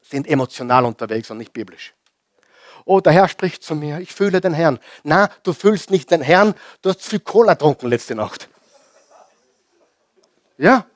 sind 0.00 0.26
emotional 0.26 0.84
unterwegs 0.84 1.30
und 1.30 1.38
nicht 1.38 1.52
biblisch. 1.52 1.94
Oh, 2.84 3.00
der 3.00 3.12
Herr 3.12 3.28
spricht 3.28 3.62
zu 3.62 3.74
mir, 3.74 4.00
ich 4.00 4.12
fühle 4.12 4.40
den 4.40 4.54
Herrn. 4.54 4.78
Na, 5.02 5.30
du 5.42 5.52
fühlst 5.52 5.90
nicht 5.90 6.10
den 6.10 6.22
Herrn, 6.22 6.54
du 6.82 6.90
hast 6.90 7.02
viel 7.02 7.20
Cola 7.20 7.52
getrunken 7.52 7.88
letzte 7.88 8.14
Nacht. 8.14 8.48
Ja, 10.56 10.86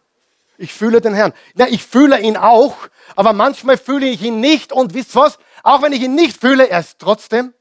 ich 0.59 0.73
fühle 0.73 1.01
den 1.01 1.15
Herrn. 1.15 1.33
Ja, 1.55 1.67
ich 1.67 1.85
fühle 1.85 2.21
ihn 2.21 2.37
auch, 2.37 2.77
aber 3.17 3.33
manchmal 3.33 3.77
fühle 3.77 4.07
ich 4.07 4.23
ihn 4.23 4.41
nicht 4.41 4.73
und 4.73 4.95
wisst 4.95 5.15
was? 5.15 5.39
Auch 5.63 5.83
wenn 5.83 5.93
ich 5.93 6.03
ihn 6.03 6.15
nicht 6.15 6.41
fühle, 6.41 6.69
er 6.69 6.81
ist 6.81 6.99
trotzdem. 6.99 7.55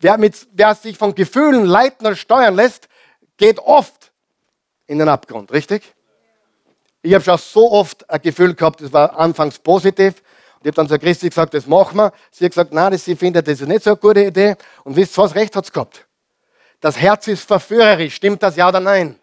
Wer, 0.00 0.16
mit, 0.18 0.46
wer 0.52 0.74
sich 0.74 0.96
von 0.96 1.14
Gefühlen 1.14 1.64
leiten 1.64 2.06
oder 2.06 2.16
steuern 2.16 2.54
lässt, 2.54 2.88
geht 3.36 3.58
oft 3.58 4.12
in 4.86 4.98
den 4.98 5.08
Abgrund, 5.08 5.52
richtig? 5.52 5.82
Ich 7.02 7.14
habe 7.14 7.24
schon 7.24 7.38
so 7.38 7.70
oft 7.70 8.08
ein 8.08 8.20
Gefühl 8.22 8.54
gehabt, 8.54 8.80
das 8.80 8.92
war 8.92 9.18
anfangs 9.18 9.58
positiv. 9.58 10.22
Und 10.58 10.62
ich 10.62 10.66
habe 10.66 10.72
dann 10.72 10.88
zu 10.88 10.98
Christi 10.98 11.28
gesagt, 11.28 11.54
das 11.54 11.66
machen 11.66 11.96
wir. 11.96 12.12
Sie 12.30 12.44
hat 12.44 12.52
gesagt, 12.52 12.72
nein, 12.72 12.96
sie 12.98 13.14
findet 13.16 13.46
das 13.46 13.60
ist 13.60 13.68
nicht 13.68 13.84
so 13.84 13.90
eine 13.90 13.96
gute 13.96 14.24
Idee. 14.24 14.56
Und 14.84 14.96
wisst 14.96 15.16
ihr 15.16 15.22
was, 15.22 15.34
recht 15.34 15.54
hat 15.54 15.64
es 15.64 15.72
gehabt. 15.72 16.06
Das 16.80 16.96
Herz 16.96 17.28
ist 17.28 17.46
verführerisch. 17.46 18.14
Stimmt 18.14 18.42
das 18.42 18.56
ja 18.56 18.68
oder 18.68 18.80
nein? 18.80 19.18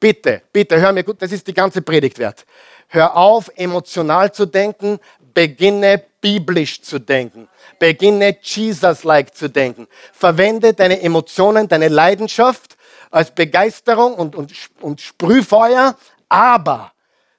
Bitte, 0.00 0.42
bitte, 0.52 0.80
hör 0.80 0.92
mir 0.92 1.04
gut, 1.04 1.22
das 1.22 1.32
ist 1.32 1.46
die 1.46 1.54
ganze 1.54 1.80
Predigt 1.80 2.18
wert. 2.18 2.44
Hör 2.88 3.16
auf, 3.16 3.50
emotional 3.54 4.32
zu 4.32 4.44
denken, 4.44 4.98
beginne 5.32 6.02
biblisch 6.24 6.80
zu 6.80 6.98
denken. 6.98 7.50
Beginne 7.78 8.38
Jesus-like 8.40 9.34
zu 9.36 9.50
denken. 9.50 9.86
Verwende 10.14 10.72
deine 10.72 11.02
Emotionen, 11.02 11.68
deine 11.68 11.88
Leidenschaft 11.88 12.78
als 13.10 13.30
Begeisterung 13.30 14.14
und, 14.14 14.34
und, 14.34 14.50
und 14.80 15.02
Sprühfeuer, 15.02 15.98
aber 16.30 16.92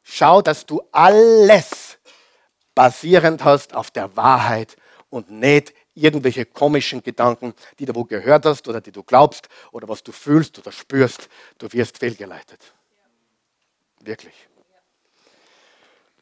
schau, 0.04 0.44
dass 0.44 0.68
du 0.68 0.84
alles 0.92 1.98
basierend 2.76 3.44
hast 3.44 3.74
auf 3.74 3.90
der 3.90 4.16
Wahrheit 4.16 4.78
und 5.10 5.32
nicht 5.32 5.74
irgendwelche 5.96 6.46
komischen 6.46 7.02
Gedanken, 7.02 7.56
die 7.80 7.86
du 7.86 7.96
wo 7.96 8.04
gehört 8.04 8.46
hast 8.46 8.68
oder 8.68 8.82
die 8.82 8.92
du 8.92 9.02
glaubst 9.02 9.50
oder 9.72 9.90
was 9.90 10.04
du 10.04 10.12
fühlst 10.12 10.60
oder 10.60 10.72
spürst. 10.72 11.28
Du 11.58 11.74
wirst 11.74 11.98
fehlgeleitet. 11.98 12.60
Wirklich. 14.02 14.36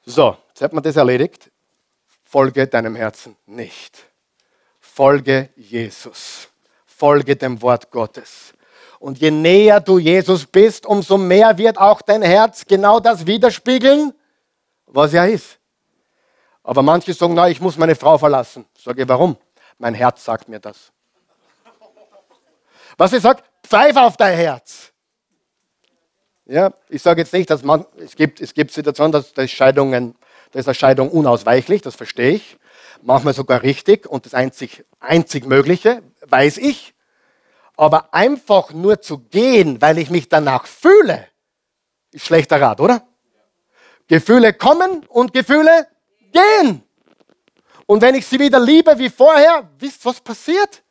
So, 0.06 0.38
jetzt 0.48 0.62
hat 0.62 0.72
man 0.72 0.82
das 0.82 0.96
erledigt. 0.96 1.52
Folge 2.34 2.66
deinem 2.66 2.96
Herzen 2.96 3.38
nicht. 3.46 4.08
Folge 4.80 5.50
Jesus. 5.56 6.50
Folge 6.84 7.36
dem 7.36 7.62
Wort 7.62 7.92
Gottes. 7.92 8.56
Und 8.98 9.20
je 9.20 9.30
näher 9.30 9.80
du 9.80 10.00
Jesus 10.00 10.44
bist, 10.44 10.88
umso 10.88 11.20
mehr 11.20 11.56
wird 11.60 11.78
auch 11.78 12.02
dein 12.02 12.24
Herz 12.24 12.66
genau 12.66 13.00
das 13.00 13.28
widerspiegeln, 13.28 14.16
was 14.88 15.14
er 15.14 15.30
ist. 15.30 15.60
Aber 16.64 16.82
manche 16.82 17.14
sagen, 17.14 17.36
na, 17.36 17.50
ich 17.50 17.62
muss 17.62 17.78
meine 17.78 17.94
Frau 17.94 18.18
verlassen. 18.18 18.66
Sage 18.84 19.08
warum? 19.08 19.38
Mein 19.78 19.94
Herz 19.94 20.24
sagt 20.24 20.50
mir 20.50 20.60
das. 20.60 20.92
Was 22.98 23.14
ich 23.14 23.22
sage, 23.22 23.44
pfeif 23.64 23.96
auf 23.96 24.18
dein 24.18 24.36
Herz. 24.36 24.92
Ja, 26.46 26.74
ich 26.90 27.04
sage 27.04 27.22
jetzt 27.22 27.34
nicht, 27.34 27.52
dass 27.52 27.62
man, 27.62 27.86
es 27.98 28.16
gibt, 28.16 28.42
es 28.42 28.56
gibt 28.56 28.72
Situationen, 28.72 29.12
dass 29.12 29.34
das 29.34 29.52
Scheidungen, 29.52 30.16
da 30.54 30.60
ist 30.60 30.68
eine 30.68 30.76
Scheidung 30.76 31.10
unausweichlich, 31.10 31.82
das 31.82 31.96
verstehe 31.96 32.32
ich. 32.32 32.58
Manchmal 33.02 33.34
sogar 33.34 33.64
richtig 33.64 34.06
und 34.06 34.26
das 34.26 34.36
einzig, 34.36 34.86
einzig 35.00 35.46
Mögliche, 35.46 36.04
weiß 36.28 36.58
ich. 36.58 36.94
Aber 37.76 38.14
einfach 38.14 38.72
nur 38.72 39.02
zu 39.02 39.18
gehen, 39.18 39.82
weil 39.82 39.98
ich 39.98 40.12
mich 40.12 40.30
danach 40.30 40.68
fühle, 40.68 41.28
ist 42.12 42.26
schlechter 42.26 42.62
Rat, 42.62 42.80
oder? 42.80 43.06
Gefühle 44.08 44.54
kommen 44.54 45.04
und 45.08 45.34
Gefühle 45.34 45.88
gehen. 46.32 46.84
Und 47.88 48.04
wenn 48.04 48.14
ich 48.14 48.28
sie 48.28 48.40
wieder 48.40 48.60
liebe 48.60 48.98
wie 49.00 49.10
vorher, 49.10 49.68
wisst 49.80 50.06
was 50.06 50.22
passiert? 50.22 50.84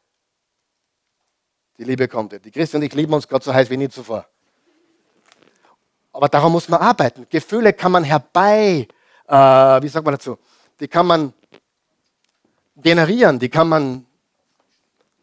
Die 1.78 1.84
Liebe 1.84 2.08
kommt. 2.08 2.44
Die 2.44 2.50
Christen 2.50 2.78
und 2.78 2.82
ich 2.82 2.94
lieben 2.94 3.14
uns 3.14 3.28
gerade 3.28 3.44
so 3.44 3.54
heiß 3.54 3.70
wie 3.70 3.76
nie 3.76 3.88
zuvor. 3.88 4.26
Aber 6.12 6.28
darum 6.28 6.52
muss 6.52 6.68
man 6.68 6.80
arbeiten. 6.80 7.26
Gefühle 7.30 7.72
kann 7.72 7.92
man 7.92 8.02
herbei, 8.02 8.88
äh, 9.32 9.82
wie 9.82 9.88
sagt 9.88 10.04
man 10.04 10.14
dazu? 10.14 10.38
Die 10.78 10.88
kann 10.88 11.06
man 11.06 11.32
generieren, 12.76 13.38
die 13.38 13.48
kann 13.48 13.68
man, 13.68 14.06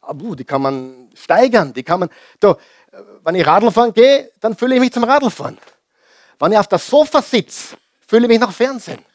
uh, 0.08 0.36
die 0.36 0.46
kann 0.46 0.62
man 0.62 1.10
steigern, 1.14 1.74
die 1.74 1.84
kann 1.84 2.00
man. 2.00 2.10
Du, 2.40 2.56
wenn 3.24 3.36
ich 3.36 3.46
Radl 3.46 3.92
gehe, 3.92 4.32
dann 4.40 4.56
fühle 4.56 4.76
ich 4.76 4.82
mich 4.82 4.92
zum 4.92 5.04
Radlfahren. 5.04 5.60
Wenn 6.40 6.52
ich 6.54 6.58
auf 6.58 6.68
das 6.68 6.88
Sofa 6.88 7.22
sitze, 7.22 7.78
fühle 8.08 8.24
ich 8.24 8.30
mich 8.30 8.40
nach 8.40 8.52
Fernsehen. 8.52 9.06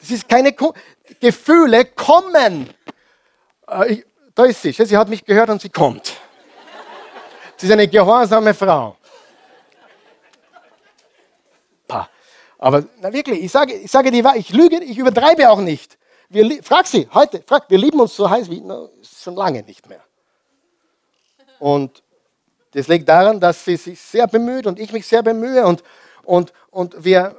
Das 0.00 0.10
ist 0.10 0.28
keine 0.28 0.52
Ko 0.52 0.74
Gefühle 1.18 1.86
kommen. 1.86 2.68
Äh, 3.66 3.92
ich, 3.92 4.06
da 4.34 4.44
ist 4.44 4.60
sie. 4.60 4.72
Sie 4.72 4.96
hat 4.96 5.08
mich 5.08 5.24
gehört 5.24 5.48
und 5.48 5.62
sie 5.62 5.70
kommt. 5.70 6.12
Sie 7.56 7.66
ist 7.66 7.72
eine 7.72 7.88
gehorsame 7.88 8.52
Frau. 8.52 8.97
Aber 12.58 12.84
na 13.00 13.12
wirklich, 13.12 13.42
ich 13.44 13.52
sage, 13.52 13.74
ich 13.74 13.90
sage 13.90 14.10
die 14.10 14.22
Wahrheit, 14.24 14.40
ich 14.40 14.50
lüge, 14.50 14.82
ich 14.82 14.98
übertreibe 14.98 15.48
auch 15.48 15.60
nicht. 15.60 15.96
Wir, 16.28 16.62
frag 16.62 16.86
sie 16.86 17.08
heute, 17.14 17.42
frag, 17.46 17.70
wir 17.70 17.78
lieben 17.78 18.00
uns 18.00 18.14
so 18.14 18.28
heiß 18.28 18.50
wie 18.50 18.60
na, 18.60 18.88
schon 19.02 19.34
lange 19.34 19.62
nicht 19.62 19.88
mehr. 19.88 20.02
Und 21.58 22.02
Das 22.72 22.86
liegt 22.88 23.08
daran, 23.08 23.40
dass 23.40 23.64
sie 23.64 23.76
sich 23.76 24.00
sehr 24.00 24.26
bemüht 24.26 24.66
und 24.66 24.78
ich 24.78 24.92
mich 24.92 25.06
sehr 25.06 25.22
bemühe 25.22 25.64
und, 25.66 25.82
und, 26.24 26.52
und 26.70 27.02
wir, 27.02 27.34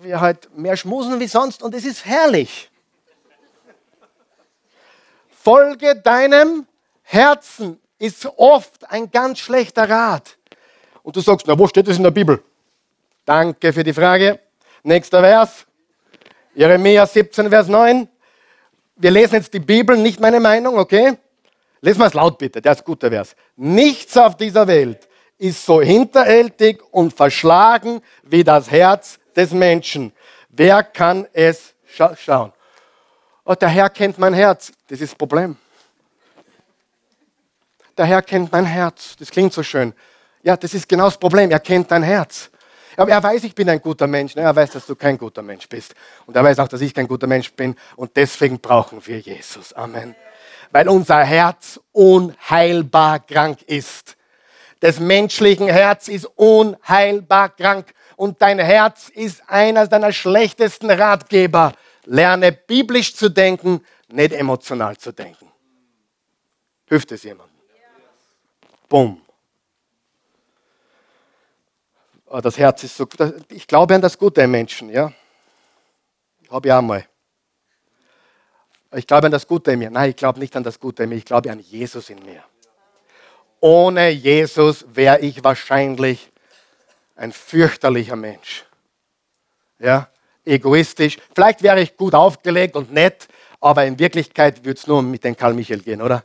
wir 0.00 0.20
halt 0.20 0.56
mehr 0.56 0.76
schmusen 0.76 1.18
wie 1.18 1.26
sonst 1.26 1.62
und 1.62 1.74
es 1.74 1.84
ist 1.84 2.04
herrlich. 2.04 2.70
Folge 5.30 5.96
deinem 5.96 6.66
Herzen 7.02 7.80
ist 7.98 8.26
oft 8.36 8.88
ein 8.90 9.10
ganz 9.10 9.40
schlechter 9.40 9.88
Rat. 9.88 10.36
Und 11.02 11.16
du 11.16 11.20
sagst, 11.20 11.46
na, 11.48 11.58
wo 11.58 11.66
steht 11.66 11.88
das 11.88 11.96
in 11.96 12.02
der 12.04 12.10
Bibel? 12.10 12.42
Danke 13.24 13.72
für 13.72 13.82
die 13.82 13.92
Frage. 13.92 14.38
Nächster 14.88 15.20
Vers. 15.20 15.66
Jeremia 16.54 17.04
17, 17.04 17.50
Vers 17.50 17.68
9. 17.68 18.08
Wir 18.96 19.10
lesen 19.10 19.34
jetzt 19.34 19.52
die 19.52 19.60
Bibel, 19.60 19.98
nicht 19.98 20.18
meine 20.18 20.40
Meinung, 20.40 20.78
okay? 20.78 21.18
Lesen 21.82 21.98
wir 21.98 22.06
es 22.06 22.14
laut 22.14 22.38
bitte, 22.38 22.62
der 22.62 22.72
ist 22.72 22.78
ein 22.78 22.84
guter 22.84 23.10
Vers. 23.10 23.36
Nichts 23.54 24.16
auf 24.16 24.38
dieser 24.38 24.66
Welt 24.66 25.06
ist 25.36 25.62
so 25.62 25.82
hinterhältig 25.82 26.82
und 26.90 27.12
verschlagen 27.12 28.00
wie 28.22 28.42
das 28.42 28.70
Herz 28.70 29.18
des 29.36 29.50
Menschen. 29.50 30.10
Wer 30.48 30.82
kann 30.82 31.28
es 31.34 31.74
scha 31.84 32.16
schauen? 32.16 32.54
Oh, 33.44 33.54
der 33.54 33.68
Herr 33.68 33.90
kennt 33.90 34.18
mein 34.18 34.32
Herz. 34.32 34.72
Das 34.88 35.02
ist 35.02 35.12
das 35.12 35.18
Problem. 35.18 35.58
Der 37.94 38.06
Herr 38.06 38.22
kennt 38.22 38.50
mein 38.50 38.64
Herz. 38.64 39.16
Das 39.18 39.30
klingt 39.30 39.52
so 39.52 39.62
schön. 39.62 39.92
Ja, 40.42 40.56
das 40.56 40.72
ist 40.72 40.88
genau 40.88 41.04
das 41.04 41.18
Problem. 41.18 41.50
Er 41.50 41.60
kennt 41.60 41.90
dein 41.90 42.02
Herz. 42.02 42.50
Aber 42.98 43.10
er 43.10 43.22
weiß, 43.22 43.44
ich 43.44 43.54
bin 43.54 43.68
ein 43.68 43.80
guter 43.80 44.06
Mensch. 44.06 44.36
Er 44.36 44.54
weiß, 44.54 44.72
dass 44.72 44.86
du 44.86 44.96
kein 44.96 45.16
guter 45.16 45.42
Mensch 45.42 45.68
bist. 45.68 45.94
Und 46.26 46.36
er 46.36 46.44
weiß 46.44 46.58
auch, 46.58 46.68
dass 46.68 46.80
ich 46.80 46.92
kein 46.92 47.08
guter 47.08 47.26
Mensch 47.26 47.52
bin. 47.52 47.76
Und 47.96 48.16
deswegen 48.16 48.58
brauchen 48.58 49.00
wir 49.06 49.20
Jesus. 49.20 49.72
Amen 49.72 50.14
weil 50.70 50.88
unser 50.88 51.24
Herz 51.24 51.80
unheilbar 51.92 53.20
krank 53.20 53.62
ist. 53.62 54.16
Das 54.80 55.00
menschliche 55.00 55.72
Herz 55.72 56.08
ist 56.08 56.26
unheilbar 56.36 57.50
krank 57.50 57.92
und 58.16 58.40
dein 58.40 58.58
Herz 58.58 59.08
ist 59.08 59.42
einer 59.48 59.86
deiner 59.86 60.12
schlechtesten 60.12 60.90
Ratgeber. 60.90 61.72
Lerne 62.04 62.52
biblisch 62.52 63.14
zu 63.14 63.28
denken, 63.28 63.84
nicht 64.08 64.32
emotional 64.32 64.96
zu 64.96 65.12
denken. 65.12 65.50
Hilft 66.86 67.12
es 67.12 67.22
jemandem? 67.22 67.54
Bumm. 68.88 69.20
Oh, 72.14 72.17
das 72.42 72.58
Herz 72.58 72.84
ist 72.84 72.96
so. 72.96 73.06
Ich 73.48 73.66
glaube 73.66 73.94
an 73.94 74.00
das 74.00 74.18
Gute 74.18 74.42
im 74.42 74.50
Menschen, 74.50 74.90
ja. 74.90 75.12
Habe 76.50 76.68
ich 76.68 76.72
auch 76.72 76.82
mal. 76.82 77.04
Ich 78.94 79.06
glaube 79.06 79.26
an 79.26 79.32
das 79.32 79.46
Gute 79.46 79.72
in 79.72 79.78
mir. 79.80 79.90
Nein, 79.90 80.10
ich 80.10 80.16
glaube 80.16 80.38
nicht 80.38 80.56
an 80.56 80.62
das 80.62 80.80
Gute 80.80 81.02
in 81.02 81.10
mir. 81.10 81.16
Ich 81.16 81.24
glaube 81.24 81.50
an 81.50 81.60
Jesus 81.60 82.08
in 82.10 82.24
mir. 82.24 82.42
Ohne 83.60 84.10
Jesus 84.10 84.84
wäre 84.94 85.20
ich 85.20 85.42
wahrscheinlich 85.42 86.30
ein 87.16 87.32
fürchterlicher 87.32 88.16
Mensch. 88.16 88.64
Ja, 89.78 90.08
egoistisch. 90.44 91.18
Vielleicht 91.34 91.62
wäre 91.62 91.80
ich 91.80 91.96
gut 91.96 92.14
aufgelegt 92.14 92.76
und 92.76 92.92
nett, 92.92 93.28
aber 93.60 93.84
in 93.84 93.98
Wirklichkeit 93.98 94.64
würde 94.64 94.78
es 94.78 94.86
nur 94.86 95.02
mit 95.02 95.24
den 95.24 95.36
Karl 95.36 95.54
Michael 95.54 95.80
gehen, 95.80 96.00
oder? 96.00 96.24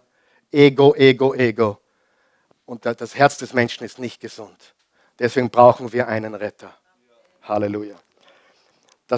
Ego, 0.52 0.94
Ego, 0.96 1.34
Ego. 1.34 1.80
Und 2.66 2.86
das 2.86 3.16
Herz 3.16 3.38
des 3.38 3.54
Menschen 3.54 3.84
ist 3.84 4.00
nicht 4.00 4.22
gesund. 4.22 4.74
Deswegen 5.20 5.50
brauchen 5.50 5.92
wir 5.92 6.08
einen 6.08 6.34
Retter. 6.36 6.74
Halleluja. 7.44 7.96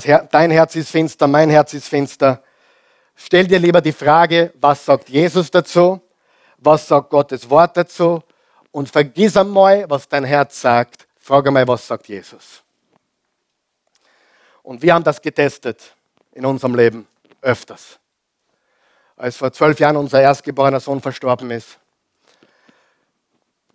Her 0.04 0.28
dein 0.30 0.52
Herz 0.52 0.76
ist 0.76 0.90
finster, 0.90 1.28
mein 1.28 1.50
Herz 1.50 1.74
ist 1.74 1.88
finster. 1.88 2.44
Stell 3.16 3.48
dir 3.48 3.60
lieber 3.60 3.80
die 3.80 3.94
Frage, 3.94 4.52
was 4.56 4.84
sagt 4.84 5.10
Jesus 5.10 5.50
dazu? 5.50 6.02
Was 6.58 6.88
sagt 6.88 7.10
Gottes 7.10 7.50
Wort 7.50 7.78
dazu? 7.78 8.22
Und 8.72 8.90
vergiss 8.90 9.38
einmal, 9.38 9.90
was 9.90 10.08
dein 10.10 10.26
Herz 10.26 10.60
sagt. 10.60 11.08
Frage 11.18 11.48
einmal, 11.48 11.68
was 11.68 11.88
sagt 11.88 12.08
Jesus? 12.08 12.62
Und 14.64 14.82
wir 14.82 14.94
haben 14.94 15.04
das 15.04 15.22
getestet 15.22 15.96
in 16.34 16.46
unserem 16.46 16.76
Leben 16.76 17.08
öfters. 17.42 18.00
Als 19.16 19.38
vor 19.38 19.54
zwölf 19.54 19.80
Jahren 19.80 19.96
unser 19.96 20.22
erstgeborener 20.22 20.82
Sohn 20.82 21.00
verstorben 21.00 21.52
ist. 21.52 21.80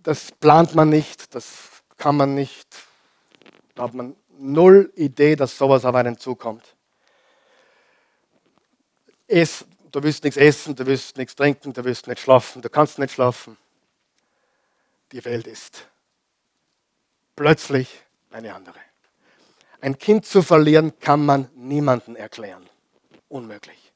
Das 0.02 0.32
plant 0.32 0.74
man 0.74 0.90
nicht, 0.90 1.34
das 1.34 1.69
kann 2.00 2.16
man 2.16 2.34
nicht. 2.34 2.66
Da 3.74 3.84
hat 3.84 3.94
man 3.94 4.16
null 4.38 4.90
Idee, 4.96 5.36
dass 5.36 5.56
sowas 5.56 5.84
auf 5.84 5.94
einen 5.94 6.18
zukommt. 6.18 6.74
Ess, 9.28 9.66
du 9.92 10.02
willst 10.02 10.24
nichts 10.24 10.38
essen, 10.38 10.74
du 10.74 10.86
willst 10.86 11.18
nichts 11.18 11.36
trinken, 11.36 11.72
du 11.72 11.84
willst 11.84 12.06
nicht 12.08 12.20
schlafen, 12.20 12.62
du 12.62 12.70
kannst 12.70 12.98
nicht 12.98 13.12
schlafen. 13.12 13.56
Die 15.12 15.22
Welt 15.24 15.46
ist 15.46 15.86
plötzlich 17.36 18.02
eine 18.30 18.54
andere. 18.54 18.80
Ein 19.82 19.98
Kind 19.98 20.24
zu 20.24 20.42
verlieren 20.42 20.98
kann 21.00 21.24
man 21.24 21.50
niemandem 21.54 22.16
erklären. 22.16 22.68
Unmöglich. 23.28 23.92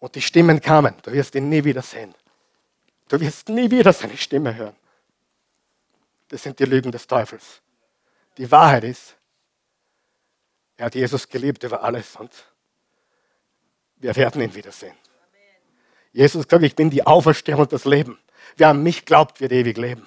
Und 0.00 0.14
die 0.16 0.22
Stimmen 0.22 0.60
kamen. 0.60 0.94
Du 1.02 1.12
wirst 1.12 1.34
ihn 1.34 1.48
nie 1.48 1.62
wieder 1.64 1.82
sehen. 1.82 2.14
Du 3.08 3.20
wirst 3.20 3.48
nie 3.48 3.70
wieder 3.70 3.92
seine 3.92 4.16
Stimme 4.16 4.54
hören. 4.54 4.76
Das 6.28 6.42
sind 6.42 6.58
die 6.58 6.64
Lügen 6.64 6.92
des 6.92 7.06
Teufels. 7.06 7.62
Die 8.36 8.50
Wahrheit 8.50 8.84
ist, 8.84 9.16
er 10.76 10.86
hat 10.86 10.94
Jesus 10.94 11.28
geliebt 11.28 11.64
über 11.64 11.82
alles 11.82 12.16
und 12.16 12.30
wir 13.96 14.14
werden 14.14 14.40
ihn 14.40 14.54
wiedersehen. 14.54 14.94
Jesus 16.12 16.46
sagt, 16.48 16.62
ich 16.62 16.76
bin 16.76 16.90
die 16.90 17.06
Auferstehung 17.06 17.60
und 17.60 17.72
das 17.72 17.84
Leben. 17.84 18.18
Wer 18.56 18.68
an 18.68 18.82
mich 18.82 19.04
glaubt, 19.04 19.40
wird 19.40 19.52
ewig 19.52 19.76
leben. 19.76 20.06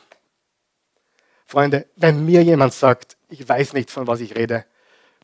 Freunde, 1.45 1.87
wenn 1.97 2.25
mir 2.25 2.41
jemand 2.43 2.73
sagt, 2.73 3.17
ich 3.27 3.47
weiß 3.47 3.73
nicht, 3.73 3.91
von 3.91 4.07
was 4.07 4.21
ich 4.21 4.35
rede, 4.35 4.65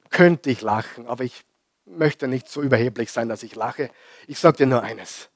könnte 0.10 0.50
ich 0.50 0.62
lachen, 0.62 1.08
aber 1.08 1.24
ich 1.24 1.46
möchte 1.86 2.28
nicht 2.28 2.50
so 2.50 2.62
überheblich 2.62 3.12
sein, 3.12 3.30
dass 3.30 3.44
ich 3.44 3.56
lache. 3.56 3.90
Ich 4.28 4.40
sage 4.40 4.58
dir 4.58 4.66
nur 4.66 4.84
eines. 4.84 5.30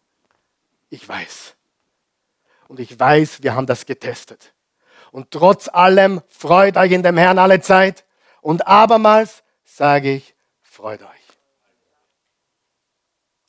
Ich 0.89 1.07
weiß. 1.07 1.55
Und 2.67 2.79
ich 2.79 2.99
weiß, 2.99 3.41
wir 3.43 3.55
haben 3.55 3.67
das 3.67 3.85
getestet. 3.85 4.53
Und 5.11 5.31
trotz 5.31 5.67
allem 5.67 6.21
freut 6.29 6.77
euch 6.77 6.91
in 6.91 7.03
dem 7.03 7.17
Herrn 7.17 7.37
alle 7.37 7.61
Zeit. 7.61 8.05
Und 8.41 8.67
abermals 8.67 9.43
sage 9.63 10.13
ich, 10.13 10.35
freut 10.61 11.01
euch. 11.01 11.09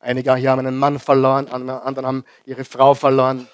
Einige 0.00 0.34
hier 0.34 0.50
haben 0.50 0.66
einen 0.66 0.78
Mann 0.78 0.98
verloren, 0.98 1.48
andere 1.48 2.06
haben 2.06 2.24
ihre 2.44 2.64
Frau 2.64 2.94
verloren. 2.94 3.48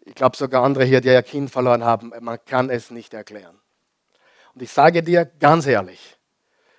Ich 0.00 0.16
glaube 0.16 0.36
sogar 0.36 0.64
andere 0.64 0.84
hier, 0.84 1.00
die 1.00 1.08
ihr 1.08 1.22
Kind 1.22 1.50
verloren 1.50 1.84
haben. 1.84 2.12
Man 2.20 2.44
kann 2.44 2.68
es 2.68 2.90
nicht 2.90 3.14
erklären. 3.14 3.60
Und 4.54 4.62
ich 4.62 4.72
sage 4.72 5.02
dir 5.02 5.24
ganz 5.24 5.66
ehrlich, 5.66 6.16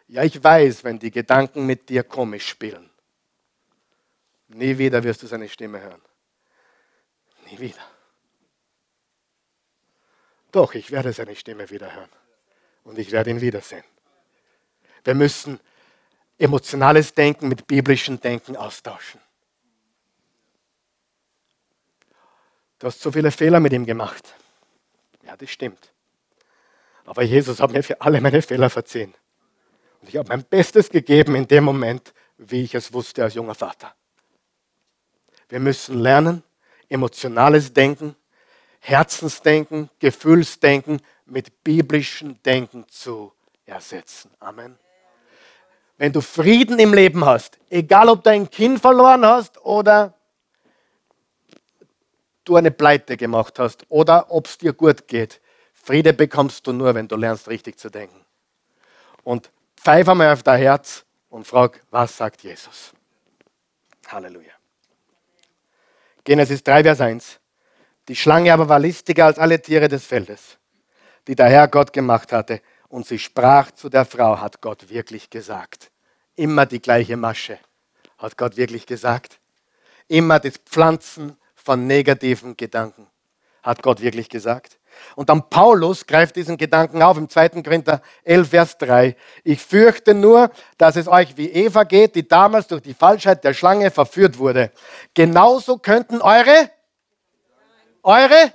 ja, 0.08 0.24
ich 0.24 0.44
weiß, 0.44 0.84
wenn 0.84 1.00
die 1.00 1.12
Gedanken 1.12 1.66
mit 1.66 1.90
dir 1.90 2.04
komisch 2.04 2.48
spielen. 2.48 2.90
Nie 4.50 4.78
wieder 4.78 5.04
wirst 5.04 5.24
du 5.24 5.28
seine 5.28 5.50
Stimme 5.50 5.82
hören. 5.82 6.02
Nie 7.50 7.60
wieder. 7.60 7.82
Doch, 10.56 10.74
ich 10.74 10.90
werde 10.90 11.12
seine 11.12 11.36
Stimme 11.36 11.70
wieder 11.70 11.94
hören. 11.94 12.10
Und 12.86 12.98
ich 12.98 13.12
werde 13.12 13.30
ihn 13.30 13.42
wiedersehen. 13.42 13.84
Wir 15.04 15.14
müssen 15.14 15.60
emotionales 16.38 17.14
Denken 17.14 17.50
mit 17.50 17.68
biblischem 17.68 18.22
Denken 18.22 18.56
austauschen. 18.56 19.20
Du 22.80 22.88
hast 22.88 23.02
so 23.02 23.12
viele 23.12 23.32
Fehler 23.32 23.60
mit 23.60 23.74
ihm 23.74 23.86
gemacht. 23.86 24.34
Ja, 25.26 25.36
das 25.36 25.50
stimmt. 25.50 25.92
Aber 27.04 27.24
Jesus 27.24 27.60
hat 27.60 27.74
mir 27.74 27.84
für 27.84 28.00
alle 28.00 28.22
meine 28.22 28.42
Fehler 28.42 28.70
verziehen. 28.70 29.14
Und 30.00 30.08
ich 30.08 30.16
habe 30.16 30.30
mein 30.30 30.46
Bestes 30.46 30.90
gegeben 30.90 31.36
in 31.36 31.50
dem 31.50 31.66
Moment, 31.66 32.14
wie 32.38 32.64
ich 32.64 32.76
es 32.76 32.94
wusste 32.94 33.26
als 33.26 33.34
junger 33.34 33.56
Vater. 33.56 33.94
Wir 35.50 35.60
müssen 35.60 36.00
lernen, 36.00 36.44
emotionales 36.88 37.74
Denken, 37.74 38.16
Herzensdenken, 38.86 39.90
Gefühlsdenken 40.00 41.02
mit 41.26 41.64
biblischem 41.64 42.42
Denken 42.44 42.88
zu 42.90 43.34
ersetzen. 43.66 44.32
Amen 44.40 44.78
wenn 45.98 46.12
du 46.12 46.22
Frieden 46.22 46.80
im 46.80 46.94
Leben 46.94 47.26
hast, 47.26 47.58
egal 47.70 48.10
ob 48.10 48.24
du 48.24 48.30
ein 48.30 48.50
Kind 48.50 48.82
verloren 48.82 49.26
hast 49.26 49.64
oder 49.64 50.14
du 52.44 52.56
eine 52.56 52.72
Pleite 52.72 53.18
gemacht 53.18 53.60
hast 53.60 53.86
oder 53.90 54.32
ob 54.32 54.48
es 54.48 54.58
dir 54.58 54.74
gut 54.74 55.08
geht, 55.08 55.42
Friede 55.74 56.14
bekommst 56.14 56.68
du 56.68 56.74
nur, 56.74 56.96
wenn 56.96 57.08
du 57.08 57.16
lernst, 57.16 57.48
richtig 57.48 57.80
zu 57.80 57.90
denken. 57.90 58.26
Und 59.24 59.52
pfeif 59.78 60.08
einmal 60.10 60.34
auf 60.34 60.44
dein 60.44 60.60
Herz 60.60 61.06
und 61.30 61.48
frag, 61.48 61.82
was 61.92 62.18
sagt 62.18 62.44
Jesus? 62.44 62.92
Halleluja. 64.08 64.52
Genesis 66.24 66.64
3, 66.64 66.84
Vers 66.84 67.02
1. 67.02 67.40
Die 68.08 68.16
Schlange 68.16 68.54
aber 68.54 68.70
war 68.70 68.80
listiger 68.80 69.26
als 69.26 69.40
alle 69.40 69.62
Tiere 69.62 69.88
des 69.88 70.06
Feldes, 70.06 70.58
die 71.28 71.36
der 71.36 71.48
Herr 71.48 71.68
Gott 71.68 71.92
gemacht 71.92 72.32
hatte 72.32 72.62
und 72.88 73.08
sie 73.08 73.20
sprach 73.20 73.72
zu 73.72 73.90
der 73.90 74.06
Frau, 74.06 74.40
hat 74.40 74.62
Gott 74.62 74.90
wirklich 74.90 75.30
gesagt. 75.30 75.92
Immer 76.36 76.66
die 76.66 76.82
gleiche 76.82 77.18
Masche, 77.18 77.58
hat 78.18 78.38
Gott 78.38 78.58
wirklich 78.58 78.86
gesagt. 78.86 79.40
Immer 80.08 80.40
das 80.40 80.58
Pflanzen 80.58 81.38
von 81.56 81.88
negativen 81.88 82.56
Gedanken, 82.56 83.08
hat 83.64 83.82
Gott 83.82 84.02
wirklich 84.02 84.30
gesagt. 84.30 84.78
Und 85.16 85.30
dann 85.30 85.50
Paulus 85.50 86.06
greift 86.06 86.36
diesen 86.36 86.58
Gedanken 86.58 87.02
auf 87.02 87.18
im 87.18 87.28
2. 87.28 87.50
Korinther 87.64 88.02
11, 88.24 88.50
Vers 88.50 88.78
3. 88.78 89.16
Ich 89.44 89.62
fürchte 89.62 90.14
nur, 90.14 90.52
dass 90.78 90.96
es 90.96 91.08
euch 91.08 91.38
wie 91.38 91.50
Eva 91.50 91.84
geht, 91.84 92.16
die 92.16 92.28
damals 92.28 92.68
durch 92.68 92.82
die 92.82 92.94
Falschheit 92.94 93.44
der 93.44 93.54
Schlange 93.54 93.92
verführt 93.92 94.38
wurde. 94.38 94.72
Genauso 95.14 95.78
könnten 95.78 96.22
eure, 96.22 96.70
eure, 98.06 98.54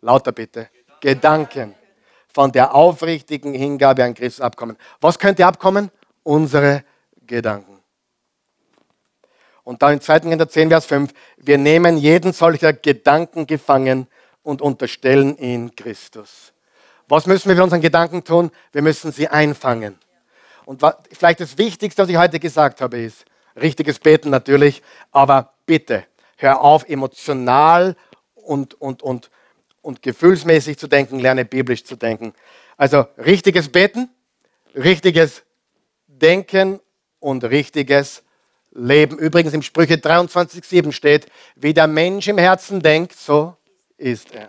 lauter 0.00 0.32
bitte, 0.32 0.68
Gedanken 1.00 1.74
von 2.32 2.52
der 2.52 2.74
aufrichtigen 2.74 3.54
Hingabe 3.54 4.04
an 4.04 4.14
Christus 4.14 4.40
abkommen. 4.40 4.76
Was 5.00 5.18
könnte 5.18 5.44
abkommen? 5.46 5.90
Unsere 6.22 6.84
Gedanken. 7.26 7.80
Und 9.64 9.82
dann 9.82 9.94
in 9.94 10.00
2. 10.00 10.20
Korinther 10.20 10.48
10, 10.48 10.68
Vers 10.68 10.86
5, 10.86 11.12
wir 11.38 11.58
nehmen 11.58 11.96
jeden 11.96 12.32
solcher 12.32 12.72
Gedanken 12.72 13.46
gefangen 13.46 14.06
und 14.42 14.60
unterstellen 14.60 15.36
ihn 15.38 15.74
Christus. 15.74 16.52
Was 17.08 17.26
müssen 17.26 17.48
wir 17.48 17.54
mit 17.54 17.64
unseren 17.64 17.80
Gedanken 17.80 18.24
tun? 18.24 18.50
Wir 18.72 18.82
müssen 18.82 19.12
sie 19.12 19.28
einfangen. 19.28 19.98
Und 20.64 20.82
vielleicht 21.12 21.40
das 21.40 21.58
Wichtigste, 21.58 22.02
was 22.02 22.08
ich 22.08 22.16
heute 22.16 22.40
gesagt 22.40 22.80
habe, 22.80 22.98
ist 23.00 23.24
richtiges 23.60 23.98
Beten 23.98 24.30
natürlich, 24.30 24.82
aber 25.10 25.52
bitte 25.66 26.06
hör 26.42 26.60
auf, 26.60 26.88
emotional 26.88 27.96
und, 28.34 28.74
und, 28.80 29.02
und, 29.02 29.30
und 29.80 30.02
gefühlsmäßig 30.02 30.78
zu 30.78 30.88
denken, 30.88 31.18
lerne 31.18 31.44
biblisch 31.44 31.84
zu 31.84 31.96
denken. 31.96 32.34
Also 32.76 33.06
richtiges 33.18 33.68
Beten, 33.70 34.10
richtiges 34.74 35.42
Denken 36.06 36.80
und 37.20 37.44
richtiges 37.44 38.22
Leben. 38.72 39.18
Übrigens 39.18 39.52
im 39.52 39.62
Sprüche 39.62 39.94
23,7 39.94 40.92
steht, 40.92 41.26
wie 41.56 41.74
der 41.74 41.86
Mensch 41.86 42.28
im 42.28 42.38
Herzen 42.38 42.80
denkt, 42.80 43.14
so 43.14 43.56
ist 43.96 44.32
er. 44.32 44.48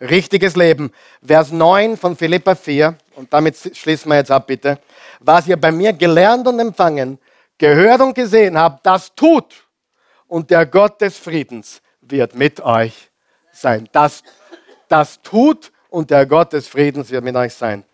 Richtiges 0.00 0.56
Leben. 0.56 0.92
Vers 1.24 1.52
9 1.52 1.96
von 1.96 2.16
Philippa 2.16 2.54
4, 2.54 2.96
und 3.16 3.32
damit 3.32 3.56
schließen 3.56 4.10
wir 4.10 4.16
jetzt 4.16 4.30
ab, 4.30 4.46
bitte. 4.46 4.80
Was 5.20 5.46
ihr 5.46 5.56
bei 5.56 5.70
mir 5.70 5.92
gelernt 5.92 6.46
und 6.48 6.58
empfangen, 6.58 7.18
gehört 7.58 8.00
und 8.00 8.14
gesehen 8.14 8.58
habt, 8.58 8.84
das 8.84 9.14
tut. 9.14 9.63
Und 10.34 10.50
der 10.50 10.66
Gott 10.66 11.00
des 11.00 11.16
Friedens 11.16 11.80
wird 12.00 12.34
mit 12.34 12.60
euch 12.60 13.12
sein. 13.52 13.88
Das, 13.92 14.24
das 14.88 15.22
tut 15.22 15.70
und 15.90 16.10
der 16.10 16.26
Gott 16.26 16.52
des 16.52 16.66
Friedens 16.66 17.10
wird 17.10 17.22
mit 17.22 17.36
euch 17.36 17.54
sein. 17.54 17.84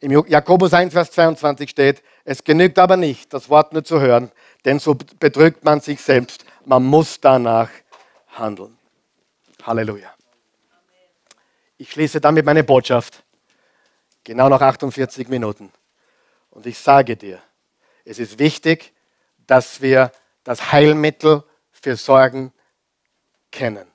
Im 0.00 0.12
Jakobus 0.12 0.72
1, 0.72 0.94
Vers 0.94 1.10
22 1.10 1.68
steht, 1.68 2.02
es 2.24 2.42
genügt 2.42 2.78
aber 2.78 2.96
nicht, 2.96 3.34
das 3.34 3.50
Wort 3.50 3.74
nur 3.74 3.84
zu 3.84 4.00
hören, 4.00 4.32
denn 4.64 4.78
so 4.78 4.96
betrügt 5.20 5.62
man 5.62 5.82
sich 5.82 6.00
selbst. 6.00 6.46
Man 6.64 6.84
muss 6.84 7.20
danach 7.20 7.68
handeln. 8.28 8.78
Halleluja. 9.62 10.08
Ich 11.76 11.90
schließe 11.90 12.18
damit 12.18 12.46
meine 12.46 12.64
Botschaft. 12.64 13.22
Genau 14.24 14.48
nach 14.48 14.62
48 14.62 15.28
Minuten. 15.28 15.70
Und 16.48 16.64
ich 16.64 16.78
sage 16.78 17.14
dir, 17.14 17.42
es 18.06 18.18
ist 18.18 18.38
wichtig, 18.38 18.94
dass 19.46 19.82
wir 19.82 20.12
das 20.44 20.72
Heilmittel 20.72 21.44
für 21.82 21.96
Sorgen 21.96 22.52
kennen. 23.50 23.86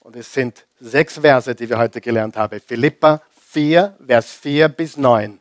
Und 0.00 0.16
es 0.16 0.32
sind 0.32 0.66
sechs 0.80 1.18
Verse, 1.18 1.54
die 1.54 1.68
wir 1.68 1.78
heute 1.78 2.00
gelernt 2.00 2.36
haben. 2.36 2.60
Philippa 2.60 3.22
4, 3.50 3.96
Vers 4.06 4.32
4 4.32 4.68
bis 4.68 4.96
9. 4.96 5.40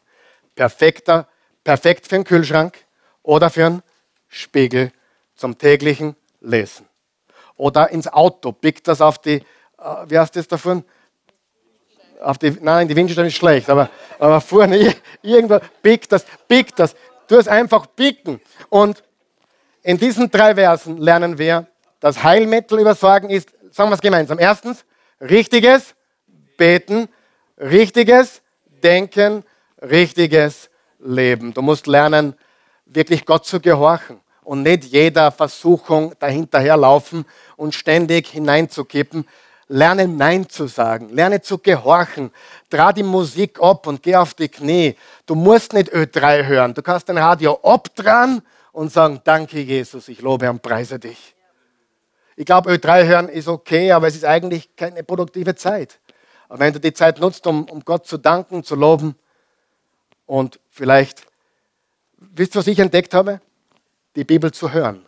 Perfekter, 0.55 1.28
perfekt 1.64 2.07
für 2.07 2.16
einen 2.16 2.24
Kühlschrank 2.24 2.78
oder 3.24 3.49
für 3.49 3.66
einen 3.66 3.84
Spiegel 4.28 4.91
zum 5.36 5.57
täglichen 5.57 6.16
Lesen. 6.41 6.88
Oder 7.55 7.89
ins 7.89 8.07
Auto, 8.07 8.51
biegt 8.51 8.88
das 8.88 9.01
auf 9.01 9.20
die, 9.20 9.36
äh, 9.36 9.43
wie 10.07 10.18
heißt 10.18 10.36
das 10.36 10.47
davon? 10.47 10.84
Auf 12.22 12.38
die, 12.38 12.51
nein, 12.62 12.88
die 12.88 12.95
Windschutzscheibe 12.95 13.28
ist 13.28 13.36
schlecht, 13.36 13.70
aber, 13.70 13.89
aber 14.18 14.41
vorne 14.41 14.95
irgendwo, 15.22 15.60
biegt 15.82 16.12
das, 16.12 16.26
biegt 16.47 16.80
das. 16.80 16.95
Du 17.28 17.38
es 17.38 17.47
einfach 17.47 17.86
biegen. 17.86 18.41
Und 18.70 19.03
in 19.84 19.98
diesen 19.98 20.30
drei 20.30 20.56
Versen 20.56 20.98
lernen 20.98 21.38
wir, 21.38 21.68
das 22.00 22.24
Heilmittel 22.24 22.80
über 22.80 22.96
Sorgen 22.96 23.30
ist, 23.30 23.50
sagen 23.72 23.90
wir 23.90 23.96
es 23.96 24.02
gemeinsam. 24.02 24.40
Erstens, 24.40 24.86
richtiges 25.22 25.96
Beten, 26.58 27.10
richtiges 27.58 28.42
Denken, 28.84 29.44
richtiges 29.82 30.70
Leben. 31.00 31.54
Du 31.54 31.62
musst 31.62 31.88
lernen, 31.88 32.36
wirklich 32.86 33.26
Gott 33.26 33.46
zu 33.46 33.60
gehorchen 33.60 34.20
und 34.44 34.64
nicht 34.64 34.86
jeder 34.86 35.32
Versuchung 35.32 36.14
dahinterherlaufen 36.20 37.26
und 37.56 37.76
ständig 37.76 38.28
hineinzukippen. 38.28 39.28
Lerne 39.68 40.08
Nein 40.08 40.50
zu 40.50 40.66
sagen, 40.66 41.10
lerne 41.10 41.42
zu 41.42 41.60
gehorchen, 41.60 42.32
trag 42.70 42.96
die 42.96 43.04
Musik 43.04 43.62
ab 43.62 43.86
und 43.86 44.02
geh 44.02 44.16
auf 44.16 44.34
die 44.34 44.50
Knie. 44.50 44.96
Du 45.28 45.36
musst 45.36 45.74
nicht 45.74 45.94
Ö3 45.94 46.46
hören, 46.46 46.74
du 46.74 46.82
kannst 46.82 47.08
dein 47.08 47.20
Radio 47.20 47.60
abdran 47.62 48.42
und 48.80 48.92
sagen, 48.92 49.22
danke 49.24 49.60
Jesus, 49.60 50.08
ich 50.08 50.22
lobe 50.22 50.50
und 50.50 50.62
preise 50.62 51.00
dich. 51.00 51.36
Ich 52.36 52.46
glaube, 52.46 52.72
Ö3 52.72 53.06
hören 53.06 53.30
ist 53.30 53.48
okay, 53.48 53.92
aber 53.92 54.08
es 54.08 54.16
ist 54.16 54.26
eigentlich 54.26 54.76
keine 54.76 55.04
produktive 55.04 55.56
Zeit. 55.56 56.00
Aber 56.48 56.60
wenn 56.60 56.74
du 56.74 56.80
die 56.80 56.94
Zeit 56.94 57.20
nutzt, 57.20 57.46
um, 57.46 57.66
um 57.66 57.84
Gott 57.84 58.08
zu 58.08 58.18
danken, 58.18 58.64
zu 58.64 58.76
loben 58.76 59.16
und 60.26 60.60
vielleicht 60.70 61.30
Wisst 62.20 62.56
ihr, 62.56 62.60
was 62.60 62.68
ich 62.68 62.80
entdeckt 62.80 63.14
habe? 63.14 63.40
Die 64.16 64.24
Bibel 64.24 64.52
zu 64.52 64.74
hören. 64.74 65.06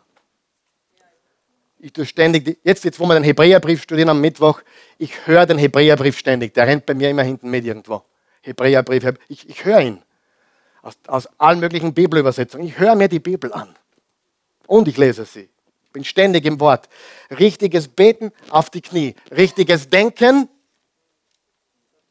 Ich 1.79 1.91
tue 1.91 2.05
ständig, 2.05 2.59
jetzt, 2.63 2.85
jetzt 2.85 2.99
wo 2.99 3.05
wir 3.05 3.15
den 3.15 3.23
Hebräerbrief 3.23 3.81
studieren 3.81 4.09
am 4.09 4.21
Mittwoch, 4.21 4.61
ich 4.97 5.25
höre 5.25 5.45
den 5.45 5.57
Hebräerbrief 5.57 6.17
ständig. 6.17 6.53
Der 6.53 6.67
rennt 6.67 6.85
bei 6.85 6.93
mir 6.93 7.09
immer 7.09 7.23
hinten 7.23 7.49
mit 7.49 7.65
irgendwo. 7.65 8.03
Hebräerbrief, 8.41 9.03
ich, 9.27 9.49
ich 9.49 9.65
höre 9.65 9.81
ihn. 9.81 10.03
Aus, 10.81 10.93
aus 11.07 11.29
allen 11.37 11.59
möglichen 11.59 11.93
Bibelübersetzungen. 11.93 12.67
Ich 12.67 12.79
höre 12.79 12.95
mir 12.95 13.07
die 13.07 13.19
Bibel 13.19 13.53
an. 13.53 13.75
Und 14.67 14.87
ich 14.87 14.97
lese 14.97 15.25
sie. 15.25 15.49
Ich 15.85 15.91
bin 15.91 16.03
ständig 16.03 16.45
im 16.45 16.59
Wort. 16.59 16.87
Richtiges 17.29 17.87
Beten 17.87 18.31
auf 18.49 18.69
die 18.69 18.81
Knie. 18.81 19.15
Richtiges 19.29 19.89
Denken. 19.89 20.49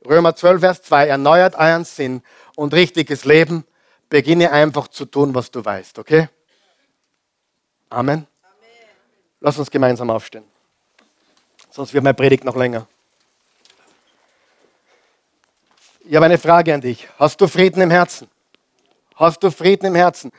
Römer 0.06 0.36
12, 0.36 0.60
Vers 0.60 0.82
2. 0.82 1.08
Erneuert 1.08 1.54
euren 1.56 1.84
Sinn. 1.84 2.22
Und 2.56 2.74
richtiges 2.74 3.24
Leben 3.24 3.64
beginne 4.10 4.52
einfach 4.52 4.88
zu 4.88 5.06
tun, 5.06 5.34
was 5.34 5.50
du 5.50 5.64
weißt, 5.64 5.98
okay? 5.98 6.28
Amen. 7.88 8.14
Amen. 8.18 8.26
Lass 9.40 9.58
uns 9.58 9.70
gemeinsam 9.70 10.10
aufstehen. 10.10 10.44
Sonst 11.70 11.94
wird 11.94 12.04
meine 12.04 12.14
Predigt 12.14 12.44
noch 12.44 12.56
länger. 12.56 12.86
Ich 16.04 16.14
habe 16.16 16.26
eine 16.26 16.38
Frage 16.38 16.74
an 16.74 16.80
dich. 16.80 17.08
Hast 17.18 17.40
du 17.40 17.46
Frieden 17.46 17.80
im 17.80 17.90
Herzen? 17.90 18.28
Hast 19.20 19.42
du 19.42 19.50
Frieden 19.50 19.84
im 19.84 19.94
Herzen? 19.94 20.32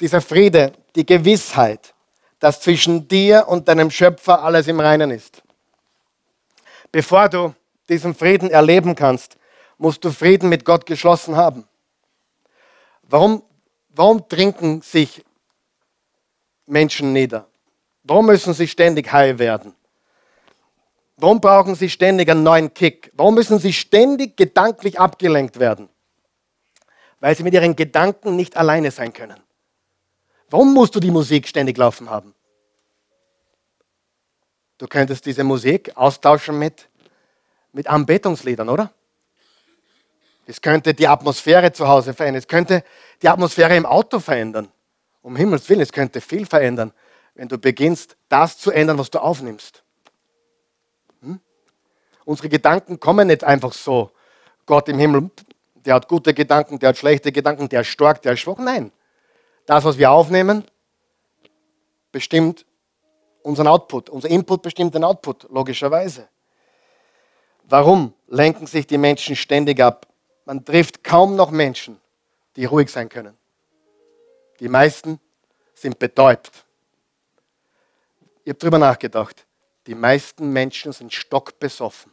Dieser 0.00 0.22
Friede, 0.22 0.72
die 0.96 1.04
Gewissheit, 1.04 1.92
dass 2.40 2.58
zwischen 2.58 3.06
dir 3.06 3.46
und 3.46 3.68
deinem 3.68 3.90
Schöpfer 3.90 4.42
alles 4.42 4.66
im 4.66 4.80
Reinen 4.80 5.10
ist. 5.10 5.42
Bevor 6.90 7.28
du 7.28 7.54
diesen 7.86 8.14
Frieden 8.14 8.50
erleben 8.50 8.94
kannst, 8.94 9.36
musst 9.76 10.02
du 10.06 10.10
Frieden 10.10 10.48
mit 10.48 10.64
Gott 10.64 10.86
geschlossen 10.86 11.36
haben. 11.36 11.68
Warum, 13.02 13.42
warum 13.90 14.26
trinken 14.26 14.80
sich 14.80 15.22
Menschen 16.64 17.12
nieder? 17.12 17.46
Warum 18.04 18.24
müssen 18.24 18.54
sie 18.54 18.68
ständig 18.68 19.12
high 19.12 19.38
werden? 19.38 19.74
Warum 21.18 21.42
brauchen 21.42 21.74
sie 21.74 21.90
ständig 21.90 22.30
einen 22.30 22.42
neuen 22.42 22.72
Kick? 22.72 23.12
Warum 23.12 23.34
müssen 23.34 23.58
sie 23.58 23.74
ständig 23.74 24.34
gedanklich 24.34 24.98
abgelenkt 24.98 25.60
werden? 25.60 25.90
Weil 27.20 27.36
sie 27.36 27.42
mit 27.42 27.54
ihren 27.54 27.76
Gedanken 27.76 28.36
nicht 28.36 28.56
alleine 28.56 28.90
sein 28.90 29.12
können. 29.12 29.40
Warum 30.50 30.74
musst 30.74 30.94
du 30.94 31.00
die 31.00 31.10
Musik 31.10 31.48
ständig 31.48 31.76
laufen 31.78 32.10
haben? 32.10 32.34
Du 34.78 34.86
könntest 34.86 35.24
diese 35.26 35.44
Musik 35.44 35.96
austauschen 35.96 36.58
mit, 36.58 36.88
mit 37.72 37.86
Anbetungsliedern, 37.86 38.68
oder? 38.68 38.92
Es 40.46 40.60
könnte 40.60 40.92
die 40.92 41.08
Atmosphäre 41.08 41.72
zu 41.72 41.88
Hause 41.88 42.12
verändern. 42.12 42.40
Es 42.40 42.48
könnte 42.48 42.84
die 43.22 43.28
Atmosphäre 43.28 43.76
im 43.76 43.86
Auto 43.86 44.20
verändern. 44.20 44.68
Um 45.22 45.36
Himmels 45.36 45.68
Willen, 45.68 45.80
es 45.80 45.92
könnte 45.92 46.20
viel 46.20 46.44
verändern, 46.44 46.92
wenn 47.34 47.48
du 47.48 47.56
beginnst, 47.56 48.16
das 48.28 48.58
zu 48.58 48.70
ändern, 48.70 48.98
was 48.98 49.10
du 49.10 49.20
aufnimmst. 49.20 49.82
Hm? 51.22 51.40
Unsere 52.26 52.50
Gedanken 52.50 53.00
kommen 53.00 53.28
nicht 53.28 53.42
einfach 53.42 53.72
so. 53.72 54.10
Gott 54.66 54.88
im 54.88 54.98
Himmel, 54.98 55.30
der 55.84 55.94
hat 55.94 56.08
gute 56.08 56.34
Gedanken, 56.34 56.78
der 56.78 56.90
hat 56.90 56.96
schlechte 56.96 57.32
Gedanken, 57.32 57.68
der 57.68 57.82
ist 57.82 57.88
stark, 57.88 58.22
der 58.22 58.32
ist 58.32 58.40
schwach. 58.40 58.58
Nein. 58.58 58.92
Das, 59.66 59.84
was 59.84 59.98
wir 59.98 60.10
aufnehmen, 60.10 60.64
bestimmt 62.12 62.64
unseren 63.42 63.66
Output. 63.66 64.08
Unser 64.10 64.28
Input 64.28 64.62
bestimmt 64.62 64.94
den 64.94 65.04
Output, 65.04 65.46
logischerweise. 65.50 66.28
Warum 67.64 68.14
lenken 68.26 68.66
sich 68.66 68.86
die 68.86 68.98
Menschen 68.98 69.36
ständig 69.36 69.80
ab? 69.80 70.06
Man 70.44 70.64
trifft 70.64 71.02
kaum 71.02 71.36
noch 71.36 71.50
Menschen, 71.50 72.00
die 72.56 72.66
ruhig 72.66 72.90
sein 72.90 73.08
können. 73.08 73.36
Die 74.60 74.68
meisten 74.68 75.18
sind 75.74 75.98
betäubt. 75.98 76.64
Ich 78.44 78.50
habe 78.50 78.58
darüber 78.58 78.78
nachgedacht. 78.78 79.46
Die 79.86 79.94
meisten 79.94 80.50
Menschen 80.50 80.92
sind 80.92 81.12
stockbesoffen. 81.12 82.12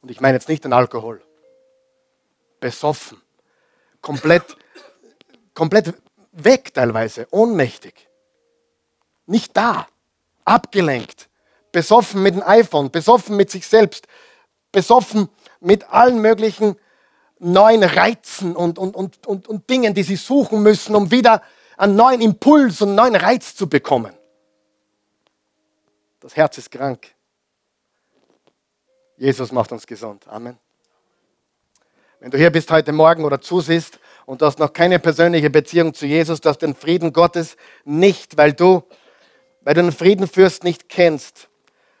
Und 0.00 0.10
ich 0.10 0.20
meine 0.20 0.36
jetzt 0.36 0.48
nicht 0.48 0.64
den 0.64 0.72
Alkohol. 0.72 1.25
Besoffen. 2.60 3.20
Komplett, 4.00 4.56
komplett 5.54 5.94
weg 6.32 6.72
teilweise, 6.72 7.26
ohnmächtig. 7.30 8.08
Nicht 9.26 9.56
da. 9.56 9.88
Abgelenkt. 10.44 11.28
Besoffen 11.72 12.22
mit 12.22 12.34
dem 12.34 12.42
iPhone, 12.42 12.90
besoffen 12.90 13.36
mit 13.36 13.50
sich 13.50 13.66
selbst, 13.66 14.06
besoffen 14.72 15.28
mit 15.60 15.90
allen 15.90 16.20
möglichen 16.20 16.76
neuen 17.38 17.82
Reizen 17.82 18.56
und, 18.56 18.78
und, 18.78 18.94
und, 18.96 19.26
und, 19.26 19.48
und 19.48 19.68
Dingen, 19.68 19.92
die 19.92 20.02
sie 20.02 20.16
suchen 20.16 20.62
müssen, 20.62 20.94
um 20.94 21.10
wieder 21.10 21.42
einen 21.76 21.96
neuen 21.96 22.20
Impuls 22.20 22.80
und 22.80 22.88
einen 22.88 22.96
neuen 22.96 23.16
Reiz 23.16 23.54
zu 23.54 23.68
bekommen. 23.68 24.14
Das 26.20 26.34
Herz 26.34 26.58
ist 26.58 26.70
krank. 26.70 27.14
Jesus 29.16 29.52
macht 29.52 29.72
uns 29.72 29.86
gesund. 29.86 30.26
Amen. 30.28 30.58
Wenn 32.20 32.30
du 32.30 32.38
hier 32.38 32.50
bist 32.50 32.70
heute 32.70 32.92
Morgen 32.92 33.24
oder 33.24 33.40
zusiehst 33.42 33.98
und 34.24 34.40
du 34.40 34.46
hast 34.46 34.58
noch 34.58 34.72
keine 34.72 34.98
persönliche 34.98 35.50
Beziehung 35.50 35.92
zu 35.92 36.06
Jesus, 36.06 36.40
du 36.40 36.48
hast 36.48 36.58
den 36.58 36.74
Frieden 36.74 37.12
Gottes 37.12 37.56
nicht, 37.84 38.38
weil 38.38 38.54
du, 38.54 38.82
weil 39.60 39.74
du 39.74 39.82
den 39.82 39.92
Friedenfürst 39.92 40.64
nicht 40.64 40.88
kennst. 40.88 41.48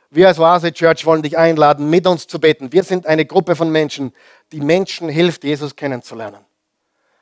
Wir 0.08 0.28
als 0.28 0.38
Oase 0.38 0.72
Church 0.72 1.04
wollen 1.04 1.20
dich 1.20 1.36
einladen, 1.36 1.90
mit 1.90 2.06
uns 2.06 2.26
zu 2.26 2.40
beten. 2.40 2.72
Wir 2.72 2.82
sind 2.82 3.06
eine 3.06 3.26
Gruppe 3.26 3.56
von 3.56 3.70
Menschen, 3.70 4.12
die 4.52 4.60
Menschen 4.60 5.10
hilft, 5.10 5.44
Jesus 5.44 5.76
kennenzulernen. 5.76 6.40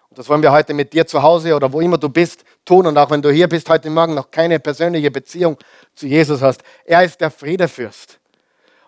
Und 0.08 0.18
das 0.18 0.28
wollen 0.28 0.42
wir 0.42 0.52
heute 0.52 0.72
mit 0.72 0.92
dir 0.92 1.04
zu 1.04 1.20
Hause 1.20 1.56
oder 1.56 1.72
wo 1.72 1.80
immer 1.80 1.98
du 1.98 2.08
bist 2.08 2.44
tun. 2.64 2.86
Und 2.86 2.96
auch 2.96 3.10
wenn 3.10 3.22
du 3.22 3.32
hier 3.32 3.48
bist 3.48 3.68
heute 3.68 3.90
Morgen 3.90 4.14
noch 4.14 4.30
keine 4.30 4.60
persönliche 4.60 5.10
Beziehung 5.10 5.58
zu 5.96 6.06
Jesus 6.06 6.40
hast. 6.40 6.62
Er 6.84 7.02
ist 7.02 7.20
der 7.20 7.32
Friedefürst. 7.32 8.20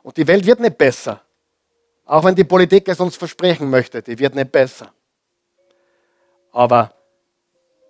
Und 0.05 0.17
die 0.17 0.29
Welt 0.29 0.47
wird 0.47 0.61
nicht 0.61 0.79
besser. 0.79 1.23
Auch 2.07 2.23
wenn 2.25 2.37
die 2.37 2.45
Politik 2.45 2.89
es 2.89 3.01
uns 3.01 3.17
versprechen 3.17 3.69
möchte, 3.69 4.01
die 4.01 4.19
wird 4.19 4.35
nicht 4.37 4.53
besser. 4.53 4.93
Aber 6.53 6.95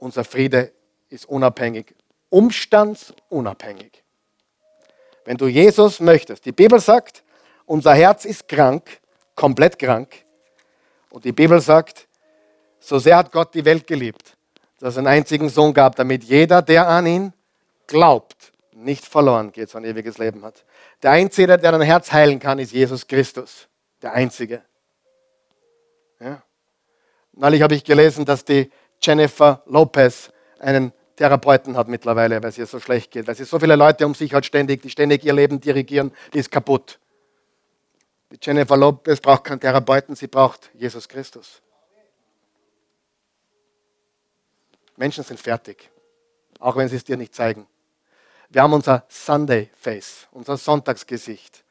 unser 0.01 0.25
Friede 0.25 0.73
ist 1.11 1.29
unabhängig, 1.29 1.95
umstandsunabhängig. 2.31 4.03
Wenn 5.25 5.37
du 5.37 5.47
Jesus 5.47 6.01
möchtest, 6.01 6.47
die 6.47 6.53
Bibel 6.53 6.81
sagt, 6.81 7.23
unser 7.67 7.95
Herz 7.95 8.25
ist 8.25 8.49
krank, 8.49 9.01
komplett 9.35 9.79
krank. 9.79 10.09
Und 11.11 11.25
die 11.25 11.33
Bibel 11.33 11.61
sagt, 11.61 12.09
so 12.81 12.99
sehr 12.99 13.19
hat 13.19 13.31
Gott 13.33 13.55
die 13.55 13.65
Welt 13.65 13.87
geliebt, 13.87 14.37
dass 14.79 14.95
es 14.95 14.99
einen 14.99 15.09
einzigen 15.09 15.49
Sohn 15.49 15.75
gab, 15.75 15.95
damit 15.97 16.25
jeder, 16.25 16.63
der 16.63 16.89
an 16.89 17.07
ihn 17.07 17.33
glaubt, 17.87 18.53
nicht 18.73 19.05
verloren 19.05 19.53
geht, 19.53 19.69
sondern 19.69 19.93
ewiges 19.93 20.19
Leben 20.19 20.43
hat. 20.45 20.65
Der 21.03 21.11
Einzige, 21.11 21.59
der 21.59 21.73
dein 21.73 21.83
Herz 21.83 22.13
heilen 22.13 22.39
kann, 22.39 22.59
ist 22.59 22.73
Jesus 22.73 23.07
Christus. 23.07 23.69
Der 24.07 24.13
Einzige. 24.13 24.63
Ja. 26.21 26.41
Neulich 27.33 27.61
habe 27.61 27.75
ich 27.75 27.83
gelesen, 27.83 28.25
dass 28.25 28.45
die 28.45 28.71
Jennifer 29.03 29.65
Lopez 29.67 30.31
einen 30.61 30.93
Therapeuten 31.17 31.77
hat 31.77 31.89
mittlerweile, 31.89 32.41
weil 32.41 32.51
es 32.51 32.57
ihr 32.57 32.67
so 32.67 32.79
schlecht 32.79 33.11
geht, 33.11 33.27
weil 33.27 33.35
sie 33.35 33.45
so 33.45 33.59
viele 33.59 33.75
Leute 33.75 34.07
um 34.07 34.15
sich 34.15 34.33
hat 34.33 34.47
ständig, 34.47 34.83
die 34.83 34.91
ständig 34.91 35.25
ihr 35.25 35.33
Leben 35.33 35.61
dirigieren, 35.61 36.13
die 36.33 36.39
ist 36.39 36.53
kaputt. 36.53 37.01
Die 38.31 38.39
Jennifer 38.41 38.77
Lopez 38.77 39.21
braucht 39.21 39.43
keinen 39.43 39.59
Therapeuten, 39.59 40.15
sie 40.15 40.29
braucht 40.29 40.71
Jesus 40.75 41.09
Christus. 41.09 41.61
Menschen 44.95 45.25
sind 45.25 45.41
fertig, 45.41 45.91
auch 46.61 46.77
wenn 46.77 46.89
sie 46.89 46.95
es 46.95 47.03
dir 47.03 47.17
nicht 47.17 47.35
zeigen. 47.35 47.67
Wir 48.51 48.63
haben 48.63 48.73
unser 48.73 49.05
Sunday 49.09 49.69
Face, 49.77 50.29
unser 50.31 50.57
Sonntagsgesicht. 50.57 51.65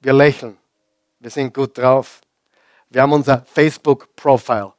Wir 0.00 0.12
lächeln, 0.12 0.58
wir 1.22 1.30
sind 1.30 1.54
gut 1.54 1.78
drauf. 1.78 2.20
Wir 2.90 3.02
haben 3.02 3.12
unser 3.12 3.44
Facebook 3.46 4.14
Profile, 4.16 4.72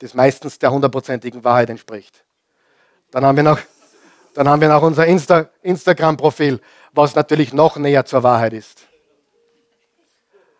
das 0.00 0.12
meistens 0.12 0.58
der 0.58 0.72
hundertprozentigen 0.72 1.42
Wahrheit 1.44 1.70
entspricht. 1.70 2.24
Dann 3.12 3.24
haben 3.24 3.36
wir 3.36 3.44
noch, 3.44 3.60
dann 4.34 4.48
haben 4.48 4.60
wir 4.60 4.68
noch 4.68 4.82
unser 4.82 5.06
Insta, 5.06 5.48
Instagram-Profil, 5.62 6.60
was 6.92 7.14
natürlich 7.14 7.52
noch 7.52 7.76
näher 7.76 8.04
zur 8.04 8.24
Wahrheit 8.24 8.52
ist. 8.52 8.86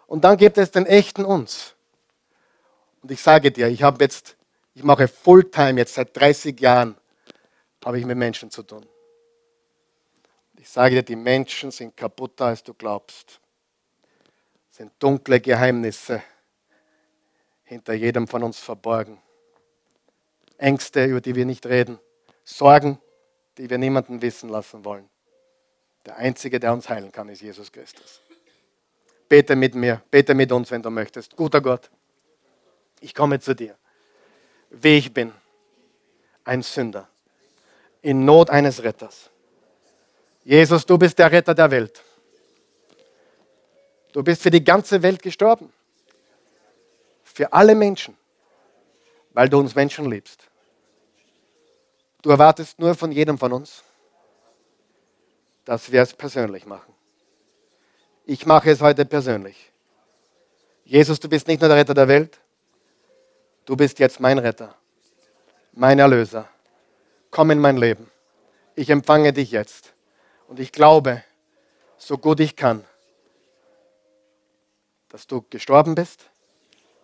Und 0.06 0.22
dann 0.24 0.36
gibt 0.36 0.56
es 0.56 0.70
den 0.70 0.86
echten 0.86 1.24
uns. 1.24 1.74
Und 3.02 3.10
ich 3.10 3.20
sage 3.20 3.50
dir, 3.50 3.66
ich 3.66 3.82
habe 3.82 4.02
jetzt, 4.02 4.36
ich 4.74 4.84
mache 4.84 5.08
Fulltime 5.08 5.80
jetzt 5.80 5.94
seit 5.94 6.16
30 6.16 6.58
Jahren, 6.60 6.96
habe 7.84 7.98
ich 7.98 8.06
mit 8.06 8.16
Menschen 8.16 8.50
zu 8.50 8.62
tun. 8.62 8.86
Ich 10.58 10.68
sage 10.68 10.94
dir, 10.94 11.02
die 11.02 11.16
Menschen 11.16 11.70
sind 11.70 11.96
kaputter, 11.96 12.46
als 12.46 12.62
du 12.62 12.72
glaubst. 12.72 13.40
Sind 14.78 14.92
dunkle 15.00 15.40
Geheimnisse 15.40 16.22
hinter 17.64 17.94
jedem 17.94 18.28
von 18.28 18.44
uns 18.44 18.60
verborgen. 18.60 19.20
Ängste, 20.56 21.04
über 21.04 21.20
die 21.20 21.34
wir 21.34 21.46
nicht 21.46 21.66
reden. 21.66 21.98
Sorgen, 22.44 23.00
die 23.58 23.68
wir 23.68 23.76
niemanden 23.76 24.22
wissen 24.22 24.48
lassen 24.48 24.84
wollen. 24.84 25.10
Der 26.06 26.16
Einzige, 26.18 26.60
der 26.60 26.72
uns 26.72 26.88
heilen 26.88 27.10
kann, 27.10 27.28
ist 27.28 27.42
Jesus 27.42 27.72
Christus. 27.72 28.20
Bete 29.28 29.56
mit 29.56 29.74
mir, 29.74 30.00
bete 30.12 30.32
mit 30.32 30.52
uns, 30.52 30.70
wenn 30.70 30.80
du 30.80 30.90
möchtest. 30.90 31.34
Guter 31.34 31.60
Gott, 31.60 31.90
ich 33.00 33.12
komme 33.16 33.40
zu 33.40 33.56
dir, 33.56 33.76
wie 34.70 34.96
ich 34.96 35.12
bin, 35.12 35.32
ein 36.44 36.62
Sünder, 36.62 37.08
in 38.00 38.24
Not 38.24 38.48
eines 38.48 38.84
Retters. 38.84 39.28
Jesus, 40.44 40.86
du 40.86 40.96
bist 40.96 41.18
der 41.18 41.32
Retter 41.32 41.54
der 41.56 41.68
Welt. 41.68 42.04
Du 44.18 44.24
bist 44.24 44.42
für 44.42 44.50
die 44.50 44.64
ganze 44.64 45.00
Welt 45.04 45.22
gestorben. 45.22 45.72
Für 47.22 47.52
alle 47.52 47.76
Menschen, 47.76 48.16
weil 49.32 49.48
du 49.48 49.60
uns 49.60 49.76
Menschen 49.76 50.10
liebst. 50.10 50.42
Du 52.22 52.30
erwartest 52.30 52.80
nur 52.80 52.96
von 52.96 53.12
jedem 53.12 53.38
von 53.38 53.52
uns, 53.52 53.84
dass 55.64 55.92
wir 55.92 56.02
es 56.02 56.12
persönlich 56.14 56.66
machen. 56.66 56.92
Ich 58.26 58.44
mache 58.44 58.72
es 58.72 58.80
heute 58.80 59.04
persönlich. 59.04 59.70
Jesus, 60.84 61.20
du 61.20 61.28
bist 61.28 61.46
nicht 61.46 61.60
nur 61.60 61.68
der 61.68 61.78
Retter 61.78 61.94
der 61.94 62.08
Welt, 62.08 62.40
du 63.66 63.76
bist 63.76 64.00
jetzt 64.00 64.18
mein 64.18 64.40
Retter, 64.40 64.74
mein 65.74 66.00
Erlöser. 66.00 66.48
Komm 67.30 67.52
in 67.52 67.60
mein 67.60 67.76
Leben. 67.76 68.10
Ich 68.74 68.90
empfange 68.90 69.32
dich 69.32 69.52
jetzt. 69.52 69.92
Und 70.48 70.58
ich 70.58 70.72
glaube, 70.72 71.22
so 71.98 72.18
gut 72.18 72.40
ich 72.40 72.56
kann, 72.56 72.84
dass 75.08 75.26
du 75.26 75.44
gestorben 75.50 75.94
bist, 75.94 76.30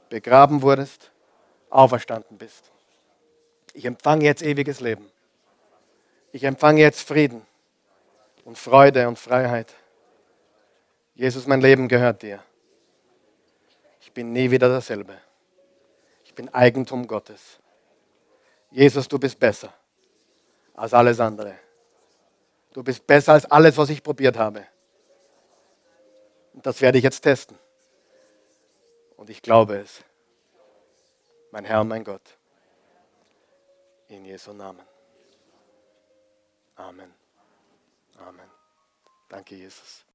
begraben 0.09 0.63
wurdest, 0.63 1.11
auferstanden 1.71 2.39
bist. 2.39 2.71
Ich 3.73 3.85
empfange 3.85 4.25
jetzt 4.25 4.43
ewiges 4.43 4.81
Leben. 4.81 5.11
Ich 6.33 6.45
empfange 6.45 6.81
jetzt 6.81 7.07
Frieden 7.07 7.43
und 8.45 8.59
Freude 8.59 9.09
und 9.09 9.19
Freiheit. 9.19 9.75
Jesus, 11.15 11.47
mein 11.47 11.61
Leben 11.61 11.89
gehört 11.89 12.23
dir. 12.23 12.43
Ich 14.01 14.13
bin 14.13 14.33
nie 14.33 14.51
wieder 14.51 14.69
dasselbe. 14.69 15.17
Ich 16.25 16.35
bin 16.35 16.53
Eigentum 16.53 17.07
Gottes. 17.07 17.59
Jesus, 18.71 19.07
du 19.09 19.19
bist 19.19 19.39
besser 19.39 19.73
als 20.75 20.93
alles 20.93 21.21
andere. 21.21 21.57
Du 22.73 22.83
bist 22.83 23.07
besser 23.07 23.35
als 23.35 23.45
alles, 23.47 23.77
was 23.77 23.89
ich 23.91 24.03
probiert 24.03 24.37
habe. 24.37 24.67
Und 26.53 26.67
das 26.67 26.81
werde 26.81 26.99
ich 26.99 27.05
jetzt 27.05 27.21
testen. 27.21 27.57
Und 29.17 29.31
ich 29.31 29.43
glaube 29.43 29.79
es. 29.79 30.05
Mein 31.51 31.65
Herr 31.65 31.85
mein 31.85 32.05
Gott. 32.05 32.39
In 34.09 34.25
Jesu 34.25 34.53
Namen. 34.53 34.85
Amen. 36.77 37.15
Amen. 38.19 38.51
Danke, 39.29 39.55
Jesus. 39.55 40.05